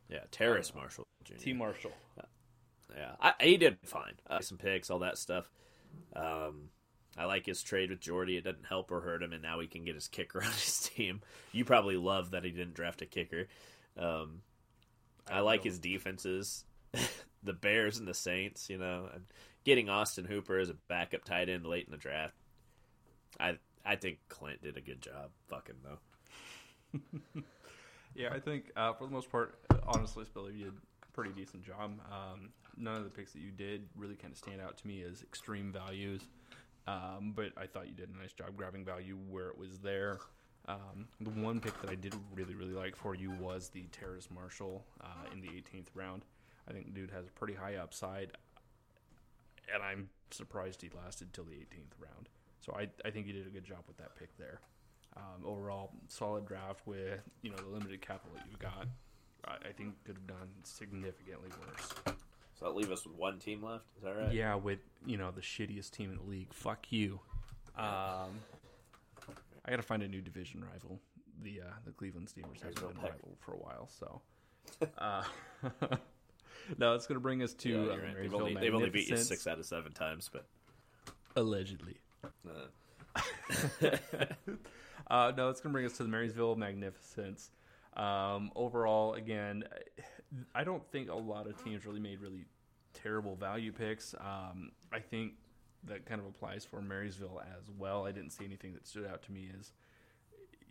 Yeah, 0.10 0.20
Terrace 0.32 0.74
Marshall 0.76 1.06
Jr. 1.24 1.34
T 1.36 1.54
Marshall. 1.54 1.92
Yeah, 2.96 3.12
I, 3.20 3.34
he 3.40 3.58
did 3.58 3.78
fine. 3.84 4.14
Uh, 4.30 4.40
some 4.42 4.58
picks, 4.58 4.90
all 4.92 5.00
that 5.00 5.18
stuff. 5.18 5.50
Um, 6.16 6.70
I 7.18 7.26
like 7.26 7.46
his 7.46 7.64
trade 7.64 7.90
with 7.90 8.00
Jordy. 8.00 8.38
It 8.38 8.44
doesn't 8.44 8.66
help 8.68 8.92
or 8.92 9.02
hurt 9.02 9.24
him, 9.24 9.34
and 9.34 9.42
now 9.42 9.60
he 9.60 9.68
can 9.68 9.84
get 9.84 9.96
his 9.96 10.08
kicker 10.08 10.40
on 10.44 10.52
his 10.52 10.90
team. 10.94 11.22
You 11.52 11.66
probably 11.66 11.98
love 11.98 12.32
that 12.32 12.44
he 12.44 12.52
didn't 12.52 12.76
draft 12.76 13.02
a 13.02 13.06
kicker. 13.06 13.48
Um, 13.98 14.42
I 15.30 15.40
like 15.40 15.64
his 15.64 15.80
defenses, 15.80 16.66
the 17.44 17.54
Bears 17.54 17.98
and 17.98 18.08
the 18.08 18.14
Saints. 18.14 18.70
You 18.70 18.78
know, 18.78 19.10
and 19.14 19.24
getting 19.64 19.90
Austin 19.90 20.26
Hooper 20.26 20.60
as 20.60 20.70
a 20.70 20.76
backup 20.88 21.24
tight 21.24 21.50
end 21.50 21.66
late 21.66 21.86
in 21.86 21.92
the 21.92 21.98
draft. 21.98 22.36
I 23.40 23.58
I 23.86 23.96
think 23.96 24.20
Clint 24.30 24.62
did 24.62 24.78
a 24.78 24.82
good 24.82 25.02
job. 25.02 25.32
Fucking 25.48 25.76
though. 25.84 27.42
Yeah, 28.16 28.30
I 28.32 28.40
think 28.40 28.72
uh, 28.76 28.94
for 28.94 29.08
the 29.08 29.14
most 29.14 29.32
part, 29.32 29.60
honestly, 29.88 30.26
Spiller, 30.26 30.52
you 30.52 30.66
did 30.66 30.74
a 30.74 31.12
pretty 31.14 31.32
decent 31.32 31.66
job. 31.66 32.00
Um, 32.12 32.50
none 32.78 32.96
of 32.96 33.04
the 33.04 33.10
picks 33.10 33.34
that 33.34 33.42
you 33.42 33.52
did 33.52 33.88
really 33.96 34.16
kind 34.16 34.32
of 34.32 34.38
stand 34.38 34.62
out 34.62 34.78
to 34.78 34.88
me 34.88 35.04
as 35.04 35.22
extreme 35.24 35.72
values, 35.72 36.22
um, 36.88 37.34
but 37.36 37.52
I 37.58 37.66
thought 37.66 37.88
you 37.88 37.94
did 37.94 38.10
a 38.10 38.22
nice 38.22 38.34
job 38.34 38.56
grabbing 38.56 38.86
value 38.86 39.18
where 39.30 39.48
it 39.48 39.58
was 39.58 39.80
there. 39.80 40.20
Um, 40.68 41.08
the 41.20 41.32
one 41.32 41.60
pick 41.60 41.80
that 41.82 41.90
I 41.90 41.96
did 41.96 42.16
really, 42.36 42.56
really 42.56 42.74
like 42.74 42.96
for 42.96 43.16
you 43.16 43.32
was 43.42 43.70
the 43.70 43.84
Terrace 43.92 44.30
Marshall 44.34 44.86
uh, 45.02 45.34
in 45.34 45.42
the 45.42 45.48
18th 45.48 45.88
round. 45.94 46.24
I 46.70 46.72
think 46.72 46.94
dude 46.94 47.12
has 47.12 47.26
a 47.28 47.32
pretty 47.32 47.54
high 47.54 47.76
upside, 47.76 48.32
and 49.74 49.84
I'm 49.84 50.10
surprised 50.32 50.82
he 50.82 50.90
lasted 50.96 51.34
till 51.34 51.46
the 51.46 51.52
18th 51.54 52.00
round. 52.00 52.30
So 52.62 52.74
I, 52.78 52.88
I 53.06 53.12
think 53.12 53.26
he 53.26 53.34
did 53.34 53.46
a 53.46 53.50
good 53.50 53.66
job 53.66 53.80
with 53.88 53.98
that 53.98 54.16
pick 54.16 54.36
there. 54.38 54.60
Um, 55.16 55.46
overall, 55.46 55.92
solid 56.08 56.48
draft 56.48 56.82
with 56.86 57.20
you 57.42 57.52
know 57.52 57.58
the 57.58 57.70
limited 57.70 58.02
capital 58.02 58.32
that 58.36 58.46
you've 58.50 58.60
got. 58.60 58.88
I, 59.46 59.70
I 59.70 59.72
think 59.72 60.04
could 60.06 60.16
have 60.16 60.28
done 60.28 60.50
significantly 60.64 61.50
worse. 61.68 62.16
So 62.58 62.66
that 62.66 62.76
leave 62.76 62.92
us 62.92 63.06
with 63.06 63.16
one 63.16 63.40
team 63.40 63.64
left. 63.64 63.86
Is 63.98 64.04
that 64.04 64.16
right? 64.16 64.34
Yeah, 64.34 64.56
with 64.56 64.80
you 65.06 65.18
know 65.18 65.32
the 65.32 65.42
shittiest 65.42 65.92
team 65.92 66.12
in 66.12 66.18
the 66.18 66.24
league. 66.24 66.54
Fuck 66.54 66.92
you. 66.92 67.20
Um, 67.78 68.40
I 69.66 69.70
got 69.70 69.78
to 69.78 69.84
find 69.84 70.04
a 70.04 70.08
new 70.08 70.22
division 70.22 70.64
rival. 70.64 71.00
The 71.42 71.62
uh, 71.62 71.74
the 71.86 71.92
Cleveland 71.92 72.30
Steamers 72.30 72.62
haven't 72.62 72.80
been 72.80 73.02
rival 73.04 73.38
for 73.40 73.54
a 73.54 73.58
while, 73.58 73.90
so. 73.90 74.22
Uh, 74.98 75.24
no, 76.78 76.94
it's 76.94 77.08
going 77.08 77.16
to 77.16 77.22
bring 77.22 77.44
us 77.44 77.54
to 77.56 77.70
Yeah, 77.70 77.94
uh, 77.94 77.98
right. 77.98 78.16
They've 78.22 78.34
only, 78.34 78.56
they've 78.56 78.74
only 78.74 78.90
beat 78.90 79.10
you 79.10 79.18
six 79.18 79.48
out 79.48 79.60
of 79.60 79.66
seven 79.66 79.92
times, 79.92 80.30
but 80.32 80.46
allegedly. 81.36 81.98
uh, 82.24 82.68
Uh, 85.08 85.32
no, 85.36 85.50
it's 85.50 85.62
going 85.62 85.72
to 85.72 85.74
bring 85.74 85.86
us 85.86 85.98
to 85.98 86.04
the 86.04 86.10
Marysville 86.10 86.56
Magnificence. 86.56 87.52
Um, 87.96 88.52
overall, 88.56 89.14
again, 89.14 89.64
I 90.56 90.64
don't 90.64 90.84
think 90.92 91.10
a 91.10 91.16
lot 91.16 91.48
of 91.48 91.62
teams 91.64 91.86
really 91.86 92.00
made 92.00 92.20
really 92.22 92.46
terrible 92.94 93.36
value 93.36 93.72
picks. 93.72 94.16
Um, 94.20 94.72
I 94.92 95.00
think 95.00 95.34
that 95.86 96.06
kind 96.06 96.22
of 96.22 96.28
applies 96.28 96.66
for 96.66 96.82
Marysville 96.82 97.42
as 97.58 97.70
well. 97.78 98.06
I 98.06 98.12
didn't 98.12 98.32
see 98.32 98.46
anything 98.46 98.74
that 98.74 98.88
stood 98.88 99.06
out 99.06 99.22
to 99.24 99.32
me 99.32 99.52
as, 99.60 99.72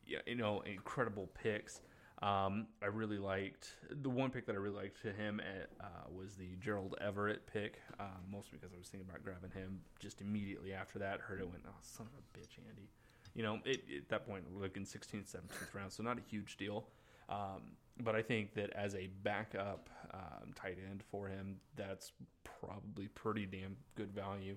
you 0.07 0.35
know, 0.35 0.61
incredible 0.63 1.29
picks. 1.41 1.81
Um, 2.23 2.69
I 2.81 2.87
really 2.87 3.19
liked 3.19 3.71
the 3.91 4.09
one 4.09 4.31
pick 4.31 4.47
that 4.47 4.55
I 4.55 4.59
really 4.59 4.77
liked 4.77 5.03
to 5.03 5.13
him 5.13 5.41
at, 5.41 5.71
uh, 5.85 6.09
was 6.17 6.37
the 6.37 6.55
Gerald 6.61 6.95
Everett 7.01 7.47
pick, 7.53 7.81
um, 7.99 8.07
mostly 8.31 8.59
because 8.59 8.73
I 8.73 8.79
was 8.79 8.89
thinking 8.89 9.09
about 9.09 9.25
grabbing 9.25 9.51
him 9.51 9.81
just 9.99 10.21
immediately 10.21 10.73
after 10.73 11.01
that. 11.01 11.21
Heard 11.21 11.41
it 11.41 11.51
went, 11.51 11.65
oh 11.67 11.73
son 11.81 12.07
of 12.07 12.13
a 12.13 12.39
bitch, 12.39 12.59
Andy. 12.69 12.89
You 13.35 13.43
know, 13.43 13.59
it, 13.65 13.83
at 13.97 14.09
that 14.11 14.27
point, 14.27 14.45
looking 14.57 14.85
16th, 14.85 15.35
17th 15.35 15.75
round, 15.75 15.93
so 15.93 16.05
not 16.05 16.19
a 16.19 16.21
huge 16.21 16.57
deal. 16.57 16.87
Um, 17.29 17.77
but 18.01 18.15
I 18.15 18.23
think 18.23 18.55
that 18.55 18.71
as 18.71 18.95
a 18.95 19.09
backup 19.23 19.91
um, 20.15 20.53
tight 20.55 20.79
end 20.91 21.03
for 21.11 21.27
him, 21.27 21.57
that's 21.77 22.13
probably 22.45 23.09
pretty 23.09 23.47
damn 23.47 23.77
good 23.97 24.13
value. 24.13 24.57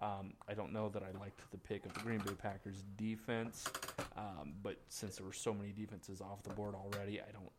Um, 0.00 0.32
I 0.48 0.54
don't 0.54 0.72
know 0.72 0.88
that 0.88 1.02
I 1.02 1.18
liked 1.18 1.40
the 1.50 1.58
pick 1.58 1.84
of 1.84 1.92
the 1.92 2.00
Green 2.00 2.18
Bay 2.20 2.32
Packers 2.32 2.84
defense, 2.96 3.66
um, 4.16 4.54
but 4.62 4.76
since 4.88 5.16
there 5.16 5.26
were 5.26 5.32
so 5.32 5.52
many 5.52 5.72
defenses 5.72 6.22
off 6.22 6.42
the 6.42 6.50
board 6.50 6.74
already, 6.74 7.20
I 7.20 7.30
don't 7.32 7.52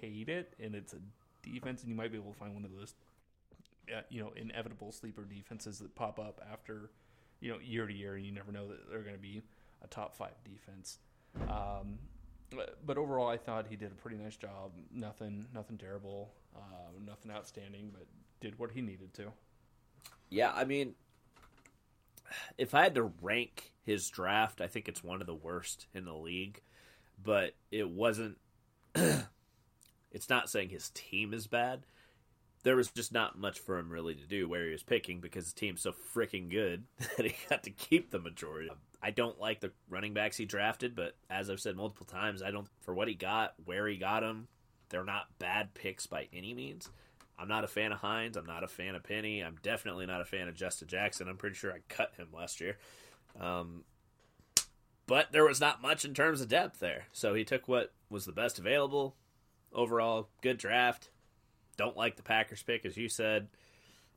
hate 0.00 0.28
it. 0.28 0.54
And 0.58 0.74
it's 0.74 0.94
a 0.94 0.98
defense, 1.42 1.82
and 1.82 1.90
you 1.90 1.94
might 1.96 2.10
be 2.10 2.18
able 2.18 2.32
to 2.32 2.38
find 2.38 2.54
one 2.54 2.64
of 2.64 2.72
those, 2.76 2.94
uh, 3.96 4.00
you 4.08 4.20
know, 4.20 4.32
inevitable 4.34 4.90
sleeper 4.90 5.22
defenses 5.24 5.78
that 5.78 5.94
pop 5.94 6.18
up 6.18 6.40
after, 6.52 6.90
you 7.40 7.52
know, 7.52 7.58
year 7.62 7.86
to 7.86 7.92
year, 7.92 8.16
and 8.16 8.26
you 8.26 8.32
never 8.32 8.50
know 8.50 8.66
that 8.66 8.90
they're 8.90 9.02
going 9.02 9.14
to 9.14 9.20
be 9.20 9.42
a 9.82 9.86
top 9.86 10.16
five 10.16 10.34
defense. 10.44 10.98
Um, 11.48 11.98
but- 12.84 12.98
overall, 12.98 13.28
I 13.28 13.36
thought 13.36 13.66
he 13.68 13.76
did 13.76 13.92
a 13.92 13.94
pretty 13.94 14.16
nice 14.16 14.36
job. 14.36 14.72
Nothing, 14.92 15.46
nothing 15.54 15.78
terrible, 15.78 16.32
uh, 16.56 16.90
nothing 17.06 17.30
outstanding, 17.30 17.90
but 17.92 18.06
did 18.40 18.58
what 18.58 18.72
he 18.72 18.80
needed 18.80 19.14
to. 19.14 19.32
yeah, 20.30 20.52
I 20.54 20.64
mean, 20.64 20.94
if 22.58 22.74
I 22.74 22.82
had 22.82 22.94
to 22.96 23.12
rank 23.20 23.72
his 23.82 24.08
draft, 24.08 24.60
I 24.60 24.66
think 24.66 24.88
it's 24.88 25.04
one 25.04 25.20
of 25.20 25.26
the 25.26 25.34
worst 25.34 25.86
in 25.94 26.04
the 26.04 26.14
league. 26.14 26.60
But 27.22 27.54
it 27.70 27.88
wasn't. 27.88 28.38
it's 28.94 30.28
not 30.28 30.48
saying 30.48 30.70
his 30.70 30.90
team 30.90 31.34
is 31.34 31.46
bad. 31.46 31.86
There 32.62 32.76
was 32.76 32.90
just 32.90 33.12
not 33.12 33.38
much 33.38 33.58
for 33.58 33.78
him 33.78 33.90
really 33.90 34.14
to 34.14 34.26
do 34.26 34.48
where 34.48 34.66
he 34.66 34.72
was 34.72 34.82
picking 34.82 35.20
because 35.20 35.50
the 35.50 35.58
team's 35.58 35.80
so 35.80 35.94
freaking 36.14 36.50
good 36.50 36.84
that 37.16 37.26
he 37.26 37.34
got 37.48 37.62
to 37.62 37.70
keep 37.70 38.10
the 38.10 38.18
majority. 38.18 38.70
I 39.02 39.10
don't 39.10 39.40
like 39.40 39.60
the 39.60 39.72
running 39.88 40.12
backs 40.12 40.36
he 40.36 40.44
drafted, 40.44 40.94
but 40.94 41.16
as 41.30 41.48
I've 41.48 41.60
said 41.60 41.76
multiple 41.76 42.06
times, 42.06 42.42
I 42.42 42.50
don't 42.50 42.68
for 42.82 42.92
what 42.92 43.08
he 43.08 43.14
got, 43.14 43.54
where 43.64 43.86
he 43.88 43.96
got 43.96 44.20
them, 44.20 44.48
they're 44.90 45.04
not 45.04 45.38
bad 45.38 45.72
picks 45.72 46.06
by 46.06 46.28
any 46.32 46.52
means. 46.52 46.90
I'm 47.40 47.48
not 47.48 47.64
a 47.64 47.68
fan 47.68 47.90
of 47.92 47.98
Hines. 47.98 48.36
I'm 48.36 48.46
not 48.46 48.62
a 48.64 48.68
fan 48.68 48.94
of 48.94 49.02
Penny. 49.02 49.40
I'm 49.40 49.56
definitely 49.62 50.06
not 50.06 50.20
a 50.20 50.24
fan 50.26 50.48
of 50.48 50.54
Justin 50.54 50.88
Jackson. 50.88 51.28
I'm 51.28 51.36
pretty 51.38 51.56
sure 51.56 51.72
I 51.72 51.78
cut 51.88 52.12
him 52.16 52.28
last 52.34 52.60
year. 52.60 52.76
Um, 53.40 53.84
but 55.06 55.32
there 55.32 55.44
was 55.44 55.60
not 55.60 55.80
much 55.82 56.04
in 56.04 56.14
terms 56.14 56.40
of 56.40 56.48
depth 56.48 56.80
there. 56.80 57.06
So 57.12 57.34
he 57.34 57.44
took 57.44 57.66
what 57.66 57.92
was 58.10 58.26
the 58.26 58.32
best 58.32 58.58
available. 58.58 59.16
Overall, 59.72 60.28
good 60.42 60.58
draft. 60.58 61.10
Don't 61.76 61.96
like 61.96 62.16
the 62.16 62.22
Packers 62.22 62.62
pick, 62.62 62.84
as 62.84 62.96
you 62.96 63.08
said. 63.08 63.48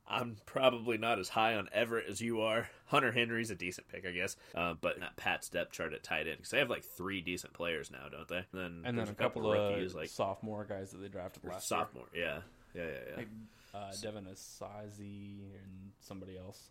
I'm 0.06 0.36
probably 0.44 0.98
not 0.98 1.18
as 1.18 1.30
high 1.30 1.54
on 1.54 1.68
Everett 1.72 2.06
as 2.10 2.20
you 2.20 2.42
are. 2.42 2.68
Hunter 2.86 3.10
Henry's 3.10 3.50
a 3.50 3.54
decent 3.54 3.88
pick, 3.88 4.04
I 4.06 4.10
guess, 4.10 4.36
uh, 4.54 4.74
but 4.78 5.00
not 5.00 5.16
Pat's 5.16 5.48
depth 5.48 5.72
chart 5.72 5.94
at 5.94 6.02
tight 6.02 6.26
end 6.28 6.36
because 6.36 6.50
they 6.50 6.58
have 6.58 6.68
like 6.68 6.84
three 6.84 7.22
decent 7.22 7.54
players 7.54 7.90
now, 7.90 8.08
don't 8.10 8.28
they? 8.28 8.36
And 8.36 8.44
then, 8.52 8.82
And 8.84 8.98
then 8.98 9.08
a 9.08 9.14
couple, 9.14 9.50
rookies 9.50 9.92
of 9.92 9.96
like 10.00 10.10
sophomore 10.10 10.66
guys 10.68 10.90
that 10.90 10.98
they 10.98 11.08
drafted 11.08 11.42
last 11.44 11.70
year. 11.70 11.78
sophomore. 11.78 12.04
Yeah, 12.14 12.40
yeah, 12.74 12.82
yeah, 12.82 12.90
yeah. 13.10 13.16
Like 13.16 13.28
uh, 13.74 13.92
Devin 14.02 14.24
Asiasi 14.24 15.38
and 15.54 15.92
somebody 16.00 16.36
else. 16.38 16.70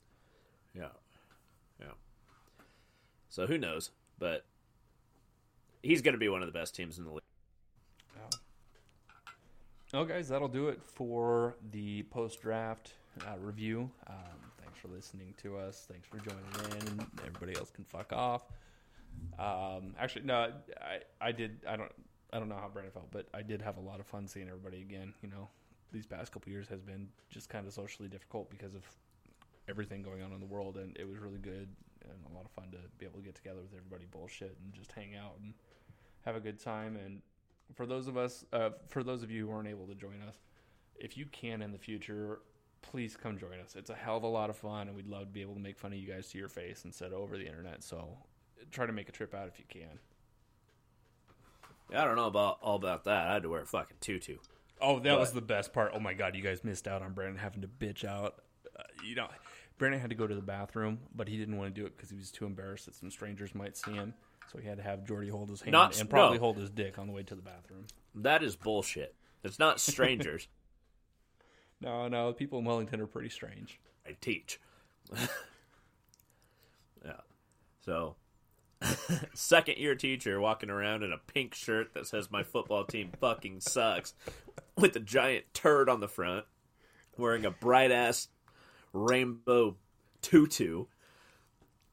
Yeah. 0.75 0.87
Yeah. 1.79 1.87
So 3.29 3.47
who 3.47 3.57
knows? 3.57 3.91
But 4.19 4.45
he's 5.81 6.01
going 6.01 6.13
to 6.13 6.19
be 6.19 6.29
one 6.29 6.41
of 6.41 6.47
the 6.47 6.57
best 6.57 6.75
teams 6.75 6.97
in 6.97 7.03
the 7.03 7.11
league. 7.11 7.21
Oh, 9.95 10.05
guys, 10.05 10.27
that'll 10.29 10.47
do 10.47 10.69
it 10.69 10.81
for 10.83 11.55
the 11.71 12.01
post 12.03 12.41
draft 12.41 12.93
uh, 13.27 13.37
review. 13.39 13.91
Um, 14.07 14.15
thanks 14.59 14.79
for 14.79 14.87
listening 14.87 15.35
to 15.43 15.55
us. 15.55 15.85
Thanks 15.87 16.07
for 16.07 16.17
joining 16.17 16.87
in. 16.87 17.05
Everybody 17.19 17.55
else 17.55 17.69
can 17.69 17.83
fuck 17.83 18.11
off. 18.11 18.41
Um, 19.37 19.93
actually, 19.99 20.25
no, 20.25 20.51
I, 20.81 20.99
I 21.21 21.31
did. 21.31 21.59
I 21.69 21.75
don't. 21.75 21.91
I 22.31 22.39
don't 22.39 22.49
know 22.49 22.55
how 22.55 22.69
Brandon 22.69 22.91
felt, 22.91 23.11
but 23.11 23.27
I 23.35 23.43
did 23.43 23.61
have 23.61 23.77
a 23.77 23.81
lot 23.81 23.99
of 23.99 24.07
fun 24.07 24.27
seeing 24.27 24.47
everybody 24.47 24.81
again. 24.81 25.13
You 25.21 25.29
know, 25.29 25.49
these 25.93 26.05
past 26.05 26.31
couple 26.31 26.51
years 26.51 26.67
has 26.67 26.81
been 26.81 27.07
just 27.29 27.47
kind 27.47 27.67
of 27.67 27.73
socially 27.73 28.09
difficult 28.09 28.49
because 28.49 28.75
of 28.75 28.83
everything 29.69 30.01
going 30.01 30.21
on 30.21 30.33
in 30.33 30.39
the 30.39 30.45
world, 30.45 30.77
and 30.77 30.97
it 30.97 31.07
was 31.07 31.17
really 31.19 31.37
good 31.37 31.69
and 32.03 32.19
a 32.29 32.35
lot 32.35 32.43
of 32.43 32.51
fun 32.51 32.69
to 32.71 32.77
be 32.97 33.05
able 33.05 33.19
to 33.19 33.25
get 33.25 33.35
together 33.35 33.61
with 33.61 33.73
everybody, 33.77 34.05
bullshit, 34.11 34.57
and 34.61 34.73
just 34.73 34.91
hang 34.91 35.15
out 35.15 35.35
and 35.41 35.53
have 36.25 36.35
a 36.35 36.39
good 36.39 36.59
time. 36.59 36.97
And 36.97 37.21
for 37.75 37.85
those 37.85 38.07
of 38.07 38.17
us, 38.17 38.45
uh, 38.51 38.71
for 38.89 39.03
those 39.03 39.23
of 39.23 39.31
you 39.31 39.47
who 39.47 39.53
aren't 39.53 39.69
able 39.69 39.87
to 39.87 39.95
join 39.95 40.21
us, 40.27 40.35
if 40.95 41.17
you 41.17 41.25
can 41.27 41.61
in 41.61 41.71
the 41.71 41.77
future, 41.77 42.39
please 42.81 43.15
come 43.15 43.37
join 43.37 43.59
us. 43.59 43.75
It's 43.75 43.89
a 43.89 43.95
hell 43.95 44.17
of 44.17 44.23
a 44.23 44.27
lot 44.27 44.49
of 44.49 44.57
fun, 44.57 44.87
and 44.87 44.95
we'd 44.95 45.07
love 45.07 45.27
to 45.27 45.33
be 45.33 45.41
able 45.41 45.53
to 45.53 45.61
make 45.61 45.77
fun 45.77 45.93
of 45.93 45.99
you 45.99 46.07
guys 46.07 46.27
to 46.29 46.37
your 46.37 46.49
face 46.49 46.83
instead 46.85 47.13
of 47.13 47.19
over 47.19 47.37
the 47.37 47.47
internet. 47.47 47.83
So 47.83 48.17
try 48.71 48.85
to 48.85 48.93
make 48.93 49.09
a 49.09 49.13
trip 49.13 49.33
out 49.33 49.47
if 49.47 49.59
you 49.59 49.65
can. 49.69 49.99
Yeah, 51.91 52.01
I 52.01 52.05
don't 52.05 52.15
know 52.15 52.27
about 52.27 52.57
all 52.61 52.75
about 52.75 53.05
that. 53.05 53.27
I 53.27 53.33
had 53.33 53.43
to 53.43 53.49
wear 53.49 53.61
a 53.61 53.65
fucking 53.65 53.97
tutu. 54.01 54.37
Oh, 54.85 54.99
that 54.99 55.09
But- 55.13 55.19
was 55.19 55.31
the 55.31 55.41
best 55.41 55.71
part. 55.73 55.91
Oh 55.95 55.99
my 55.99 56.13
god, 56.13 56.35
you 56.35 56.41
guys 56.43 56.63
missed 56.63 56.87
out 56.87 57.01
on 57.01 57.13
Brandon 57.13 57.37
having 57.37 57.61
to 57.61 57.67
bitch 57.67 58.03
out. 58.03 58.43
Uh, 58.77 58.83
you 59.03 59.15
know, 59.15 59.27
Brandon 59.77 59.99
had 60.01 60.09
to 60.09 60.15
go 60.15 60.27
to 60.27 60.35
the 60.35 60.41
bathroom, 60.41 60.99
but 61.15 61.27
he 61.27 61.37
didn't 61.37 61.57
want 61.57 61.73
to 61.73 61.81
do 61.81 61.87
it 61.87 61.95
because 61.95 62.09
he 62.09 62.17
was 62.17 62.31
too 62.31 62.45
embarrassed 62.45 62.85
that 62.87 62.95
some 62.95 63.09
strangers 63.09 63.55
might 63.55 63.77
see 63.77 63.93
him. 63.93 64.13
So 64.51 64.59
he 64.59 64.67
had 64.67 64.77
to 64.77 64.83
have 64.83 65.05
Jordy 65.05 65.29
hold 65.29 65.49
his 65.49 65.61
hand 65.61 65.71
Not- 65.71 65.99
and 65.99 66.09
probably 66.09 66.37
no. 66.37 66.43
hold 66.43 66.57
his 66.57 66.69
dick 66.69 66.99
on 66.99 67.07
the 67.07 67.13
way 67.13 67.23
to 67.23 67.33
the 67.35 67.41
bathroom. 67.41 67.85
That 68.15 68.43
is 68.43 68.55
bullshit. 68.57 69.15
It's 69.43 69.57
not 69.57 69.79
strangers. 69.79 70.47
No, 71.81 72.07
no, 72.07 72.31
people 72.31 72.59
in 72.59 72.65
Wellington 72.65 73.01
are 73.01 73.07
pretty 73.07 73.27
strange. 73.27 73.77
I 74.07 74.15
teach. 74.21 74.57
yeah. 77.05 77.17
So, 77.85 78.15
second 79.33 79.77
year 79.77 79.95
teacher 79.95 80.39
walking 80.39 80.69
around 80.69 81.03
in 81.03 81.11
a 81.13 81.17
pink 81.17 81.55
shirt 81.55 81.93
that 81.93 82.07
says 82.07 82.31
my 82.31 82.43
football 82.43 82.85
team 82.85 83.11
fucking 83.19 83.61
sucks 83.61 84.13
with 84.77 84.95
a 84.95 84.99
giant 84.99 85.45
turd 85.53 85.89
on 85.89 85.99
the 85.99 86.07
front, 86.07 86.45
wearing 87.17 87.45
a 87.45 87.51
bright 87.51 87.91
ass 87.91 88.27
rainbow 88.91 89.75
tutu, 90.21 90.85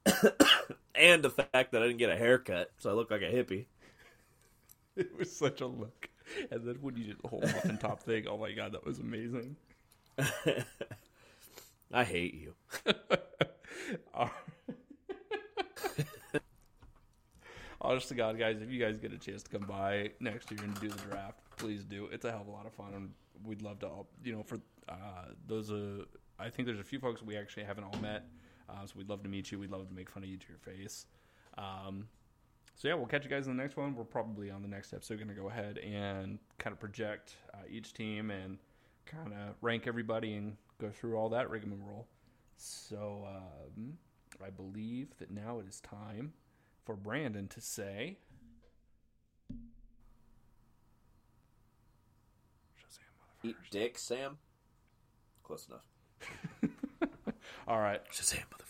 and 0.94 1.22
the 1.22 1.30
fact 1.30 1.72
that 1.72 1.82
I 1.82 1.86
didn't 1.86 1.98
get 1.98 2.10
a 2.10 2.16
haircut, 2.16 2.70
so 2.78 2.90
I 2.90 2.94
look 2.94 3.10
like 3.10 3.22
a 3.22 3.32
hippie. 3.32 3.66
It 4.96 5.16
was 5.16 5.34
such 5.34 5.60
a 5.60 5.66
look. 5.66 6.10
And 6.50 6.66
then 6.66 6.78
when 6.82 6.96
you 6.96 7.04
did 7.04 7.22
the 7.22 7.28
whole 7.28 7.40
muffin 7.40 7.78
top 7.78 8.02
thing, 8.02 8.26
oh 8.26 8.36
my 8.36 8.52
god, 8.52 8.72
that 8.72 8.84
was 8.84 8.98
amazing. 8.98 9.56
I 11.92 12.04
hate 12.04 12.34
you. 12.34 12.54
Honest 17.82 18.08
to 18.08 18.14
God, 18.14 18.38
guys, 18.38 18.60
if 18.60 18.70
you 18.70 18.78
guys 18.78 18.98
get 18.98 19.12
a 19.12 19.18
chance 19.18 19.42
to 19.42 19.50
come 19.50 19.66
by 19.66 20.10
next 20.20 20.50
year 20.50 20.60
and 20.62 20.78
do 20.80 20.88
the 20.88 20.98
draft, 20.98 21.38
please 21.56 21.82
do. 21.82 22.08
It's 22.12 22.26
a 22.26 22.30
hell 22.30 22.42
of 22.42 22.46
a 22.46 22.50
lot 22.50 22.66
of 22.66 22.74
fun, 22.74 22.92
and 22.94 23.10
we'd 23.42 23.62
love 23.62 23.78
to 23.78 23.86
all, 23.86 24.06
you 24.22 24.34
know, 24.34 24.42
for 24.42 24.58
uh, 24.88 25.28
those, 25.46 25.70
uh, 25.70 26.04
I 26.38 26.50
think 26.50 26.66
there's 26.66 26.78
a 26.78 26.84
few 26.84 26.98
folks 26.98 27.22
we 27.22 27.38
actually 27.38 27.64
haven't 27.64 27.84
all 27.84 27.98
met, 28.02 28.24
uh, 28.68 28.84
so 28.84 28.92
we'd 28.96 29.08
love 29.08 29.22
to 29.22 29.30
meet 29.30 29.50
you. 29.50 29.58
We'd 29.58 29.70
love 29.70 29.88
to 29.88 29.94
make 29.94 30.10
fun 30.10 30.22
of 30.22 30.28
you 30.28 30.36
to 30.36 30.46
your 30.46 30.58
face. 30.58 31.06
Um, 31.56 32.06
so 32.74 32.88
yeah, 32.88 32.94
we'll 32.94 33.06
catch 33.06 33.24
you 33.24 33.30
guys 33.30 33.46
in 33.46 33.56
the 33.56 33.62
next 33.62 33.78
one. 33.78 33.94
We're 33.94 34.04
probably 34.04 34.50
on 34.50 34.60
the 34.60 34.68
next 34.68 34.92
episode 34.92 35.16
going 35.16 35.28
to 35.28 35.34
go 35.34 35.48
ahead 35.48 35.78
and 35.78 36.38
kind 36.58 36.72
of 36.72 36.80
project 36.80 37.36
uh, 37.54 37.58
each 37.70 37.94
team 37.94 38.30
and 38.30 38.58
kind 39.06 39.32
of 39.32 39.54
rank 39.62 39.86
everybody 39.86 40.34
and 40.34 40.56
go 40.78 40.90
through 40.90 41.16
all 41.16 41.30
that 41.30 41.48
rigmarole. 41.48 42.06
So 42.56 43.26
um, 43.26 43.94
I 44.44 44.50
believe 44.50 45.08
that 45.18 45.30
now 45.30 45.60
it 45.60 45.66
is 45.68 45.80
time 45.80 46.32
for 46.90 46.96
Brandon 46.96 47.46
to 47.46 47.60
say. 47.60 48.16
Eat 53.44 53.54
dick, 53.70 53.96
Sam. 53.96 54.38
Close 55.44 55.68
enough. 55.68 56.72
All 57.68 57.78
right. 57.78 58.00
Shazam, 58.10 58.42
motherfucker. 58.52 58.69